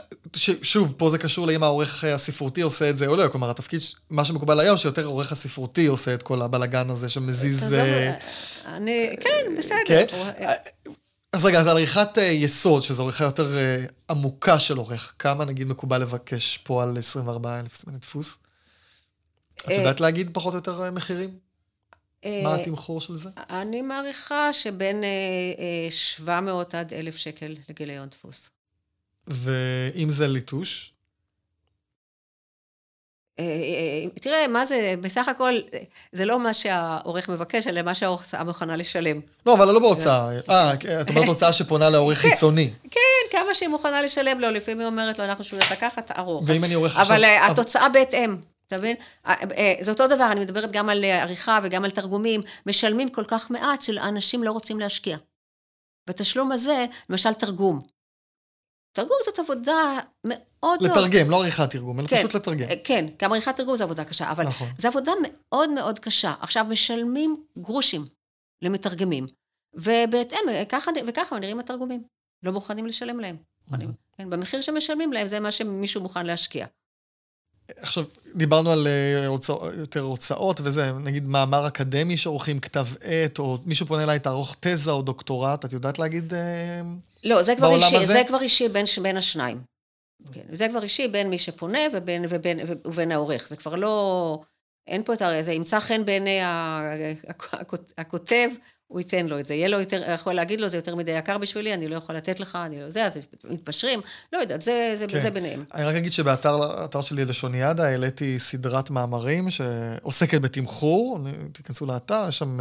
שוב, 0.62 0.94
פה 0.98 1.10
זה 1.10 1.18
קשור 1.18 1.48
לאם 1.48 1.64
העורך 1.64 2.04
הספרותי 2.04 2.62
עושה 2.62 2.90
את 2.90 2.98
זה 2.98 3.08
או 3.08 3.16
לא, 3.16 3.28
כלומר, 3.28 3.50
התפקיד, 3.50 3.82
מה 4.10 4.26
שמקובל 4.26 4.60
היום, 4.60 4.78
שיותר 4.78 5.04
העורך 5.04 5.32
הספרותי 5.32 5.88
עושה 5.88 6.14
את 6.14 6.24
כל 6.24 6.42
הבלגן 6.42 6.90
הזה 6.90 7.10
שמזיז... 7.10 7.74
אה, 7.74 8.14
אני, 8.66 9.16
כן, 9.22 9.56
בסדר. 9.58 9.78
כן? 9.86 10.06
אז 11.34 11.46
רגע, 11.46 11.60
אז 11.60 11.68
על 11.68 11.78
עריכת 11.78 12.18
אה, 12.18 12.24
יסוד, 12.24 12.84
שזו 12.84 13.04
עריכה 13.04 13.24
יותר 13.24 13.58
אה, 13.58 13.86
עמוקה 14.10 14.60
של 14.60 14.78
עורך, 14.78 15.14
כמה 15.20 15.46
נגיד 15.46 15.68
מקובל 15.68 16.02
לבקש 16.02 16.58
פה 16.58 16.84
על 16.84 16.98
24,000 16.98 17.76
סימני 17.76 17.98
דפוס? 17.98 18.38
את 19.58 19.70
יודעת 19.70 20.00
להגיד 20.00 20.30
פחות 20.34 20.54
או 20.54 20.58
יותר 20.58 20.92
מחירים? 20.92 21.45
מה 22.44 22.50
אה, 22.50 22.56
התמחור 22.56 23.02
של 23.02 23.16
זה? 23.16 23.30
אני 23.50 23.82
מעריכה 23.82 24.54
שבין 24.54 25.04
700 25.90 26.76
אה, 26.76 26.80
אה, 26.80 26.82
עד 26.82 26.94
1,000 26.94 27.18
שקל 27.18 27.56
לגיליון 27.70 28.10
דפוס. 28.10 28.50
ואם 29.28 30.10
זה 30.10 30.28
ליטוש? 30.28 30.92
תראה, 34.22 34.48
מה 34.48 34.66
זה, 34.66 34.96
בסך 35.02 35.28
הכל, 35.28 35.54
זה 36.12 36.26
לא 36.26 36.40
מה 36.40 36.54
שהעורך 36.54 37.30
מבקש, 37.30 37.68
אלא 37.68 37.82
מה 37.82 37.96
שההוצאה 37.96 38.44
מוכנה 38.44 38.76
לשלם. 38.76 39.20
לא, 39.46 39.54
אבל 39.54 39.66
לא 39.66 39.80
בהוצאה. 39.80 40.30
אה, 40.50 40.74
את 41.02 41.10
אומרת 41.10 41.28
הוצאה 41.28 41.54
שפונה 41.54 41.90
לעורך 41.90 42.18
כן, 42.18 42.30
חיצוני. 42.30 42.70
כן, 42.92 43.00
כמה 43.32 43.54
שהיא 43.54 43.70
מוכנה 43.70 44.02
לשלם 44.02 44.40
לו, 44.40 44.52
לפעמים 44.52 44.80
היא 44.80 44.88
אומרת 44.88 45.20
לו, 45.20 45.26
אנחנו 45.26 45.44
שוב 45.44 45.60
לקחת, 45.72 46.12
ארוך. 46.18 46.44
ואם 46.48 46.64
אני 46.64 46.74
עורך 46.74 47.00
עכשיו... 47.00 47.16
אבל 47.16 47.24
התוצאה 47.24 47.90
בהתאם. 47.90 48.38
אתה 48.68 48.78
מבין? 48.78 48.96
אה, 49.26 49.34
אה, 49.58 49.76
זה 49.82 49.92
אותו 49.92 50.08
דבר, 50.08 50.32
אני 50.32 50.40
מדברת 50.40 50.72
גם 50.72 50.90
על 50.90 51.04
אה, 51.04 51.22
עריכה 51.22 51.60
וגם 51.64 51.84
על 51.84 51.92
תרגומים, 51.92 52.42
משלמים 52.66 53.10
כל 53.10 53.24
כך 53.28 53.52
מעט 53.52 53.82
שאנשים 53.82 54.44
לא 54.44 54.52
רוצים 54.52 54.80
להשקיע. 54.80 55.18
בתשלום 56.10 56.52
הזה, 56.52 56.86
למשל 57.10 57.34
תרגום. 57.34 57.82
תרגום 58.92 59.18
זאת 59.26 59.40
עבודה 59.40 60.00
מאוד 60.24 60.40
מאוד... 60.64 60.84
לתרגם, 60.84 61.30
לא 61.30 61.42
עריכת 61.42 61.70
תרגום, 61.70 62.00
אלא 62.00 62.08
כן, 62.08 62.16
פשוט 62.16 62.34
לתרגם. 62.34 62.68
כן, 62.84 63.06
גם 63.22 63.32
עריכת 63.32 63.56
תרגום 63.56 63.76
זו 63.76 63.84
עבודה 63.84 64.04
קשה, 64.04 64.32
אבל 64.32 64.48
נכון. 64.48 64.68
זו 64.78 64.88
עבודה 64.88 65.12
מאוד 65.24 65.70
מאוד 65.70 66.00
קשה. 66.00 66.34
עכשיו, 66.40 66.66
משלמים 66.70 67.44
גרושים 67.58 68.06
למתרגמים, 68.62 69.26
ובהתאם, 69.74 70.40
וככה, 70.62 70.92
וככה 71.08 71.40
נראים 71.40 71.60
התרגומים. 71.60 72.04
לא 72.44 72.52
מוכנים 72.52 72.86
לשלם 72.86 73.20
להם. 73.20 73.38
מוכנים, 73.68 73.92
כן, 74.18 74.30
במחיר 74.30 74.62
שמשלמים 74.62 75.14
להם, 75.14 75.28
זה 75.28 75.40
מה 75.40 75.52
שמישהו 75.52 76.02
מוכן 76.02 76.26
להשקיע. 76.26 76.66
עכשיו, 77.78 78.04
דיברנו 78.36 78.72
על 78.72 78.88
אה, 78.88 79.28
הוצא, 79.28 79.54
יותר 79.78 80.02
הוצאות 80.02 80.62
וזה, 80.64 80.92
נגיד 80.92 81.28
מאמר 81.28 81.68
אקדמי 81.68 82.18
שעורכים 82.18 82.60
כתב 82.60 82.86
עת, 83.02 83.40
או 83.40 83.58
מישהו 83.66 83.86
פונה 83.86 84.04
אליי, 84.04 84.20
תערוך 84.20 84.56
תזה 84.60 84.92
או 84.92 85.02
דוקטורט, 85.02 85.66
את 85.66 85.74
יודעת 85.74 86.00
להגיד 86.00 86.34
אה, 86.34 86.82
לא, 87.24 87.44
זה 87.44 87.56
כבר 87.56 87.76
אישי, 87.76 87.98
הזה? 87.98 88.14
זה 88.14 88.24
כבר 88.28 88.42
אישי 88.42 88.70
בין, 88.70 88.86
בין 89.02 89.18
השניים. 89.18 89.62
כן, 90.34 90.42
זה 90.52 90.68
כבר 90.70 90.84
אישי 90.84 91.08
בין 91.08 91.30
מי 91.30 91.38
שפונה 91.38 91.80
ובין, 91.94 92.26
ובין, 92.30 92.60
ובין 92.86 93.12
העורך. 93.12 93.48
זה 93.48 93.56
כבר 93.56 93.76
לא... 93.76 94.40
אין 94.88 95.04
פה 95.04 95.14
את 95.14 95.22
ה... 95.22 95.44
זה 95.44 95.54
ימצא 95.54 95.80
חן 95.80 96.06
בעיני 96.06 96.40
הכותב 97.98 98.50
הוא 98.88 99.00
ייתן 99.00 99.28
לו 99.28 99.40
את 99.40 99.46
זה. 99.46 99.54
יהיה 99.54 99.68
לו 99.68 99.80
יותר, 99.80 100.12
יכול 100.14 100.34
להגיד 100.34 100.62
לו, 100.62 100.70
זה 100.70 100.78
יותר 100.78 100.96
מדי 100.96 101.12
יקר 101.12 101.38
בשבילי, 101.38 101.74
אני 101.74 101.88
לא 101.88 101.96
יכול 101.96 102.16
לתת 102.16 102.40
לך, 102.40 102.58
אני 102.66 102.82
לא 102.82 102.90
זה, 102.90 103.06
אז 103.06 103.18
מתפשרים, 103.44 104.02
לא 104.34 104.38
יודעת, 104.38 104.62
זה, 104.62 104.92
זה, 104.96 105.08
כן. 105.08 105.20
זה 105.20 105.30
ביניהם. 105.30 105.64
אני 105.74 105.84
רק 105.84 105.96
אגיד 105.96 106.14
שבאתר 106.14 107.02
שלי 107.02 107.26
לשוניאדה 107.26 107.88
העליתי 107.88 108.40
סדרת 108.40 108.90
מאמרים 108.90 109.50
שעוסקת 109.50 110.42
בתמחור, 110.42 111.20
תיכנסו 111.52 111.86
לאתר, 111.86 112.26
יש 112.30 112.38
שם, 112.38 112.60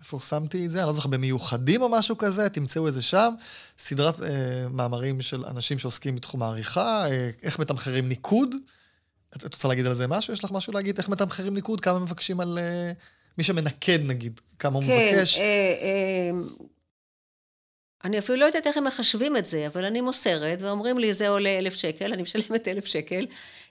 איפה 0.00 0.18
שמתי 0.28 0.66
את 0.66 0.70
זה, 0.70 0.78
אני 0.78 0.86
לא 0.86 0.92
זוכר, 0.92 1.08
במיוחדים 1.08 1.82
או 1.82 1.88
משהו 1.88 2.18
כזה, 2.18 2.48
תמצאו 2.48 2.88
את 2.88 2.94
זה 2.94 3.02
שם. 3.02 3.34
סדרת 3.78 4.22
אה, 4.22 4.28
מאמרים 4.70 5.20
של 5.20 5.44
אנשים 5.44 5.78
שעוסקים 5.78 6.14
בתחום 6.14 6.42
העריכה, 6.42 7.04
אה, 7.10 7.30
איך 7.42 7.58
מתמחרים 7.58 8.08
ניקוד. 8.08 8.54
את, 9.36 9.46
את 9.46 9.54
רוצה 9.54 9.68
להגיד 9.68 9.86
על 9.86 9.94
זה 9.94 10.06
משהו? 10.06 10.32
יש 10.32 10.44
לך 10.44 10.50
משהו 10.52 10.72
להגיד 10.72 10.98
איך 10.98 11.08
מתמחרים 11.08 11.54
ניקוד? 11.54 11.80
כמה 11.80 11.98
מבקשים 11.98 12.40
על... 12.40 12.58
אה, 12.58 12.92
מי 13.38 13.44
שמנקד 13.44 13.98
נגיד, 14.04 14.40
כמה 14.58 14.78
הוא 14.78 14.84
כן, 14.84 15.10
מבקש. 15.14 15.36
כן, 15.36 15.42
אה, 15.42 15.76
אה, 15.82 16.30
אני 18.04 18.18
אפילו 18.18 18.38
לא 18.38 18.44
יודעת 18.44 18.66
איך 18.66 18.76
הם 18.76 18.84
מחשבים 18.84 19.36
את 19.36 19.46
זה, 19.46 19.66
אבל 19.66 19.84
אני 19.84 20.00
מוסרת, 20.00 20.62
ואומרים 20.62 20.98
לי, 20.98 21.14
זה 21.14 21.28
עולה 21.28 21.58
אלף 21.58 21.74
שקל, 21.74 22.12
אני 22.12 22.22
משלמת 22.22 22.68
אלף 22.68 22.86
שקל. 22.86 23.26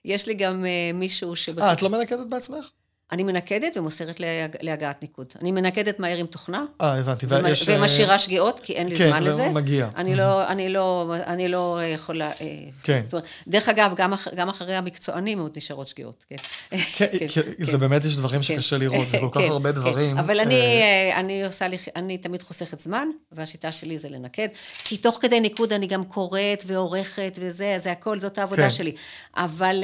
יש 0.06 0.28
לי 0.28 0.34
גם 0.34 0.66
אה, 0.66 0.92
מישהו 0.94 1.36
שבסוף... 1.36 1.64
אה, 1.64 1.74
את 1.74 1.82
לא 1.82 1.90
מנקדת 1.90 2.28
בעצמך? 2.28 2.70
אני 3.12 3.24
מנקדת 3.24 3.78
ומוסרת 3.78 4.22
להגעת 4.62 5.02
ניקוד. 5.02 5.34
אני 5.42 5.52
מנקדת 5.52 6.00
מהר 6.00 6.18
עם 6.18 6.26
תוכנה. 6.26 6.66
אה, 6.82 7.00
הבנתי. 7.00 7.26
ויש... 7.26 7.70
ומשאירה 7.70 8.20
שגיאות, 8.20 8.60
כי 8.60 8.74
אין 8.74 8.88
לי 8.88 8.96
כן, 8.96 9.10
זמן 9.10 9.24
לזה. 9.24 9.44
כן, 9.44 9.54
מגיע. 9.54 9.90
אני 9.96 10.16
לא, 10.16 10.48
אני 10.48 10.70
לא, 10.70 11.14
אני 11.28 11.48
לא 11.48 11.80
יכולה... 11.84 12.32
כן. 12.84 13.02
דרך 13.48 13.70
אגב, 13.70 13.94
גם, 13.96 14.14
אח, 14.14 14.28
גם 14.36 14.50
אחרי 14.50 14.76
המקצוענים 14.76 15.40
עוד 15.40 15.58
נשארות 15.58 15.88
שגיאות. 15.88 16.26
כן. 16.30 16.36
כן, 16.70 16.78
כן, 17.18 17.28
כן, 17.34 17.42
זה 17.60 17.72
כן. 17.72 17.80
באמת, 17.80 18.06
יש 18.06 18.18
דברים 18.18 18.42
שקשה 18.42 18.78
לראות, 18.78 19.08
זה 19.08 19.18
כל 19.20 19.30
כך 19.36 19.42
הרבה 19.50 19.72
דברים. 19.72 20.18
אבל 20.18 20.40
אני, 20.40 20.82
אני 21.16 21.46
עושה 21.46 21.68
לי, 21.68 21.78
אני 21.96 22.18
תמיד 22.18 22.44
חוסכת 22.44 22.80
זמן, 22.80 23.08
והשיטה 23.32 23.72
שלי 23.72 23.98
זה 23.98 24.10
לנקד. 24.10 24.48
כי 24.84 24.98
תוך 24.98 25.18
כדי 25.22 25.40
ניקוד 25.40 25.74
אני 25.74 25.88
גם 25.88 26.04
קוראת 26.04 26.64
ועורכת 26.68 27.38
וזה, 27.42 27.78
זה 27.84 27.92
הכל, 27.92 28.20
זאת 28.20 28.38
העבודה 28.38 28.70
שלי. 28.70 28.96
אבל... 29.38 29.84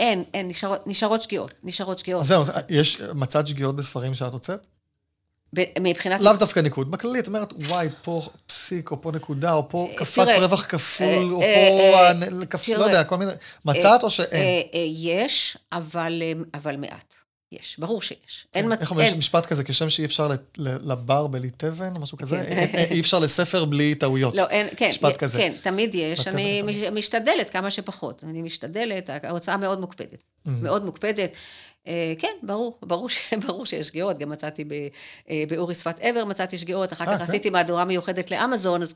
אין, 0.00 0.24
אין, 0.34 0.48
נשארות, 0.48 0.86
נשארות 0.86 1.22
שגיאות, 1.22 1.54
נשארות 1.64 1.98
שגיאות. 1.98 2.20
אז 2.20 2.26
זהו, 2.28 2.42
יש 2.68 3.00
מצאת 3.00 3.46
שגיאות 3.46 3.76
בספרים 3.76 4.14
שאת 4.14 4.32
הוצאת? 4.32 4.66
מבחינת... 5.80 6.20
לאו 6.20 6.32
דווקא 6.32 6.60
ניקוד. 6.60 6.90
בכללי, 6.90 7.18
את 7.18 7.26
אומרת, 7.26 7.52
וואי, 7.68 7.88
פה 8.02 8.22
פסיק, 8.46 8.90
או 8.90 9.02
פה 9.02 9.12
נקודה, 9.12 9.52
או 9.52 9.68
פה 9.68 9.88
קפץ 9.96 10.24
תראה, 10.24 10.38
רווח 10.38 10.66
כפול, 10.66 11.06
אה, 11.06 11.22
או 11.22 11.42
אה, 11.42 12.12
פה... 12.48 12.72
אה, 12.72 12.78
לא 12.78 12.84
יודע, 12.84 13.04
כל 13.04 13.16
מיני... 13.16 13.32
מצאת 13.64 14.02
או 14.02 14.06
אה, 14.06 14.10
שאין? 14.10 14.44
אה, 14.44 14.62
אה, 14.74 14.86
יש, 14.88 15.56
אבל, 15.72 16.22
אה, 16.22 16.32
אבל 16.54 16.76
מעט. 16.76 17.14
יש, 17.52 17.76
ברור 17.78 18.02
שיש. 18.02 18.46
אין 18.54 18.72
מצ... 18.72 18.80
איך 18.80 18.90
אומרים, 18.90 19.06
יש 19.06 19.14
משפט 19.14 19.46
כזה, 19.46 19.64
כשם 19.64 19.88
שאי 19.88 20.04
אפשר 20.04 20.28
לבר 20.58 21.26
בלי 21.26 21.50
תבן, 21.50 21.96
או 21.96 22.00
משהו 22.00 22.18
כזה? 22.18 22.36
כן. 22.36 22.52
אה, 22.52 22.66
אה, 22.74 22.84
אי 22.84 23.00
אפשר 23.00 23.18
לספר 23.18 23.64
בלי 23.64 23.94
טעויות. 23.94 24.34
לא, 24.34 24.48
אין, 24.50 24.66
כן, 24.76 24.88
משפט 24.88 25.16
כזה. 25.16 25.38
כן, 25.38 25.52
תמיד 25.62 25.94
יש, 25.94 26.28
אני 26.28 26.62
משתדלת 26.92 27.50
כמה 27.50 27.70
שפחות, 27.70 28.24
אני 28.24 28.42
משתדלת, 28.42 29.10
ההוצאה 29.22 29.56
מאוד 29.56 29.80
מוקפדת, 29.80 30.22
מאוד 30.46 30.84
מוקפדת. 30.84 31.30
אה, 31.86 32.12
כן, 32.18 32.32
ברור, 32.42 32.78
ברור, 32.82 33.08
ש, 33.08 33.18
ברור 33.46 33.66
שיש 33.66 33.86
שגיאות, 33.88 34.18
גם 34.18 34.30
מצאתי 34.30 34.64
ב, 34.64 34.72
אה, 35.30 35.44
באורי 35.48 35.74
שפת 35.74 35.96
עבר, 36.00 36.24
מצאתי 36.24 36.58
שגיאות, 36.58 36.92
אחר 36.92 37.04
אה, 37.04 37.12
כך 37.12 37.18
כן? 37.18 37.24
עשיתי 37.24 37.50
מהדורה 37.50 37.84
מיוחדת 37.84 38.30
לאמזון, 38.30 38.82
אז, 38.82 38.94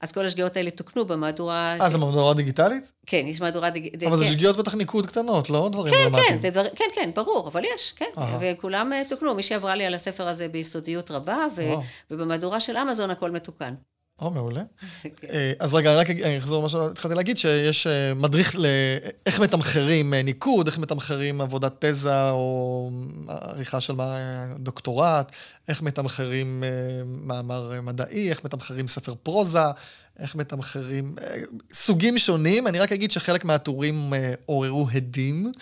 אז 0.00 0.12
כל 0.12 0.26
השגיאות 0.26 0.56
האלה 0.56 0.70
תוקנו 0.70 1.04
במהדורה... 1.04 1.76
אה, 1.80 1.88
ש- 1.88 1.92
זה 1.92 1.98
מהדורה 1.98 2.34
דיגיטלית? 2.34 2.92
כן, 3.06 3.24
יש 3.26 3.40
מהדורה... 3.40 3.70
דיג- 3.70 4.04
אבל 4.06 4.16
זה 4.16 4.24
כן. 4.24 4.30
שגיאות 4.30 4.56
בטח 4.56 4.74
ניקוד 4.74 5.06
קטנות, 5.06 5.50
לא 5.50 5.68
דברים 5.72 5.94
כן, 5.94 6.02
דרמטיים. 6.04 6.28
כן, 6.28 6.40
זה 6.40 6.50
דבר, 6.50 6.68
כן, 6.74 6.84
כן, 6.94 7.10
ברור, 7.14 7.48
אבל 7.48 7.62
יש, 7.74 7.92
כן. 7.96 8.04
אהה. 8.18 8.38
וכולם 8.40 8.92
תוקנו. 9.08 9.34
מי 9.34 9.42
שעברה 9.42 9.74
לי 9.74 9.84
על 9.84 9.94
הספר 9.94 10.28
הזה 10.28 10.48
ביסודיות 10.48 11.10
רבה, 11.10 11.46
ו. 11.56 11.62
ובמהדורה 12.10 12.60
של 12.60 12.76
אמזון 12.76 13.10
הכל 13.10 13.30
מתוקן. 13.30 13.74
או, 14.20 14.30
מעולה. 14.30 14.62
כן. 15.02 15.08
אה, 15.30 15.52
אז 15.58 15.74
רגע, 15.74 15.94
רק 15.94 16.10
אני 16.10 16.38
אחזור 16.38 16.58
למה 16.58 16.68
שהתחלתי 16.68 17.14
להגיד, 17.14 17.38
שיש 17.38 17.86
אה, 17.86 18.14
מדריך 18.14 18.56
לאיך 18.56 19.40
מתמחרים 19.40 20.14
אה, 20.14 20.22
ניקוד, 20.22 20.66
איך 20.66 20.78
מתמחרים 20.78 21.40
עבודת 21.40 21.84
תזה 21.84 22.30
או 22.30 22.90
עריכה 23.28 23.80
של 23.80 23.94
דוקטורט, 24.58 25.32
איך 25.68 25.82
מתמחרים 25.82 26.64
מאמר 27.06 27.80
מדעי, 27.82 28.30
איך 28.30 28.44
מתמחרים 28.44 28.86
ספר 28.86 29.14
פרוזה, 29.22 29.64
איך 30.18 30.34
מתמחרים... 30.34 31.14
סוגים 31.72 32.18
שונים, 32.18 32.66
אני 32.66 32.78
רק 32.78 32.92
אגיד 32.92 33.10
שחלק 33.10 33.44
מהטורים 33.44 34.12
עוררו 34.46 34.88
הדים, 34.92 35.52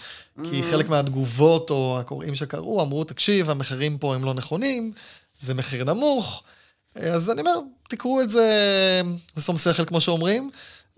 כי 0.44 0.62
חלק 0.62 0.88
מהתגובות 0.88 1.70
או 1.70 1.96
הקוראים 2.00 2.34
שקראו 2.34 2.82
אמרו, 2.82 3.04
תקשיב, 3.04 3.50
המחירים 3.50 3.98
פה 3.98 4.14
הם 4.14 4.24
לא 4.24 4.34
נכונים, 4.34 4.92
זה 5.40 5.54
מחיר 5.54 5.84
נמוך. 5.84 6.42
אז 6.94 7.30
אני 7.30 7.40
אומר, 7.40 7.58
תקראו 7.96 8.22
את 8.22 8.30
זה 8.30 8.50
בשום 9.36 9.56
שכל, 9.56 9.84
כמו 9.84 10.00
שאומרים. 10.00 10.50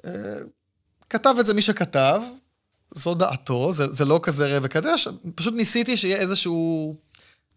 אה, 0.05 0.11
כתב 1.11 1.35
את 1.41 1.47
זה 1.47 1.55
מי 1.55 1.63
שכתב, 1.63 2.21
זו 2.95 3.15
דעתו, 3.15 3.73
זה, 3.73 3.93
זה 3.93 4.05
לא 4.05 4.21
כזה 4.23 4.47
ראה 4.47 4.59
וקדש, 4.63 5.09
פשוט 5.35 5.55
ניסיתי 5.55 5.97
שיהיה 5.97 6.17
איזשהו... 6.17 6.97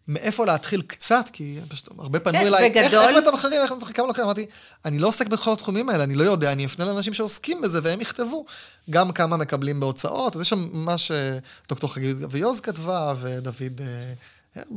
מאיפה 0.08 0.46
להתחיל 0.46 0.82
קצת, 0.82 1.26
כי 1.34 1.60
פשוט 1.68 1.90
הרבה 1.98 2.20
פנו 2.20 2.34
כן, 2.34 2.46
אליי, 2.46 2.64
איך, 2.64 2.94
בגדול- 2.94 3.04
איך 3.04 3.28
מתמחרים, 3.28 3.62
איך 3.62 3.72
מתמחרים, 3.72 3.94
כמה 3.94 4.08
לוקחים? 4.08 4.24
אמרתי, 4.26 4.46
אני 4.86 5.00
לא 5.00 5.08
עוסק 5.08 5.28
בכל 5.28 5.54
התחומים 5.54 5.90
האלה, 5.90 6.04
אני 6.04 6.16
לא 6.16 6.24
יודע, 6.24 6.52
אני 6.52 6.66
אפנה 6.66 6.86
לאנשים 6.86 7.14
שעוסקים 7.14 7.62
בזה 7.62 7.80
והם 7.84 8.02
יכתבו 8.02 8.46
גם 8.90 9.12
כמה 9.12 9.38
מקבלים 9.38 9.80
בהוצאות. 9.80 10.36
אז 10.36 10.42
יש 10.42 10.50
שם 10.50 10.68
מה 10.72 10.96
שדוקטור 10.98 11.94
חגית 11.94 12.24
אביוז 12.24 12.60
כתבה, 12.60 13.14
ודוד, 13.20 13.82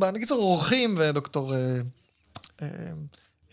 אה, 0.03 0.11
זה 0.29 0.35
אורחים, 0.35 0.95
ודוקטור... 0.99 1.55
אה, 1.55 1.81
אה, 2.63 2.69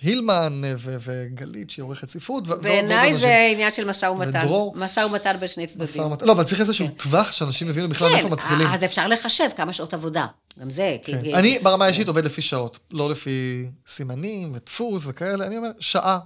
הילמן 0.01 0.61
אה, 0.65 0.73
ו- 0.77 0.95
וגלית, 0.99 1.69
שהיא 1.69 1.83
עורכת 1.83 2.07
ספרות. 2.09 2.47
בעיניי. 2.47 3.15
זה 3.17 3.49
עניין 3.51 3.71
של 3.71 3.89
משא 3.89 4.05
ומתן. 4.05 4.29
ודרור. 4.39 4.73
משא 4.77 4.99
ומתן 4.99 5.35
בין 5.39 5.47
שני 5.49 5.67
צדדים. 5.67 6.03
לא, 6.21 6.31
אבל 6.31 6.43
צריך 6.43 6.61
איזשהו 6.61 6.87
טווח 6.87 7.31
שאנשים 7.31 7.69
יבינו 7.69 7.89
בכלל 7.89 8.09
מתחילים. 8.29 8.67
כן, 8.67 8.73
אז 8.73 8.83
אפשר 8.83 9.07
לחשב 9.07 9.47
כמה 9.57 9.73
שעות 9.73 9.93
עבודה. 9.93 10.25
גם 10.59 10.69
זה. 10.69 10.97
כי- 11.03 11.11
כן. 11.11 11.21
כי- 11.21 11.33
אני 11.35 11.59
ברמה 11.59 11.85
האישית 11.85 12.07
עובד 12.07 12.25
לפי 12.25 12.41
שעות, 12.41 12.79
לא 12.91 13.09
לפי 13.09 13.65
סימנים 13.87 14.51
ודפוס 14.53 15.03
וכאלה, 15.07 15.45
אני 15.47 15.57
אומר, 15.57 15.69
שעה. 15.79 16.19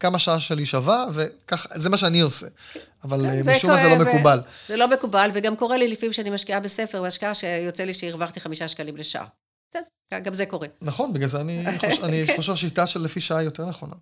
כמה 0.00 0.18
שעה 0.18 0.40
שלי 0.40 0.66
שווה, 0.66 1.06
וככה, 1.14 1.68
זה 1.78 1.90
מה 1.90 1.96
שאני 1.96 2.20
עושה. 2.20 2.46
אבל 3.04 3.26
אה, 3.26 3.40
משום 3.44 3.70
מה 3.70 3.76
זה 3.82 3.88
לא 3.88 3.94
ו- 3.94 3.98
מקובל. 3.98 4.40
זה 4.68 4.76
לא 4.76 4.88
מקובל, 4.88 5.30
וגם 5.34 5.56
קורה 5.56 5.76
לי 5.76 5.88
לפעמים 5.88 6.12
שאני 6.12 6.30
משקיעה 6.30 6.60
בספר, 6.60 7.02
בהשקעה 7.02 7.34
שיוצא 7.34 7.84
לי 7.84 7.94
שהרווחתי 7.94 8.40
חמישה 8.40 8.68
שקלים 8.68 8.96
לשעה. 8.96 9.24
בסדר, 9.76 10.18
גם 10.24 10.34
זה 10.34 10.46
קורה. 10.46 10.66
נכון, 10.82 11.12
בגלל 11.12 11.28
זה 11.28 11.40
אני 11.40 11.64
חוש- 11.80 12.00
אני 12.02 12.24
חושב 12.36 12.42
שהשיטה 12.56 12.86
של 12.86 13.02
לפי 13.02 13.20
שעה 13.20 13.42
יותר 13.42 13.66
נכונה. 13.66 13.94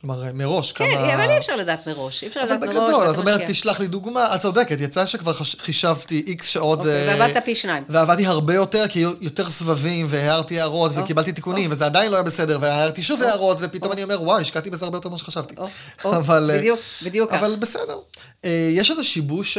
כלומר, 0.00 0.22
מראש, 0.34 0.72
כמה... 0.72 0.86
כן, 0.88 0.96
אבל 1.20 1.30
אי 1.30 1.38
אפשר 1.38 1.56
לדעת 1.56 1.88
מראש. 1.88 2.22
אי 2.22 2.28
אפשר 2.28 2.40
אבל 2.40 2.48
לדעת 2.56 2.60
מראש. 2.68 2.76
בגדול, 2.76 2.94
ואתה 3.00 3.10
את 3.10 3.18
אומרת. 3.18 3.40
תשלח 3.46 3.80
לי 3.80 3.86
דוגמה, 3.86 4.34
את 4.34 4.40
צודקת, 4.40 4.80
יצא 4.80 5.06
שכבר 5.06 5.32
חש- 5.32 5.56
חישבתי 5.58 6.24
איקס 6.26 6.46
שעות. 6.48 6.78
אוקיי, 6.78 7.08
אה, 7.08 7.18
ועבדת 7.18 7.44
פי 7.44 7.54
שניים. 7.54 7.84
ועבדתי 7.88 8.26
הרבה 8.26 8.54
יותר, 8.54 8.88
כי 8.88 8.98
היו 8.98 9.10
יותר 9.20 9.46
סבבים, 9.50 10.06
והערתי 10.10 10.60
הערות, 10.60 10.92
או, 10.96 11.02
וקיבלתי 11.02 11.32
תיקונים, 11.32 11.70
וזה 11.72 11.86
עדיין 11.86 12.10
לא 12.10 12.16
היה 12.16 12.22
בסדר, 12.22 12.58
והערתי 12.62 13.02
שוב 13.02 13.22
הערות, 13.22 13.58
ופתאום 13.60 13.92
אני 13.92 14.02
אומר, 14.02 14.22
וואי, 14.22 14.42
השקעתי 14.42 14.70
בזה 14.70 14.84
הרבה 14.84 14.96
יותר 14.98 15.08
ממה 15.08 15.18
שחשבתי. 15.18 15.54
אבל, 16.04 16.50
אה, 16.50 16.58
בדיוק, 16.58 16.80
בדיוק 17.04 17.30
כך. 17.30 17.36
אבל 17.36 17.56
בסדר. 17.56 17.98
אה, 18.44 18.68
יש 18.72 18.90
איזה 18.90 19.04
שיבוש, 19.04 19.58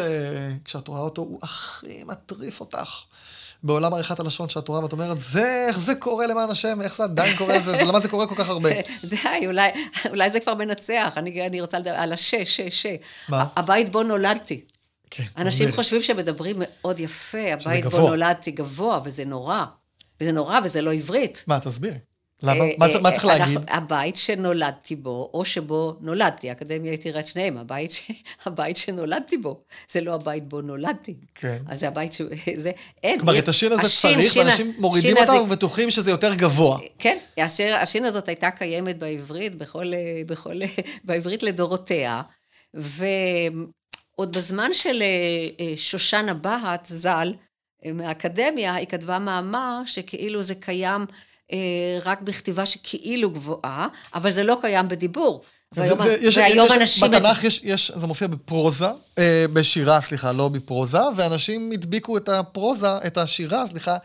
כשאת 0.66 0.88
רואה 0.88 1.02
אותו, 1.02 1.22
הוא 1.22 1.40
הכי 1.44 2.04
מטריף 2.06 2.60
אותך. 2.60 2.90
בעולם 3.64 3.94
עריכת 3.94 4.20
הלשון 4.20 4.50
שאת 4.50 4.68
רואה, 4.68 4.84
ואת 4.84 4.92
אומרת, 4.92 5.18
זה, 5.18 5.66
איך 5.68 5.80
זה 5.80 5.96
קורה 5.96 6.28
למען 6.28 6.50
השם, 6.50 6.82
איך 6.82 6.98
זה 6.98 7.04
עדיין 7.04 7.36
קורה, 7.38 7.60
זה, 7.60 7.82
למה 7.88 8.00
זה 8.00 8.10
קורה 8.10 8.28
כל 8.28 8.36
כך 8.36 8.50
הרבה? 8.50 8.70
די, 9.04 9.48
אולי, 9.48 9.70
אולי 10.10 10.32
זה 10.32 10.40
כבר 10.40 10.56
מנצח. 10.56 11.14
אני, 11.18 11.48
אני 11.48 11.62
רוצה 11.62 11.80
לדבר 11.80 11.92
על 11.92 12.14
הש, 12.14 12.36
ש, 12.36 12.62
ש. 12.62 12.86
מה? 13.30 13.46
הבית 13.56 13.92
בו 13.92 14.04
נולדתי. 14.04 14.62
כן, 15.12 15.24
אנשים 15.38 15.52
תסבירי. 15.52 15.72
חושבים 15.72 16.02
שמדברים 16.02 16.56
מאוד 16.60 17.00
יפה, 17.00 17.54
הבית 17.54 17.86
בו. 17.86 18.08
נולדתי 18.08 18.52
גבוה, 18.52 19.00
וזה 19.04 19.26
נורא. 19.26 19.66
וזה 20.22 20.32
נורא, 20.32 20.60
וזה 20.64 20.82
לא 20.82 20.94
עברית. 20.94 21.44
מה, 21.48 21.60
תסבירי. 21.60 21.98
למה? 22.44 22.64
אה, 22.64 22.72
מה 22.78 22.88
צריך- 22.88 23.02
מה 23.02 23.10
אה, 23.10 23.14
צריך 23.14 23.26
אנחנו- 23.26 23.44
להגיד? 23.54 23.70
הבית 23.70 24.16
שנולדתי 24.16 24.96
בו, 24.96 25.30
או 25.34 25.46
שבו 25.46 25.96
נולדתי, 26.02 26.50
האקדמיה 26.50 26.94
התירה 26.94 27.20
את 27.20 27.28
שניהם, 27.28 27.58
הבית, 27.58 27.92
ש... 27.92 28.02
הבית 28.46 28.78
שנולדתי 28.78 29.38
בו, 29.38 29.62
זה 29.92 30.02
לא 30.02 30.14
הבית 30.14 30.50
בו 30.50 30.62
נולדתי. 30.62 31.16
כן. 31.36 31.58
אז 31.68 31.80
זה 31.80 31.88
הבית 31.88 32.14
ש... 32.14 32.22
זה, 32.64 32.72
אין. 33.04 33.18
כלומר, 33.20 33.40
את 33.40 33.48
השין 33.48 33.72
הזה 33.72 33.82
השין, 33.82 34.14
צריך, 34.22 34.34
שין 34.34 34.42
ואנשים 34.46 34.74
מורידים 34.78 35.12
שין 35.16 35.24
הזה- 35.24 35.32
אותם 35.32 35.44
ובטוחים 35.46 35.90
שזה 35.90 36.12
יותר 36.12 36.34
גבוה. 36.34 36.80
כן, 37.00 37.18
השיר, 37.38 37.76
השין 37.76 38.06
הזאת 38.06 38.28
הייתה 38.28 38.52
קיימת 38.52 38.98
בעברית, 38.98 39.56
בכל, 39.56 39.94
אה, 39.94 40.00
בכל, 40.28 40.62
אה, 40.62 40.68
בעברית 41.04 41.44
לדורותיה, 41.44 42.22
ועוד 42.74 44.38
בזמן 44.38 44.70
של 44.74 45.02
אה, 45.02 45.08
אה, 45.66 45.74
שושנה 45.78 46.34
בהט 46.34 46.86
ז"ל, 46.90 47.34
אה, 47.86 47.94
מהאקדמיה, 47.94 48.76
היא 48.76 48.88
כתבה 48.88 49.20
מאמר 49.20 49.82
שכאילו 49.86 50.44
זה 50.44 50.56
קיים 50.56 51.02
אה, 51.02 51.06
רק 52.06 52.22
בכתיבה 52.22 52.66
שכאילו 52.66 53.30
גבוהה, 53.30 53.88
אבל 54.16 54.32
זה 54.32 54.44
לא 54.44 54.58
קיים 54.62 54.88
בדיבור. 54.88 55.42
זה- 55.76 55.82
והיום, 55.82 56.00
זה- 56.00 56.18
יש- 56.22 56.38
והיום 56.38 56.66
יש- 56.68 56.72
אנשים... 56.72 57.12
בתנ"ך 57.12 57.44
יש, 57.44 57.62
יש, 57.64 57.92
זה 57.96 58.08
מופיע 58.08 58.28
בפרוזה, 58.28 58.86
אה, 59.18 59.46
בשירה, 59.54 60.02
סליחה, 60.02 60.32
לא 60.32 60.50
בפרוזה, 60.50 60.98
ואנשים 61.16 61.72
הדביקו 61.74 62.18
את 62.18 62.30
הפרוזה, 62.30 62.98
את 63.08 63.18
השירה, 63.18 63.68
סליחה, 63.68 63.98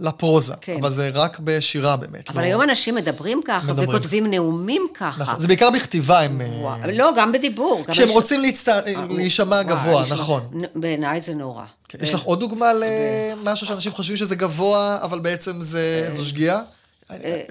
לפרוזה. 0.00 0.54
כן. 0.60 0.76
אבל 0.80 0.90
זה 0.90 1.10
רק 1.14 1.38
בשירה 1.44 1.96
באמת. 1.96 2.30
אבל 2.30 2.40
לא... 2.40 2.46
היום 2.46 2.62
אנשים 2.62 2.94
מדברים 2.94 3.40
ככה, 3.44 3.66
מדברים. 3.66 3.88
וכותבים 3.88 4.26
נאומים 4.30 4.86
ככה. 4.94 5.22
נכון, 5.22 5.38
זה 5.38 5.46
בעיקר 5.46 5.70
בכתיבה, 5.70 6.20
הם... 6.20 6.40
אה, 6.40 6.46
וואו, 6.46 6.78
לא, 6.92 7.10
גם 7.16 7.32
בדיבור. 7.32 7.84
גם 7.86 7.92
כשהם 7.92 8.06
יש- 8.08 8.12
רוצים 8.14 8.40
להצט... 8.40 8.68
להישמע 9.10 9.46
וואי, 9.56 9.64
גבוה, 9.64 10.02
נשמע- 10.02 10.14
נכון. 10.14 10.42
בעיניי 10.74 11.20
זה 11.20 11.34
נורא. 11.34 11.64
כן, 11.88 11.98
יש 12.02 12.14
לך 12.14 12.22
עוד 12.22 12.40
דוגמה 12.40 12.72
למשהו 12.72 13.66
שאנשים 13.66 13.92
חושבים 13.92 14.16
שזה 14.16 14.36
גבוה, 14.36 14.98
אבל 15.02 15.18
בעצם 15.20 15.60
זה- 15.60 16.10
זו 16.10 16.24
שגיאה? 16.24 16.60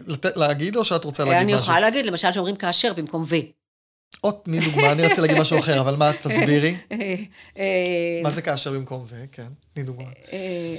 לתת- 0.08 0.38
להגיד 0.38 0.76
או 0.76 0.86
שאת 0.86 1.03
רוצה 1.03 1.24
להגיד 1.26 1.41
אני 1.41 1.53
משהו? 1.53 1.64
יכולה 1.64 1.80
להגיד, 1.80 2.06
למשל, 2.06 2.32
שאומרים 2.32 2.56
כאשר 2.56 2.93
במקום 2.93 3.24
ו. 3.28 3.36
עוד 4.22 4.36
תני 4.43 4.60
דוגמה, 4.60 4.91
אני 4.91 5.01
רציתי 5.03 5.22
להגיד 5.22 5.38
משהו 5.38 5.60
אחר, 5.60 5.80
אבל 5.82 5.95
מה, 5.95 6.14
תסבירי. 6.24 6.76
אה, 6.91 6.97
אה, 7.58 7.64
מה 8.24 8.32
זה 8.32 8.41
כאשר 8.41 8.72
במקום 8.72 9.06
ו? 9.10 9.16
כן, 9.32 9.47
תני 9.74 9.84
דוגמה. 9.84 10.10
אה, 10.34 10.76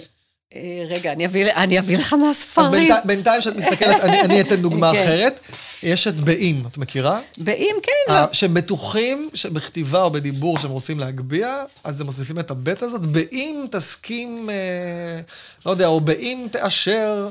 אה, 0.54 0.84
רגע, 0.88 1.12
אני 1.12 1.26
אביא- 1.26 1.52
אני 1.52 1.78
אביא 1.78 1.98
לך 1.98 2.12
אז 2.12 2.18
מהספרים. 2.18 2.70
בינתיים- 2.70 3.02
בינתיים 3.06 3.42
שאת 3.42 3.56
מסתכלת, 3.56 4.00
אני 4.04 4.20
אני 4.20 4.40
אתן 4.40 4.62
דוגמה 4.62 4.92
כן. 4.94 5.02
אחרת. 5.02 5.40
יש 5.82 6.06
את 6.06 6.14
באים, 6.14 6.62
את 6.70 6.78
מכירה? 6.78 7.20
באם, 7.38 7.76
כן. 7.82 8.12
אה, 8.12 8.20
לא. 8.20 8.32
שהם 8.32 8.54
בטוחים 8.54 9.30
שבכתיבה 9.34 10.02
או 10.02 10.10
בדיבור 10.10 10.58
שהם 10.58 10.70
רוצים 10.70 10.98
להגביה, 11.00 11.64
אז 11.84 12.00
הם 12.00 12.06
מוסיפים 12.06 12.38
את 12.38 12.50
הבט 12.50 12.82
הזאת, 12.82 13.06
באם 13.06 13.66
תסכים, 13.70 14.50
אה, 14.50 15.20
לא 15.66 15.70
יודע, 15.70 15.86
או 15.86 16.00
באם 16.00 16.46
תאשר, 16.52 17.28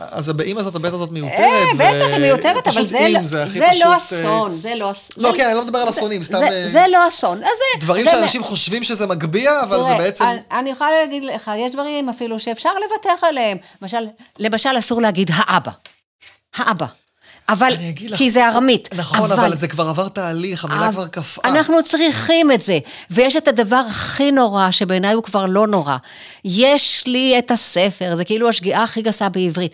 אז 0.00 0.28
הבאים 0.28 0.58
הזאת, 0.58 0.74
הבט 0.74 0.92
הזאת 0.92 1.10
מיותרת. 1.10 1.38
אה, 1.40 1.74
בטח, 1.74 1.84
היא 2.16 2.20
מיותרת, 2.20 2.68
אבל 2.68 2.86
זה 2.86 2.98
אם, 2.98 3.14
לא- 3.14 3.22
זה 3.22 3.46
זה 3.46 3.66
פשוט... 3.70 3.84
לא 3.84 3.96
אסון, 3.96 4.58
זה 4.58 4.74
לא 4.74 4.90
אסון. 4.90 5.24
לא, 5.24 5.32
כן, 5.36 5.44
אני 5.46 5.54
לא 5.54 5.64
מדבר 5.64 5.78
על 5.78 5.88
אסונים, 5.90 6.22
סתם... 6.22 6.38
זה- 6.38 6.48
אה, 6.48 6.68
זה 6.68 6.84
לא 6.92 7.08
אסון. 7.08 7.40
דברים 7.80 8.04
שאנשים 8.04 8.42
חושבים 8.42 8.82
שזה 8.84 9.06
מגביה, 9.06 9.62
אבל 9.62 9.82
זה 9.84 9.94
בעצם... 9.94 10.24
אני- 10.50 10.70
יכולה 10.70 10.90
להגיד 11.00 11.24
לך, 11.24 11.50
יש 11.58 11.72
דברים 11.72 12.08
אפילו 12.08 12.40
שאפשר 12.40 12.70
לוותר 12.74 13.26
עליהם. 13.26 13.58
למשל, 13.82 14.06
למשל 14.38 14.78
אסור 14.78 15.02
להגיד 15.02 15.30
האבא. 15.34 15.72
האבא. 16.56 16.86
אבל, 17.48 17.72
אגיד 17.88 18.10
לך- 18.10 18.18
כי 18.18 18.30
זה 18.30 18.48
ארמית. 18.48 18.88
נכון, 18.94 19.32
אבל 19.32 19.56
זה 19.56 19.68
כבר 19.68 19.88
עבר 19.88 20.08
תהליך, 20.08 20.64
המילה 20.64 20.92
כבר 20.92 21.06
קפאה. 21.06 21.50
אנחנו 21.50 21.84
צריכים 21.84 22.52
את 22.52 22.62
זה. 22.62 22.78
ויש 23.10 23.36
את 23.36 23.48
הדבר 23.48 23.82
הכי 23.90 24.32
נורא, 24.32 24.70
שבעיניי 24.70 25.12
הוא 25.12 25.22
כבר 25.22 25.46
לא 25.46 25.66
נורא. 25.66 25.96
יש 26.44 27.04
לי 27.06 27.38
את 27.38 27.50
הספר, 27.50 28.16
זה 28.16 28.24
כאילו 28.24 28.48
השגיאה 28.48 28.82
הכי 28.82 29.02
גסה 29.02 29.28
בעברית. 29.28 29.72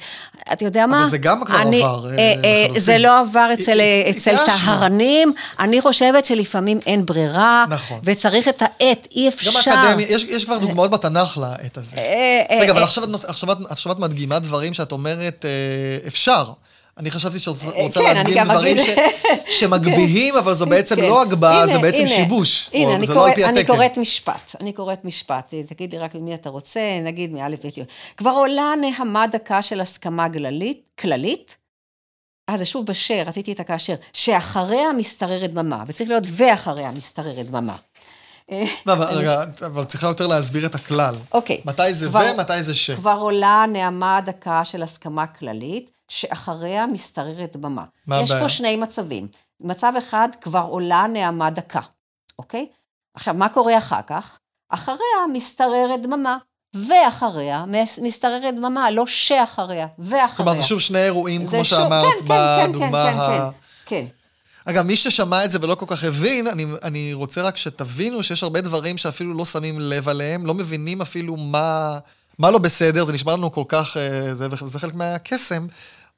אתה 0.53 0.65
יודע 0.65 0.87
מה? 0.87 1.05
זה 1.07 1.19
גם 1.19 1.45
כבר 1.45 1.63
אני- 1.63 1.83
עבר, 1.83 2.07
אה, 2.11 2.17
אה, 2.19 2.35
אה. 2.75 2.81
זה 2.81 2.99
לא 2.99 3.21
עבר 3.21 3.51
אצל, 3.55 3.81
הת- 3.81 4.17
אצל. 4.17 4.37
טהרנים. 4.47 5.33
אני 5.61 5.81
חושבת 5.83 6.25
שלפעמים 6.25 6.81
אין 6.87 7.07
ברירה. 7.07 7.65
נכון. 7.69 8.01
וצריך 8.05 8.49
את 8.49 8.63
העט, 8.63 9.07
אי 9.17 9.29
אפשר. 9.29 9.51
גם 9.51 9.77
האקדמיה, 9.77 10.07
יש, 10.11 10.25
יש 10.25 10.45
כבר 10.45 10.59
דוגמאות 10.59 10.91
בתנ"ך 10.91 11.39
לעת 11.39 11.79
הזה. 11.79 11.97
אה, 11.99 12.43
אה, 12.51 12.61
רגע, 12.61 12.73
אבל 12.73 12.81
אה. 12.81 12.85
עכשיו 12.87 13.05
את, 13.05 13.25
עכשיו, 13.25 13.53
את, 13.53 13.59
עכשיו 13.69 13.93
את 13.93 13.99
מדגימה 13.99 14.39
דברים 14.39 14.75
שאת 14.75 14.93
אומרת, 14.93 15.45
אה, 15.45 16.09
אפשר. 16.09 16.45
אני 16.99 17.11
חשבתי 17.11 17.39
שאת 17.39 17.49
רוצה 17.49 17.71
רוצה 17.71 18.01
כן, 18.01 18.07
אני 18.07 18.35
להדגים 18.35 18.45
דברים 18.45 18.77
ש, 18.79 18.89
שמגביהים, 19.59 20.37
אבל 20.37 20.53
זו 20.55 20.67
בעצם 20.67 20.97
כן. 20.97 21.03
לא 21.03 21.23
הגבהה, 21.23 21.67
זה 21.67 21.79
בעצם 21.79 21.99
הנה, 21.99 22.09
שיבוש. 22.09 22.71
הנה, 22.73 22.87
או, 22.91 22.95
אני 22.95 23.07
לא 23.07 23.15
קוראת- 23.15 23.35
פי 23.35 23.45
אני. 23.45 23.65
קוראת 23.65 23.99
משפט, 23.99 24.57
אני 24.61 24.73
קוראת 24.73 25.05
משפט, 25.05 25.55
תגיד 25.67 25.93
לי 25.93 25.99
רק 25.99 26.15
ממי 26.15 26.35
אתה 26.35 26.51
רוצה, 26.51 26.81
נגיד 27.05 27.33
מא' 27.35 27.49
ב' 27.49 27.79
י'. 27.79 27.83
כבר 28.17 28.31
עולה 28.31 28.73
נהמה 28.81 29.27
דקה 29.27 29.63
של 29.63 29.81
הסכמה 29.81 30.29
גללית, 30.29 30.83
כללית, 31.01 31.57
אה, 32.51 32.57
זה 32.57 32.65
שוב 32.65 32.87
בשיר, 32.87 33.29
רציתי 33.29 33.53
את 33.53 33.61
הכאשר, 33.61 33.95
שאחריה 34.13 34.93
משתררת 34.93 35.51
דממה, 35.55 35.85
וצריך 35.87 36.09
להיות 36.11 36.25
ואחריה 36.31 36.91
משתררת 36.91 37.47
דממה. 37.47 37.77
אה, 38.53 38.65
לא, 38.87 38.93
אבל 38.93 39.05
רגע, 39.05 39.43
אבל 39.67 39.85
צריכה 39.85 40.07
יותר 40.07 40.27
להסביר 40.27 40.67
את 40.67 40.75
הכלל. 40.75 41.15
אוקיי. 41.33 41.61
מתי 41.65 41.95
זה 41.95 42.09
ומתי 42.11 42.63
זה 42.63 42.75
ש. 42.75 42.91
כבר 42.91 43.19
עולה 43.21 43.65
נעמה 43.73 44.21
דקה 44.25 44.65
של 44.65 44.83
הסכמה 44.83 45.27
כללית, 45.27 45.91
שאחריה 46.13 46.87
משתררת 46.87 47.57
דממה. 47.57 47.85
מה 48.07 48.21
יש 48.21 48.31
הבעיה? 48.31 48.43
פה 48.43 48.49
שני 48.49 48.77
מצבים. 48.77 49.29
מצב 49.61 49.93
אחד, 49.99 50.29
כבר 50.41 50.67
עולה 50.71 51.07
נעמה 51.07 51.51
דקה, 51.51 51.81
אוקיי? 52.39 52.67
עכשיו, 53.15 53.35
מה 53.35 53.49
קורה 53.49 53.79
אחר 53.79 54.01
כך? 54.07 54.39
אחריה 54.69 54.99
משתררת 55.33 56.03
דממה, 56.03 56.39
ואחריה 56.75 57.65
משתררת 58.03 58.55
דממה, 58.57 58.91
לא 58.91 59.07
שאחריה, 59.07 59.87
ואחריה. 59.99 60.29
כלומר, 60.37 60.55
זה 60.55 60.65
שוב 60.65 60.81
שני 60.81 61.05
אירועים, 61.05 61.47
כמו 61.47 61.65
שוב- 61.65 61.79
שאמרת 61.79 62.05
כן, 62.19 62.29
כן, 62.29 62.35
כן, 62.65 62.69
בדוגמה 62.71 63.11
כן, 63.13 63.19
ה... 63.19 63.29
כן, 63.29 63.57
כן. 63.87 64.05
אגב, 64.65 64.83
מי 64.87 64.97
ששמע 64.97 65.45
את 65.45 65.51
זה 65.51 65.59
ולא 65.63 65.75
כל 65.75 65.87
כך 65.89 66.05
הבין, 66.05 66.47
אני, 66.47 66.67
אני 66.83 67.13
רוצה 67.13 67.43
רק 67.43 67.57
שתבינו 67.57 68.23
שיש 68.23 68.43
הרבה 68.43 68.61
דברים 68.61 68.99
שאפילו 68.99 69.35
לא 69.35 69.45
שמים 69.45 69.81
לב 69.81 70.09
עליהם, 70.09 70.47
לא 70.47 70.55
מבינים 70.55 71.01
אפילו 71.03 71.37
מה, 71.37 71.99
מה 72.39 72.51
לא 72.51 72.59
בסדר, 72.59 73.05
זה 73.05 73.13
נשמע 73.13 73.33
לנו 73.33 73.53
כל 73.53 73.65
כך, 73.69 73.97
אה, 73.97 74.35
זה, 74.35 74.49
זה 74.65 74.79
חלק 74.79 74.95
מהקסם, 74.95 75.67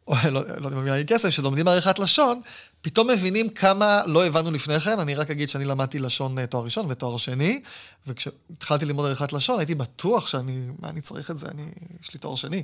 או 0.07 0.15
לא, 0.31 0.43
לא 0.59 0.71
מה 0.71 0.93
היא 0.93 1.05
קסם, 1.09 1.31
שלומדים 1.31 1.69
עריכת 1.69 1.99
לשון, 1.99 2.41
פתאום 2.83 3.11
מבינים 3.11 3.49
כמה 3.49 4.03
לא 4.07 4.27
הבנו 4.27 4.51
לפני 4.51 4.81
כן. 4.81 5.01
אני 5.01 5.15
רק 5.15 5.31
אגיד 5.31 5.49
שאני 5.49 5.65
למדתי 5.65 5.99
לשון 5.99 6.39
אה, 6.39 6.47
תואר 6.47 6.65
ראשון 6.65 6.87
ותואר 6.89 7.17
שני, 7.17 7.61
וכשהתחלתי 8.07 8.85
ללמוד 8.85 9.07
עריכת 9.07 9.33
לשון, 9.33 9.59
הייתי 9.59 9.75
בטוח 9.75 10.27
שאני, 10.27 10.67
מה 10.83 10.89
אני 10.89 11.01
צריך 11.01 11.31
את 11.31 11.39
זה, 11.39 11.47
אני, 11.51 11.63
יש 12.03 12.15
לי 12.15 12.21
תואר 12.21 12.35
שני. 12.35 12.63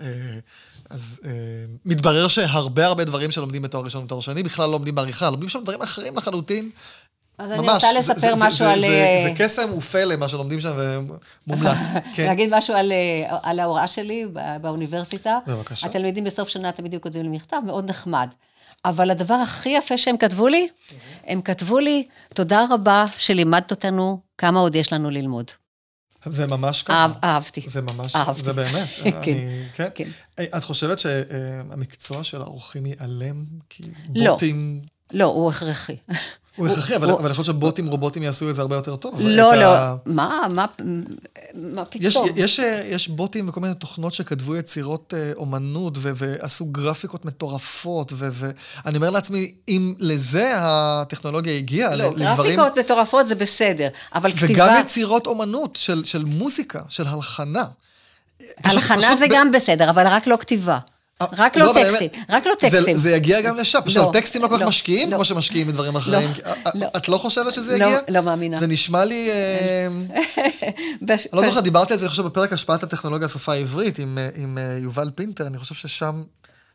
אה, 0.00 0.06
אז 0.90 1.20
אה, 1.24 1.30
מתברר 1.84 2.28
שהרבה 2.28 2.86
הרבה 2.86 3.04
דברים 3.04 3.30
שלומדים 3.30 3.62
בתואר 3.62 3.84
ראשון 3.84 4.04
ותואר 4.04 4.20
שני 4.20 4.42
בכלל 4.42 4.66
לא 4.66 4.72
לומדים 4.72 4.94
בעריכה, 4.94 5.30
לומדים 5.30 5.48
שם 5.48 5.60
דברים 5.62 5.82
אחרים 5.82 6.16
לחלוטין. 6.16 6.70
אז 7.42 7.52
אני 7.52 7.60
ממש, 7.60 7.72
רוצה 7.84 7.88
זה- 7.92 7.98
לספר 7.98 8.14
זה- 8.20 8.34
זה- 8.34 8.44
משהו 8.46 8.58
זה- 8.58 8.70
על... 8.72 8.80
זה, 8.80 8.86
אה, 8.86 9.20
זה 9.22 9.44
קסם 9.44 9.72
ופלא 9.78 10.16
מה 10.16 10.28
שלומדים 10.28 10.60
שם 10.60 10.76
ומומלץ. 11.46 11.78
כן. 12.14 12.26
להגיד 12.26 12.50
משהו 12.54 12.74
על, 12.74 12.92
אה, 12.92 13.38
על 13.42 13.58
ההוראה 13.60 13.88
שלי 13.88 14.26
בא- 14.32 14.58
באוניברסיטה. 14.58 15.38
בבקשה. 15.46 15.86
התלמידים 15.86 16.24
בסוף 16.24 16.48
שנה 16.48 16.72
תמיד 16.72 16.92
היו 16.92 17.00
כותבים 17.00 17.22
לי 17.22 17.28
מכתב, 17.28 17.56
מאוד 17.66 17.90
נחמד. 17.90 18.28
אבל 18.84 19.10
הדבר 19.10 19.34
הכי 19.34 19.68
יפה 19.68 19.98
שהם 19.98 20.16
כתבו 20.16 20.48
לי, 20.48 20.68
הם 21.26 21.42
כתבו 21.42 21.78
לי, 21.78 22.06
תודה 22.34 22.64
רבה 22.70 23.04
שלימדת 23.18 23.70
אותנו 23.70 24.20
כמה 24.38 24.60
עוד 24.60 24.74
יש 24.74 24.92
לנו 24.92 25.10
ללמוד. 25.10 25.50
זה 26.26 26.46
ממש 26.46 26.82
ככה. 26.82 26.94
אהב, 27.02 27.10
אהבתי. 27.24 27.60
זה 27.66 27.82
ממש, 27.82 28.16
אהבתי. 28.16 28.42
זה 28.42 28.52
באמת. 28.52 28.88
כן, 29.02 29.10
אני, 29.16 29.62
כן. 29.74 29.88
כן. 29.94 30.04
אה, 30.38 30.44
את 30.58 30.64
חושבת 30.64 30.98
שהמקצוע 30.98 32.24
של 32.24 32.42
העורכים 32.42 32.86
ייעלם? 32.86 33.44
כי 33.68 33.82
לא. 34.14 34.32
בוטים... 34.32 34.80
לא, 35.12 35.24
הוא 35.24 35.50
הכרחי. 35.50 35.96
הוא 36.56 36.66
הכרחי, 36.66 36.96
אבל 36.96 37.10
אני 37.26 37.34
חושב 37.34 37.52
שבוטים 37.52 37.86
רובוטים 37.86 38.22
יעשו 38.22 38.50
את 38.50 38.54
זה 38.54 38.62
הרבה 38.62 38.76
יותר 38.76 38.96
טוב. 38.96 39.20
לא, 39.20 39.54
לא, 39.54 39.74
מה, 40.06 40.40
מה, 40.54 40.66
פתאום? 41.90 42.26
יש, 42.36 43.08
בוטים 43.08 43.48
וכל 43.48 43.60
מיני 43.60 43.74
תוכנות 43.74 44.12
שכתבו 44.12 44.56
יצירות 44.56 45.14
אה, 45.16 45.32
אומנות 45.36 45.98
ועשו 46.00 46.64
גרפיקות 46.64 47.24
מטורפות, 47.24 48.12
ואני 48.16 48.96
אומר 48.96 49.10
לעצמי, 49.10 49.54
אם 49.68 49.94
לזה 49.98 50.52
הטכנולוגיה 50.56 51.56
הגיעה, 51.56 51.96
לא, 51.96 52.10
לדברים... 52.10 52.36
גרפיקות 52.36 52.78
מטורפות 52.78 53.28
זה 53.28 53.34
בסדר, 53.34 53.88
אבל 54.14 54.30
וגם 54.30 54.38
כתיבה, 54.44 54.76
יצירות 54.80 55.26
אומנות 55.26 55.78
של, 56.04 56.24
מוזיקה, 56.24 56.80
של 56.88 57.06
הלחנה. 57.06 57.64
הלחנה 58.64 59.16
זה 59.16 59.26
גם 59.30 59.50
בסדר, 59.50 59.90
אבל 59.90 60.06
רק 60.06 60.26
לא 60.26 60.36
כתיבה. 60.40 60.78
רק 61.20 61.56
לא 61.56 61.70
אני 61.76 61.84
טקסטים, 61.84 62.08
רק 62.28 62.46
לא 62.46 62.52
טקסטים. 62.58 62.96
זה 62.96 63.10
יגיע 63.10 63.40
גם 63.40 63.56
לשם, 63.56 63.78
פשוט 63.84 63.96
לא, 63.96 64.10
טקסטים 64.12 64.42
לא 64.42 64.48
כל 64.48 64.54
כך 64.54 64.60
לא, 64.62 64.68
משקיעים, 64.68 65.10
לא. 65.10 65.16
כמו 65.16 65.24
שמשקיעים 65.24 65.66
בדברים 65.66 65.96
אחרים. 65.96 66.30
את- 66.30 66.46
לא. 66.74 66.86
את 66.96 67.08
לא 67.08 67.18
חושבת 67.18 67.54
שזה 67.54 67.78
לא, 67.78 67.84
יגיע? 67.84 67.98
לא 68.08 68.20
מאמינה. 68.20 68.58
זה 68.60 68.66
נשמע 68.66 69.04
לי... 69.04 69.28
אה, 69.30 69.86
בש- 71.02 71.26
אני 71.32 71.42
לא 71.42 71.48
זוכר, 71.48 71.60
דיברתי 71.60 71.92
על 71.92 71.98
זה, 71.98 72.04
אני 72.04 72.10
חושב, 72.10 72.22
בפרק 72.22 72.52
השפעת 72.52 72.82
הטכנולוגיה 72.82 73.26
לשפה 73.26 73.52
העברית 73.52 73.98
עם, 73.98 74.18
אה, 74.18 74.28
עם 74.36 74.58
אה, 74.58 74.78
יובל 74.80 75.10
פינטר, 75.14 75.46
אני 75.46 75.58
חושב 75.58 75.74
ששם 75.74 76.22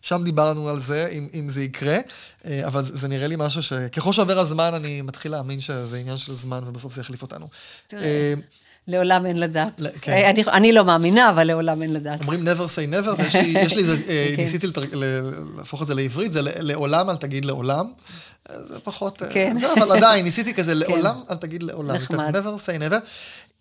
שם 0.02 0.24
דיברנו 0.24 0.70
על 0.70 0.80
זה, 0.80 1.08
אם, 1.12 1.28
אם 1.34 1.50
זה 1.50 1.64
יקרה, 1.64 1.98
אה, 2.46 2.62
אבל 2.68 2.84
זה, 2.84 2.98
זה 2.98 3.08
נראה 3.08 3.28
לי 3.28 3.36
משהו 3.38 3.64
שככל 3.64 4.14
שעובר 4.14 4.40
הזמן, 4.40 4.74
אני 4.74 5.02
מתחיל 5.02 5.32
להאמין 5.32 5.60
שזה 5.60 5.98
עניין 5.98 6.18
של 6.18 6.34
זמן, 6.34 6.62
ובסוף 6.68 6.94
זה 6.94 7.02
יחליף 7.02 7.22
אותנו. 7.22 7.48
תראה. 7.88 8.34
לעולם 8.88 9.26
אין 9.26 9.40
לדעת. 9.40 9.72
ל- 9.80 9.88
כן. 10.02 10.12
אה, 10.12 10.30
אני- 10.30 10.44
אני 10.48 10.72
לא 10.74 10.86
מאמינה, 10.86 11.30
אבל 11.30 11.44
לעולם 11.44 11.82
אין 11.82 11.94
לדעת. 11.94 12.22
אומרים 12.22 12.48
never 12.48 12.62
say 12.76 12.94
never, 12.94 13.22
ויש 13.22 13.36
לי, 13.36 13.54
יש 13.60 13.74
לי, 13.74 13.82
איזה, 13.82 13.98
אה, 14.08 14.28
כן. 14.36 14.42
ניסיתי 14.42 14.68
לתרג- 14.68 14.94
ל- 14.96 15.22
להפוך 15.58 15.82
את 15.82 15.88
זה 15.88 15.96
לעברית, 15.96 16.32
זה 16.32 16.40
לעולם 16.44 17.10
אל 17.10 17.18
תגיד 17.18 17.46
לעולם. 17.46 17.86
אה, 18.50 18.64
זה 18.64 18.80
פחות, 18.80 19.22
כן. 19.30 19.58
זה, 19.62 19.74
אבל 19.74 19.98
עדיין, 19.98 20.26
ניסיתי 20.26 20.54
כזה, 20.54 20.74
לעולם 20.82 21.20
אל 21.32 21.36
תגיד 21.36 21.64
לעולם. 21.64 21.96
נחמד. 21.96 22.36
never 22.36 22.60
say 22.66 22.82
never. 22.82 22.96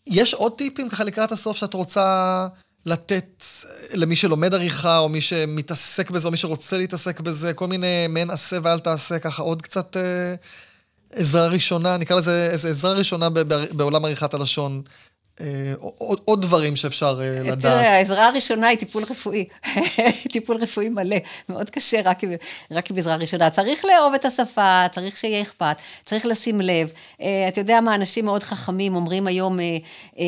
יש 0.06 0.34
עוד 0.34 0.52
טיפים 0.58 0.88
ככה 0.88 1.04
לקראת 1.04 1.32
הסוף 1.32 1.56
שאת 1.56 1.74
רוצה 1.74 2.46
לתת 2.86 3.44
למי 3.94 4.16
שלומד 4.16 4.54
עריכה, 4.54 4.98
או 4.98 5.08
מי 5.08 5.20
שמתעסק 5.20 6.10
בזה, 6.10 6.26
או 6.26 6.30
מי 6.30 6.36
שרוצה 6.36 6.78
להתעסק 6.78 7.20
בזה, 7.20 7.52
כל 7.54 7.66
מיני 7.66 8.06
מעין 8.08 8.30
עשה 8.30 8.58
ואל 8.62 8.78
תעשה, 8.78 9.18
ככה 9.18 9.42
עוד 9.42 9.62
קצת 9.62 9.96
אה, 9.96 10.34
עזרה 11.12 11.46
ראשונה, 11.46 11.96
נקרא 11.96 12.16
לזה 12.16 12.48
איזה 12.52 12.68
עזרה 12.68 12.92
ראשונה 12.92 13.28
בעולם 13.72 14.04
עריכת 14.04 14.34
הלשון. 14.34 14.82
אה, 15.40 15.74
עוד, 15.80 16.20
עוד 16.24 16.42
דברים 16.42 16.76
שאפשר 16.76 17.20
אה, 17.22 17.42
לדעת. 17.42 17.72
תראה, 17.72 17.92
העזרה 17.92 18.28
הראשונה 18.28 18.68
היא 18.68 18.78
טיפול 18.78 19.02
רפואי. 19.02 19.44
טיפול 20.32 20.56
רפואי 20.56 20.88
מלא. 20.88 21.16
מאוד 21.48 21.70
קשה 21.70 22.00
רק 22.04 22.20
רק 22.70 22.90
עם 22.90 22.98
עזרה 22.98 23.16
ראשונה. 23.16 23.50
צריך 23.50 23.84
לאהוב 23.84 24.14
את 24.14 24.24
השפה, 24.24 24.84
צריך 24.92 25.16
שיהיה 25.16 25.42
אכפת, 25.42 25.76
צריך 26.04 26.26
לשים 26.26 26.60
לב. 26.60 26.92
אה, 27.20 27.48
אתה 27.48 27.60
יודע 27.60 27.80
מה, 27.80 27.94
אנשים 27.94 28.24
מאוד 28.24 28.42
חכמים 28.42 28.94
אומרים 28.94 29.26
היום, 29.26 29.60
אה, 29.60 29.76
אה, 30.18 30.24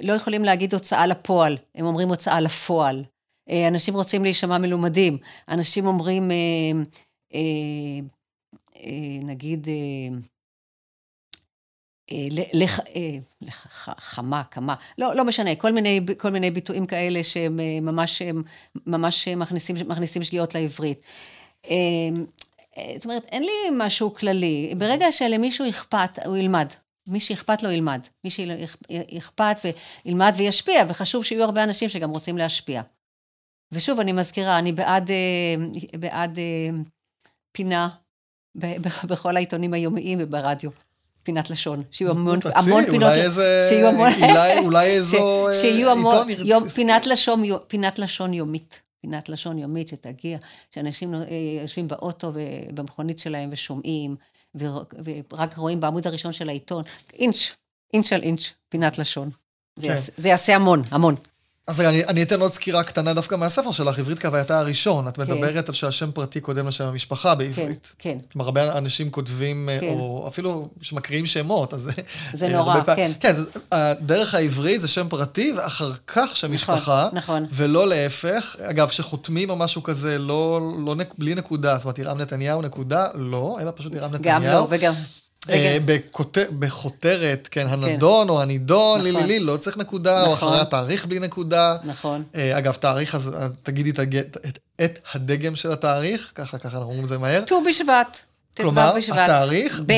לא 0.00 0.12
יכולים 0.12 0.44
להגיד 0.44 0.74
הוצאה 0.74 1.06
לפועל, 1.06 1.56
הם 1.74 1.86
אומרים 1.86 2.08
הוצאה 2.08 2.40
לפועל. 2.40 3.04
אה, 3.50 3.68
אנשים 3.68 3.94
רוצים 3.94 4.24
להישמע 4.24 4.58
מלומדים. 4.58 5.18
אנשים 5.48 5.86
אומרים, 5.86 6.30
אה, 6.30 6.36
אה, 7.34 7.40
אה, 8.76 9.18
נגיד, 9.22 9.68
אה, 9.68 9.72
אה, 9.72 10.18
אה, 12.12 12.26
לח- 12.52 13.66
ח- 13.66 14.00
חמה, 14.00 14.44
כמה, 14.44 14.74
לא, 14.98 15.16
לא 15.16 15.24
משנה, 15.24 15.54
כל 15.54 15.72
מיני, 15.72 16.00
כל 16.18 16.30
מיני 16.30 16.50
ביטויים 16.50 16.86
כאלה 16.86 17.24
שהם 17.24 17.60
אה, 17.60 17.78
ממש, 17.82 18.22
ממש 18.86 19.28
מכניסים, 19.28 19.76
מכניסים 19.86 20.22
שגיאות 20.22 20.54
לעברית. 20.54 21.00
אה, 21.70 21.74
אה, 22.78 22.92
זאת 22.96 23.04
אומרת, 23.04 23.24
אין 23.24 23.42
לי 23.42 23.52
משהו 23.72 24.14
כללי. 24.14 24.74
ברגע 24.78 25.12
שלמישהו 25.12 25.68
אכפת, 25.68 26.18
הוא 26.26 26.36
ילמד. 26.36 26.68
מי 27.08 27.20
שאכפת 27.20 27.62
לו 27.62 27.70
ילמד. 27.70 28.00
מי 28.24 28.30
שאכפת 28.30 29.56
וילמד 30.04 30.32
וישפיע, 30.36 30.84
וחשוב 30.88 31.24
שיהיו 31.24 31.44
הרבה 31.44 31.64
אנשים 31.64 31.88
שגם 31.88 32.10
רוצים 32.10 32.38
להשפיע. 32.38 32.82
ושוב, 33.72 34.00
אני 34.00 34.12
מזכירה, 34.12 34.58
אני 34.58 34.72
בעד, 34.72 35.10
אה, 35.10 35.54
בעד 35.98 36.38
אה, 36.38 36.68
פינה 37.52 37.88
בכל 39.10 39.36
העיתונים 39.36 39.74
היומיים 39.74 40.18
וברדיו. 40.22 40.70
פינת 41.26 41.50
לשון, 41.50 41.82
שיהיו 41.90 42.10
המון, 42.10 42.40
תציעי, 42.40 42.54
המון 42.56 42.84
פינות, 42.84 43.02
אולי 43.02 43.20
איזה, 43.22 43.66
שיהיו 43.68 43.88
המון, 43.88 44.08
אולי, 44.22 44.58
אולי 44.58 44.86
איזו 44.96 45.16
ש- 45.16 45.20
אה, 45.20 45.54
שיהיו 45.60 45.90
המון, 45.90 46.28
עיתון 46.28 46.46
יום, 46.46 46.68
פינת, 46.68 47.06
לשון, 47.06 47.42
פינת 47.66 47.98
לשון 47.98 48.34
יומית, 48.34 48.78
פינת 49.00 49.28
לשון 49.28 49.58
יומית 49.58 49.88
שתגיע, 49.88 50.38
שאנשים 50.74 51.14
אה, 51.14 51.20
יושבים 51.62 51.88
באוטו 51.88 52.32
ובמכונית 52.34 53.18
שלהם 53.18 53.48
ושומעים, 53.52 54.16
ור- 54.54 54.84
ורק 55.32 55.56
רואים 55.56 55.80
בעמוד 55.80 56.06
הראשון 56.06 56.32
של 56.32 56.48
העיתון, 56.48 56.82
אינץ', 57.14 57.52
אינץ' 57.94 58.12
על 58.12 58.22
אינץ', 58.22 58.42
פינת 58.68 58.98
לשון. 58.98 59.30
זה, 59.76 59.82
כן. 59.86 59.92
יעשה, 59.92 60.12
זה 60.16 60.28
יעשה 60.28 60.54
המון, 60.56 60.82
המון. 60.90 61.14
אז 61.68 61.80
רגע, 61.80 61.88
אני, 61.88 62.04
אני 62.04 62.22
אתן 62.22 62.40
עוד 62.40 62.52
סקירה 62.52 62.82
קטנה 62.82 63.14
דווקא 63.14 63.34
מהספר 63.34 63.70
שלך, 63.70 63.98
עברית 63.98 64.18
כהווייתה 64.18 64.58
הראשון. 64.58 65.08
את 65.08 65.18
מדברת 65.18 65.68
על 65.68 65.74
שהשם 65.74 66.10
פרטי 66.12 66.40
קודם 66.40 66.66
לשם 66.68 66.84
המשפחה 66.84 67.34
בעברית. 67.34 67.92
כן, 67.98 68.10
כן. 68.12 68.18
כלומר, 68.32 68.44
הרבה 68.46 68.78
אנשים 68.78 69.10
כותבים, 69.10 69.68
כן. 69.80 69.86
או 69.88 70.24
אפילו 70.28 70.68
שמקריאים 70.82 71.26
שמות, 71.26 71.74
אז... 71.74 71.88
זה 72.34 72.46
אה, 72.46 72.52
נורא, 72.52 72.80
פעמים- 72.80 72.96
כן. 72.96 73.12
כן, 73.20 73.34
זה- 73.34 73.44
הדרך 73.72 74.34
העברית 74.34 74.80
זה 74.80 74.88
שם 74.88 75.08
פרטי, 75.08 75.52
ואחר 75.56 75.92
כך 76.06 76.36
שם 76.36 76.52
משפחה. 76.54 77.08
נכון. 77.12 77.46
ולא 77.52 77.88
להפך. 77.88 78.56
אגב, 78.62 78.88
כשחותמים 78.88 79.50
או 79.50 79.56
משהו 79.56 79.82
כזה, 79.82 80.18
לא, 80.18 80.60
לא, 80.86 80.94
נק- 80.96 81.14
בלי 81.18 81.34
נקודה, 81.34 81.76
זאת 81.76 81.84
אומרת, 81.84 81.98
ירם 81.98 82.18
נתניהו 82.18 82.62
נקודה, 82.62 83.06
לא, 83.14 83.58
אלא 83.60 83.72
פשוט 83.74 83.94
ירם 83.94 84.12
נתניהו. 84.12 84.40
גם 84.42 84.52
לא, 84.52 84.66
וגם... 84.70 84.92
אה, 85.50 85.78
בכותר- 85.84 86.50
בכותרת, 86.58 87.48
כן, 87.50 87.66
הנדון 87.68 88.28
או 88.28 88.42
הנידון, 88.42 89.00
לי, 89.00 89.12
נכון. 89.12 89.22
לי, 89.26 89.38
לי, 89.38 89.44
לא 89.44 89.56
צריך 89.56 89.76
נקודה, 89.76 90.26
או 90.26 90.32
נכון. 90.32 90.48
אחרי 90.48 90.60
התאריך 90.60 91.06
בלי 91.06 91.18
נקודה. 91.18 91.76
נכון. 91.84 92.24
אה, 92.34 92.58
אגב, 92.58 92.72
תאריך, 92.74 93.14
אז 93.14 93.30
תגידי 93.62 93.90
את 94.84 94.98
הדגם 95.14 95.56
של 95.56 95.72
התאריך, 95.72 96.32
ככה, 96.34 96.58
ככה 96.58 96.68
אנחנו 96.68 96.82
אומרים 96.82 97.02
את 97.02 97.08
זה 97.08 97.18
מהר. 97.18 97.44
ט"ו 97.46 97.62
בשבט. 97.68 98.18
ט"ו 98.56 98.62
כלומר. 98.62 98.94
התאריך, 99.12 99.80
ב', 99.86 99.92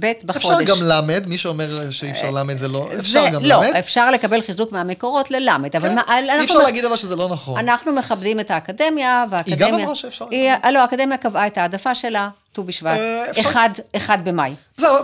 ב', 0.00 0.12
בחודש. 0.24 0.46
אפשר 0.46 0.62
גם 0.62 0.82
ל', 0.82 1.00
מי 1.26 1.38
שאומר 1.38 1.90
שאי 1.90 2.10
אפשר 2.10 2.30
ל' 2.30 2.56
זה 2.56 2.68
לא, 2.68 2.88
אפשר 2.98 3.28
גם 3.28 3.44
לא, 3.44 3.60
ל'. 3.64 3.78
אפשר 3.78 4.10
לקבל 4.10 4.42
חיזוק 4.42 4.72
מהמקורות 4.72 5.30
ללמד, 5.30 5.76
אבל 5.76 5.88
כן. 5.88 5.94
מה- 5.94 6.02
אי 6.08 6.18
אנחנו- 6.24 6.44
אפשר 6.44 6.58
להגיד 6.58 6.84
אבל 6.84 6.96
שזה 6.96 7.16
לא 7.16 7.28
נכון. 7.28 7.58
אנחנו 7.58 7.92
מכבדים 7.92 8.40
את 8.40 8.50
האקדמיה, 8.50 9.24
והאקדמיה... 9.30 9.68
גם 9.68 9.74
אמרה 9.74 9.94
שאפשר 9.96 10.26
היא- 10.30 10.50
לא, 10.72 10.78
האקדמיה 10.78 11.16
קבעה 11.18 11.46
את 11.46 11.58
העדפה 11.58 11.94
שלה, 11.94 12.28
ט"ו 12.52 12.64
בשבט, 12.64 12.96
אה, 12.98 13.30
אפשר- 13.30 13.40
אחד, 13.40 13.70
אחד 13.96 14.18
במאי. 14.24 14.54
זהו, 14.76 14.96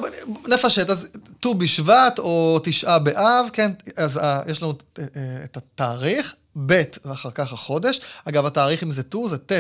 נפשט, 0.49 0.91
אז 0.91 1.07
ט"ו 1.41 1.55
בשבט 1.55 2.19
או 2.19 2.59
תשעה 2.65 2.99
באב, 2.99 3.47
כן, 3.53 3.73
אז 3.97 4.19
אה, 4.19 4.41
יש 4.47 4.63
לנו 4.63 4.73
אה, 4.99 5.05
אה, 5.17 5.45
את 5.45 5.57
התאריך, 5.57 6.35
ב' 6.67 6.83
ואחר 7.05 7.31
כך 7.31 7.53
החודש. 7.53 8.01
אגב, 8.29 8.47
התאריך 8.47 8.83
אם 8.83 8.91
זה 8.91 9.03
ט"ו 9.03 9.29
זה 9.29 9.39
ט' 9.39 9.53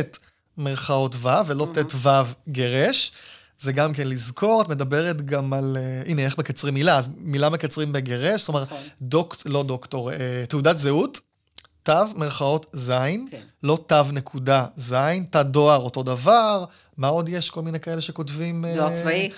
מירכאות 0.58 1.14
ו' 1.14 1.28
ולא 1.46 1.68
ט' 1.72 1.94
ו' 1.94 2.08
גרש. 2.48 3.12
זה 3.60 3.72
גם 3.72 3.92
כן 3.92 4.08
לזכור, 4.08 4.62
את 4.62 4.68
מדברת 4.68 5.26
גם 5.26 5.52
על, 5.52 5.76
אה, 5.80 6.02
הנה, 6.06 6.22
איך 6.22 6.38
מקצרים 6.38 6.74
מילה, 6.74 6.98
אז 6.98 7.10
מילה 7.18 7.50
מקצרים 7.50 7.92
בגרש, 7.92 8.40
זאת 8.40 8.48
אומרת, 8.48 8.68
דוק, 9.02 9.36
לא 9.44 9.62
דוקטור, 9.62 10.12
אה, 10.12 10.16
תעודת 10.48 10.78
זהות, 10.78 11.20
תו, 11.82 11.92
מירכאות 12.16 12.66
זין, 12.72 13.28
כן. 13.30 13.40
לא 13.62 13.78
תו 13.86 14.02
נקודה 14.12 14.66
זין, 14.76 15.24
תא 15.30 15.42
דואר 15.42 15.80
אותו 15.80 16.02
דבר, 16.02 16.64
מה 16.96 17.08
עוד 17.08 17.28
יש? 17.28 17.50
כל 17.50 17.62
מיני 17.62 17.80
כאלה 17.80 18.00
שכותבים... 18.00 18.64
אה, 18.64 18.74
דואר 18.74 18.94
צבאי. 18.94 19.30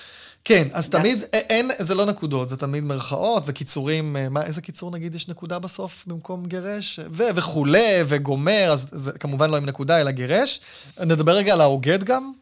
כן, 0.45 0.69
אז 0.73 0.89
דס. 0.89 0.99
תמיד, 0.99 1.19
אין, 1.33 1.71
זה 1.79 1.95
לא 1.95 2.07
נקודות, 2.07 2.49
זה 2.49 2.57
תמיד 2.57 2.85
מירכאות 2.85 3.43
וקיצורים, 3.47 4.17
אה, 4.17 4.29
מה, 4.29 4.43
איזה 4.43 4.63
קיצור 4.63 4.91
נגיד 4.91 5.15
יש 5.15 5.29
נקודה 5.29 5.59
בסוף 5.59 6.05
במקום 6.07 6.47
גרש? 6.47 7.01
ו, 7.11 7.23
וכולי, 7.35 8.03
וגומר, 8.07 8.71
אז 8.73 8.87
זה 8.93 9.13
כמובן 9.13 9.51
לא 9.51 9.57
עם 9.57 9.65
נקודה, 9.65 10.01
אלא 10.01 10.11
גרש. 10.11 10.61
נדבר 11.01 11.33
רגע 11.33 11.53
על 11.53 11.61
האוגד 11.61 12.05
גם. 12.05 12.33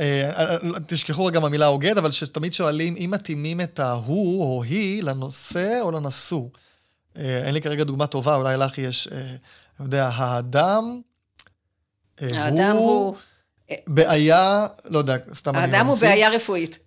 אה, 0.00 0.30
אה, 0.36 0.50
אה, 0.54 0.56
תשכחו 0.86 1.24
רגע 1.24 1.40
מהמילה 1.40 1.66
אוגד, 1.66 1.98
אבל 1.98 2.10
שתמיד 2.10 2.54
שואלים 2.54 2.96
אם 2.96 3.10
מתאימים 3.10 3.60
את 3.60 3.80
ההוא 3.80 4.42
או 4.42 4.62
היא 4.62 5.02
לנושא 5.02 5.78
או 5.80 5.90
לנשוא. 5.90 6.48
אה, 7.18 7.42
אין 7.44 7.54
לי 7.54 7.60
כרגע 7.60 7.84
דוגמה 7.84 8.06
טובה, 8.06 8.34
אולי 8.34 8.56
לך 8.56 8.78
יש, 8.78 9.08
אה, 9.12 9.18
אני 9.20 9.86
יודע, 9.86 10.08
האדם, 10.08 11.00
אה, 12.22 12.44
האדם 12.44 12.76
הוא... 12.76 13.16
בעיה, 13.86 14.66
לא 14.90 14.98
יודע, 14.98 15.16
סתם 15.34 15.56
אני 15.56 15.76
האדם 15.76 15.86
הוא. 15.86 15.98
בעיה 15.98 16.28
רפואית. 16.30 16.78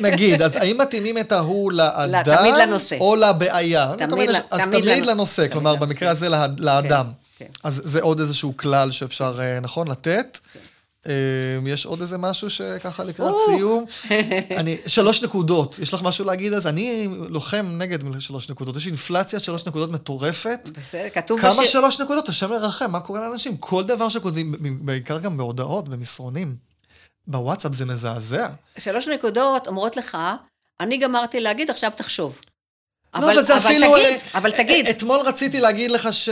נגיד, 0.00 0.42
אז 0.42 0.56
האם 0.56 0.78
מתאימים 0.78 1.18
את 1.18 1.32
ההוא 1.32 1.72
לאדם, 1.72 2.36
תמיד 2.38 2.54
לנושא. 2.54 2.96
או 3.00 3.16
לבעיה? 3.16 3.92
תמיד 3.98 4.10
כל 4.10 4.16
מיני- 4.16 4.32
ל- 4.32 4.36
אז 4.50 4.60
תמיד 4.60 4.82
תמיד 4.82 5.04
לנ- 5.04 5.06
לנושא, 5.06 5.48
כלומר, 5.48 5.70
לנושא. 5.72 5.86
במקרה 5.86 6.10
הזה 6.10 6.28
לה- 6.28 6.46
לאדם. 6.58 7.06
כן. 7.38 7.46
אז 7.64 7.80
זה 7.84 8.00
עוד 8.02 8.20
איזשהו 8.20 8.56
כלל 8.56 8.90
שאפשר, 8.90 9.38
אה, 9.42 9.60
נכון, 9.60 9.88
לתת. 9.88 10.38
אה, 10.56 10.60
יש 11.66 11.86
עוד 11.86 12.00
איזה 12.00 12.18
משהו 12.18 12.50
שככה 12.50 13.04
לקראת. 13.04 13.34
סיום? 13.46 13.84
אני, 14.60 14.76
שלוש 14.86 15.22
נקודות, 15.22 15.78
יש 15.78 15.94
לך 15.94 16.02
משהו 16.02 16.24
להגיד 16.24 16.52
אז? 16.52 16.66
אני 16.66 17.08
לוחם 17.28 17.66
נגד 17.78 18.20
שלוש 18.20 18.50
נקודות. 18.50 18.76
יש 18.76 18.86
אינפלציית 18.86 19.42
שלוש 19.42 19.66
נקודות 19.66 19.90
מטורפת. 19.90 20.70
בסדר, 20.80 21.08
כתוב 21.14 21.40
כמה 21.40 21.50
בשיר... 21.50 21.64
שלוש 21.64 22.00
נקודות? 22.00 22.28
השם 22.28 22.52
ירחם, 22.52 22.90
מה 22.90 23.00
קורה 23.00 23.20
לאנשים? 23.20 23.56
כל 23.56 23.84
דבר 23.84 24.08
שכותבים, 24.08 24.54
בעיקר 24.80 25.18
גם 25.18 25.36
בהודעות, 25.36 25.88
במסרונים, 25.88 26.56
בוואטסאפ 27.26 27.74
זה 27.74 27.86
מזעזע. 27.86 28.48
שלוש 28.78 29.08
נקודות 29.08 29.66
אומרות 29.66 29.96
לך, 29.96 30.18
אני 30.80 30.98
גמרתי 30.98 31.40
להגיד, 31.40 31.70
עכשיו 31.70 31.92
תחשוב. 31.96 32.40
לא, 33.14 33.32
אבל 33.32 33.42
זה 33.42 33.56
אפילו... 33.56 33.86
תגיד, 33.86 34.06
אה, 34.06 34.38
אבל 34.38 34.50
תגיד. 34.50 34.86
אה, 34.86 34.90
אתמול 34.90 35.20
רציתי 35.20 35.60
להגיד 35.60 35.90
לך 35.90 36.12
ש... 36.12 36.28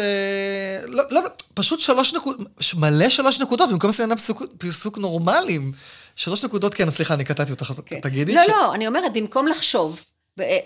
לא, 0.87 1.03
לא, 1.11 1.21
פשוט 1.59 1.81
שלוש 1.81 2.15
נקודות, 2.15 2.47
מלא 2.77 3.09
שלוש 3.09 3.41
נקודות, 3.41 3.71
במקום 3.71 3.91
לסיים 3.91 4.11
פסוק, 4.59 4.99
נורמליים. 4.99 5.73
שלוש 6.17 6.45
נקודות, 6.45 6.75
כן, 6.75 6.91
סליחה, 6.91 7.15
אני 7.15 7.25
קטעתי 7.25 7.51
אותך, 7.53 7.71
אז 7.71 7.81
תגידי. 8.03 8.35
לא, 8.35 8.43
ש- 8.45 8.49
לא, 8.49 8.75
אני 8.75 8.87
אומרת, 8.87 9.13
במקום 9.13 9.47
לחשוב, 9.47 10.01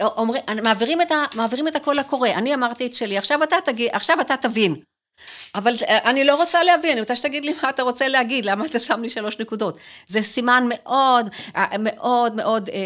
אומרים, 0.00 0.42
מעבירים 0.62 1.00
את, 1.00 1.10
ה, 1.10 1.24
מעבירים 1.34 1.68
את 1.68 1.76
הקול 1.76 1.98
הקורא, 1.98 2.28
אני 2.28 2.54
אמרתי 2.54 2.86
את 2.86 2.94
שלי, 2.94 3.18
עכשיו 3.18 3.42
אתה, 3.42 3.56
תגיד, 3.64 3.88
עכשיו 3.92 4.20
אתה 4.20 4.34
תבין. 4.36 4.76
אבל 5.54 5.76
זה- 5.76 5.84
אני 5.88 6.24
לא 6.24 6.34
רוצה 6.36 6.62
להבין, 6.64 6.92
אני 6.92 7.00
רוצה 7.00 7.16
שתגיד 7.16 7.44
לי 7.44 7.54
מה 7.62 7.68
אתה 7.68 7.82
רוצה 7.82 8.08
להגיד, 8.08 8.44
למה 8.44 8.66
אתה 8.66 8.78
שם 8.78 9.02
לי 9.02 9.08
שלוש 9.08 9.38
נקודות. 9.38 9.78
זה 10.08 10.22
סימן 10.22 10.64
מאוד, 10.68 11.26
אה, 11.56 11.64
מאוד 11.78 12.34
מאוד 12.34 12.68
אה, 12.68 12.74
אה, 12.74 12.78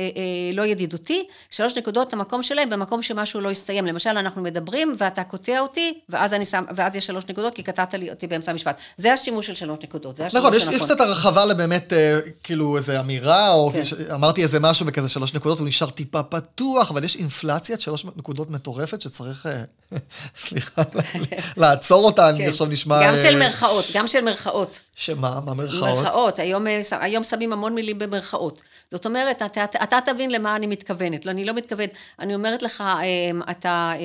לא 0.54 0.62
ידידותי. 0.66 1.26
שלוש 1.50 1.76
נקודות, 1.76 2.12
המקום 2.12 2.42
שלהם 2.42 2.70
במקום 2.70 3.02
שמשהו 3.02 3.40
לא 3.40 3.48
יסתיים. 3.50 3.86
למשל, 3.86 4.10
אנחנו 4.10 4.42
מדברים 4.42 4.96
ואתה 4.98 5.24
קוטע 5.24 5.58
אותי, 5.60 6.00
ואז, 6.08 6.32
אני 6.32 6.44
שם, 6.44 6.64
ואז 6.76 6.96
יש 6.96 7.06
שלוש 7.06 7.24
נקודות, 7.28 7.54
כי 7.54 7.62
קטעת 7.62 7.94
לי 7.94 8.10
אותי 8.10 8.26
באמצע 8.26 8.50
המשפט. 8.50 8.80
זה 8.96 9.12
השימוש 9.12 9.46
של 9.46 9.54
שלוש 9.54 9.78
נקודות, 9.82 10.16
זה 10.16 10.26
השימוש 10.26 10.44
נכון, 10.46 10.56
יש. 10.56 10.76
יש 10.76 10.82
קצת 10.82 11.00
הרחבה 11.00 11.44
לבאמת, 11.44 11.92
אה, 11.92 12.18
כאילו, 12.42 12.76
איזה 12.76 13.00
אמירה, 13.00 13.52
או 13.52 13.70
כן. 13.72 13.84
ש- 13.84 13.94
אמרתי 14.14 14.42
איזה 14.42 14.60
משהו 14.60 14.86
וכזה 14.86 15.08
שלוש 15.08 15.34
נקודות, 15.34 15.58
הוא 15.58 15.68
נשאר 15.68 15.90
טיפה 15.90 16.22
פתוח, 16.22 16.90
אבל 16.90 17.04
יש 17.04 17.16
אינפלציית 17.16 17.80
שלוש 17.80 18.04
נקודות 18.16 18.50
מטורפת 18.50 19.00
שצריך, 19.00 19.46
אה, 19.46 19.62
סליחה, 20.46 20.82
לעצור 21.56 22.04
אותה, 22.04 22.15
אני 22.18 22.38
כן. 22.38 22.48
עכשיו 22.48 22.66
נשמע... 22.66 23.06
גם 23.06 23.14
אה, 23.14 23.20
של 23.20 23.38
מרכאות, 23.38 23.84
גם 23.94 24.06
של 24.06 24.24
מרכאות. 24.24 24.80
שמה? 24.94 25.40
מה 25.44 25.54
מרכאות? 25.54 25.82
מרכאות, 25.82 26.38
היום, 26.38 26.66
אה, 26.66 26.80
היום 26.90 27.24
שמים 27.24 27.52
המון 27.52 27.74
מילים 27.74 27.98
במרכאות. 27.98 28.60
זאת 28.90 29.06
אומרת, 29.06 29.42
אתה, 29.42 29.64
אתה, 29.64 29.82
אתה 29.82 29.98
תבין 30.06 30.30
למה 30.30 30.56
אני 30.56 30.66
מתכוונת. 30.66 31.26
לא, 31.26 31.30
אני 31.30 31.44
לא 31.44 31.52
מתכוונת, 31.54 31.90
אני 32.18 32.34
אומרת 32.34 32.62
לך, 32.62 32.80
אה, 32.80 33.50
אתה 33.50 33.92
אה, 33.94 34.00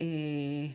אה, 0.00 0.66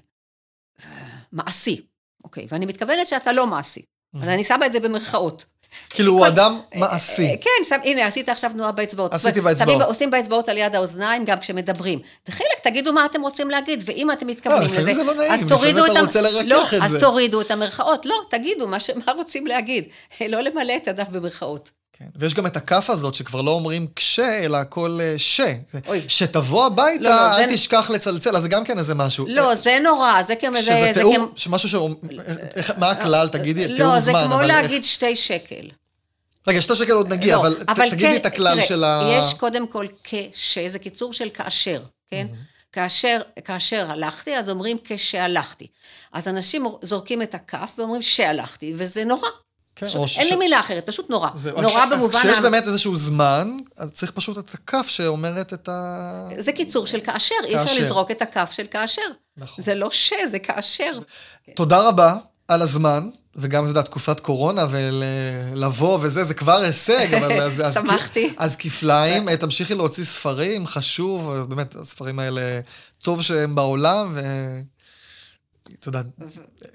מעשי, 1.31 1.81
אוקיי, 2.23 2.47
ואני 2.49 2.65
מתכוונת 2.65 3.07
שאתה 3.07 3.31
לא 3.31 3.47
מעשי. 3.47 3.81
אז 4.21 4.27
אני 4.27 4.43
שמה 4.43 4.65
את 4.65 4.71
זה 4.73 4.79
במרכאות. 4.79 5.45
כאילו, 5.89 6.11
הוא 6.13 6.27
אדם 6.27 6.59
מעשי. 6.75 7.29
אה, 7.29 7.35
כן, 7.41 7.65
שם, 7.69 7.75
הנה, 7.83 8.07
עשית 8.07 8.29
עכשיו 8.29 8.51
תנועה 8.53 8.71
באצבעות. 8.71 9.13
עשיתי 9.13 9.41
באצבעות. 9.41 9.81
עושים 9.81 10.11
באצבעות 10.11 10.49
על 10.49 10.57
יד 10.57 10.75
האוזניים 10.75 11.25
גם 11.25 11.37
כשמדברים. 11.37 11.99
חלק, 12.29 12.59
תגידו 12.63 12.93
מה 12.93 13.05
אתם 13.05 13.21
רוצים 13.21 13.49
להגיד, 13.49 13.83
ואם 13.85 14.11
אתם 14.11 14.27
מתכוונים 14.27 14.61
לא, 14.61 14.65
לפעמים 14.67 14.87
לזה, 14.87 14.99
זה 14.99 15.03
לא 15.03 15.13
נעים, 15.13 15.31
אז 15.31 15.43
לפעמים 15.43 15.77
אתה 15.91 15.99
רוצה 15.99 16.21
לרכך 16.21 16.43
לא, 16.47 16.63
את 16.77 16.83
אז 16.83 16.89
זה. 16.89 16.99
תורידו 16.99 17.41
את 17.41 17.51
המרכאות. 17.51 18.05
לא, 18.05 18.15
תגידו. 18.29 18.67
מה 18.67 18.77
רוצים 19.17 19.47
להגיד. 19.47 19.85
לא 20.29 20.41
למלא 20.41 20.73
את 20.75 20.87
הדף 20.87 21.09
במרכאות. 21.09 21.69
כן. 21.99 22.05
ויש 22.15 22.33
גם 22.33 22.45
את 22.45 22.57
הכף 22.57 22.89
הזאת, 22.89 23.13
שכבר 23.15 23.41
לא 23.41 23.51
אומרים 23.51 23.87
כשה, 23.95 24.39
אלא 24.45 24.57
הכל 24.57 24.97
אה, 25.01 25.13
ש. 25.17 25.41
אוי. 25.87 26.01
שתבוא 26.07 26.65
הביתה, 26.65 27.03
לא, 27.03 27.09
לא, 27.09 27.37
אל 27.37 27.49
זה- 27.49 27.55
תשכח 27.55 27.89
לצלצל, 27.89 28.35
אז 28.35 28.43
זה 28.43 28.49
גם 28.49 28.63
כן 28.63 28.77
איזה 28.79 28.95
משהו. 28.95 29.25
לא, 29.29 29.55
זה 29.55 29.77
נורא, 29.83 30.23
זה 30.23 30.35
כמו... 30.35 30.57
שזה 30.57 30.65
זה- 30.65 30.81
זה 30.87 30.93
תיאור, 30.93 31.15
כמו- 31.15 31.27
שמשהו 31.35 31.69
ש... 31.69 31.75
איך- 32.55 32.71
מה 32.77 32.91
הכלל, 32.91 33.27
תגידי, 33.27 33.75
תיאור 33.75 33.93
לא, 33.93 33.99
זמן, 33.99 34.13
זה 34.21 34.27
כמו 34.27 34.35
אבל 34.35 34.51
איך- 34.51 34.61
להגיד 34.61 34.83
שתי 34.83 35.15
שקל. 35.15 35.69
רגע, 36.47 36.61
שתי 36.61 36.75
שקל 36.75 36.91
עוד 36.91 37.13
נגיע, 37.13 37.35
לא, 37.35 37.41
אבל 37.41 37.53
ת- 37.53 37.79
תגידי 37.79 38.03
כן, 38.03 38.15
את 38.15 38.25
הכלל 38.25 38.55
תראה, 38.55 38.67
של 38.67 38.83
ה... 38.83 39.09
יש 39.19 39.33
קודם 39.33 39.67
כל 39.67 39.85
כש, 40.03 40.57
זה 40.67 40.79
קיצור 40.79 41.13
של 41.13 41.29
כאשר, 41.29 41.81
כן? 42.11 42.27
כאשר, 42.71 43.21
כאשר 43.45 43.91
הלכתי, 43.91 44.37
אז 44.37 44.49
אומרים 44.49 44.77
כשהלכתי. 44.83 45.67
אז 46.13 46.27
אנשים 46.27 46.65
זורקים 46.81 47.21
את 47.21 47.35
הכף 47.35 47.71
ואומרים 47.77 48.01
שהלכתי, 48.01 48.73
וזה 48.77 49.03
נורא. 49.05 49.29
כן, 49.75 49.87
פשוט, 49.87 50.07
ש- 50.07 50.17
אין 50.17 50.27
לי 50.27 50.33
ש- 50.33 50.37
מילה 50.37 50.59
אחרת, 50.59 50.85
פשוט 50.85 51.09
נורא. 51.09 51.29
זהו, 51.35 51.61
נורא 51.61 51.83
אז- 51.83 51.89
במובן... 51.91 52.15
אז 52.15 52.19
כשיש 52.19 52.39
באמת 52.39 52.67
איזשהו 52.67 52.95
זמן, 52.95 53.57
אז 53.77 53.91
צריך 53.91 54.11
פשוט 54.11 54.37
את 54.37 54.53
הכף 54.53 54.85
שאומרת 54.89 55.53
את 55.53 55.69
ה... 55.69 56.29
זה 56.37 56.51
קיצור 56.51 56.87
של 56.87 56.99
כאשר, 56.99 57.35
אי 57.47 57.55
אפשר 57.55 57.67
כאשר. 57.67 57.81
לזרוק 57.81 58.11
את 58.11 58.21
הכף 58.21 58.49
של 58.53 58.65
כאשר. 58.71 59.01
נכון. 59.37 59.63
זה 59.63 59.75
לא 59.75 59.89
ש, 59.91 60.13
זה 60.25 60.39
כאשר. 60.39 60.99
תודה 61.55 61.87
רבה 61.87 62.15
על 62.47 62.61
הזמן, 62.61 63.09
וגם, 63.35 63.63
אתה 63.63 63.71
יודע, 63.71 63.81
תקופת 63.81 64.19
קורונה, 64.19 64.65
ולבוא 64.69 65.99
וזה, 66.01 66.23
זה 66.23 66.33
כבר 66.33 66.57
הישג, 66.57 67.13
אבל... 67.13 67.31
אז- 67.41 67.61
אז- 67.65 67.73
שמחתי. 67.73 68.33
אז 68.37 68.55
כפליים, 68.55 69.29
אה, 69.29 69.37
תמשיכי 69.37 69.75
להוציא 69.75 70.05
ספרים, 70.05 70.67
חשוב, 70.67 71.31
באמת, 71.49 71.75
הספרים 71.75 72.19
האלה, 72.19 72.59
טוב 73.03 73.21
שהם 73.21 73.55
בעולם, 73.55 74.11
ו... 74.15 74.21
אתה 75.89 75.97
יודע, 75.97 76.09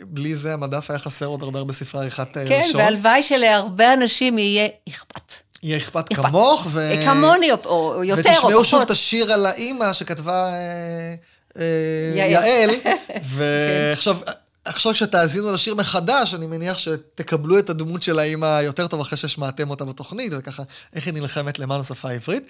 בלי 0.01 0.37
זה 0.37 0.53
המדף 0.53 0.91
היה 0.91 0.99
חסר 0.99 1.27
עוד 1.27 1.43
הרבה 1.43 1.59
הרבה 1.59 1.73
ספרי 1.73 2.01
עריכת 2.01 2.37
אה, 2.37 2.49
כן. 2.49 2.63
והלוואי 2.75 3.23
שלהרבה 3.23 3.93
אנשים 3.93 4.39
יהיה 4.39 4.69
אכפת. 4.89 5.33
יהיה 5.63 5.77
אכפת. 5.77 6.05
כמוך, 6.15 6.67
ו... 6.71 6.93
כמוני, 7.05 7.53
או- 7.53 8.05
יותר, 8.05 8.29
או 8.29 8.35
ותשמעו 8.35 8.65
שוב 8.65 8.79
פחות. 8.79 8.87
את 8.87 8.91
השיר 8.91 9.33
על 9.33 9.47
האימא 9.47 9.93
שכתבה, 9.93 10.49
אה, 10.49 11.15
אה. 11.59 12.29
יעל, 12.29 12.71
ועכשיו... 13.35 14.17
עכשיו 14.65 14.93
כשתאזינו 14.93 15.53
לשיר 15.53 15.75
מחדש, 15.75 16.35
אני 16.35 16.47
מניח 16.47 16.79
שתקבלו 16.79 17.59
את 17.59 17.71
הדמות 17.71 18.03
של 18.03 18.19
האימא 18.19 18.61
יותר 18.63 18.87
טוב 18.87 19.01
אחרי 19.01 19.19
ששמעתם 19.19 19.71
אותה 19.71 19.85
בתוכנית, 19.85 20.33
וככה, 20.37 20.63
איך 20.95 21.07
היא 21.07 21.15
נלחמת 21.15 21.59
למען 21.59 21.81
השפה 21.81 22.09
העברית. 22.09 22.43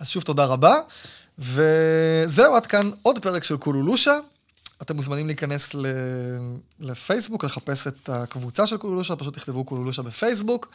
אז 0.00 0.08
שוב, 0.08 0.22
תודה 0.22 0.44
רבה. 0.44 0.74
וזהו, 1.38 2.56
עד 2.56 2.66
כאן 2.66 2.90
עוד 3.02 3.18
פרק 3.18 3.44
של 3.44 3.56
קולולושה. 3.56 4.18
אתם 4.82 4.96
מוזמנים 4.96 5.26
להיכנס. 5.26 5.70
לפייסבוק, 6.78 7.44
לחפש 7.44 7.86
את 7.86 8.08
הקבוצה 8.08 8.66
של 8.66 8.76
קולולושה, 8.76 9.16
פשוט 9.16 9.34
תכתבו 9.34 9.64
קולולושה 9.64 10.02
בפייסבוק. 10.02 10.74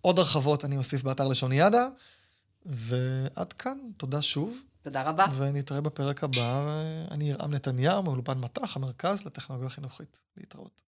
עוד 0.00 0.18
הרחבות 0.18 0.64
אני 0.64 0.76
אוסיף 0.76 1.02
באתר 1.02 1.28
לשוניאדה. 1.28 1.88
ועד 2.66 3.52
כאן, 3.52 3.78
תודה 3.96 4.22
שוב. 4.22 4.58
תודה 4.82 5.02
רבה. 5.02 5.26
ונתראה 5.36 5.80
בפרק 5.80 6.24
הבא. 6.24 6.68
אני 7.10 7.30
ירעם 7.30 7.54
נתניהו 7.54 8.02
מאולפן 8.02 8.38
מט"ח, 8.38 8.76
המרכז 8.76 9.24
לטכנולוגיה 9.26 9.70
חינוכית. 9.70 10.18
להתראות. 10.36 10.83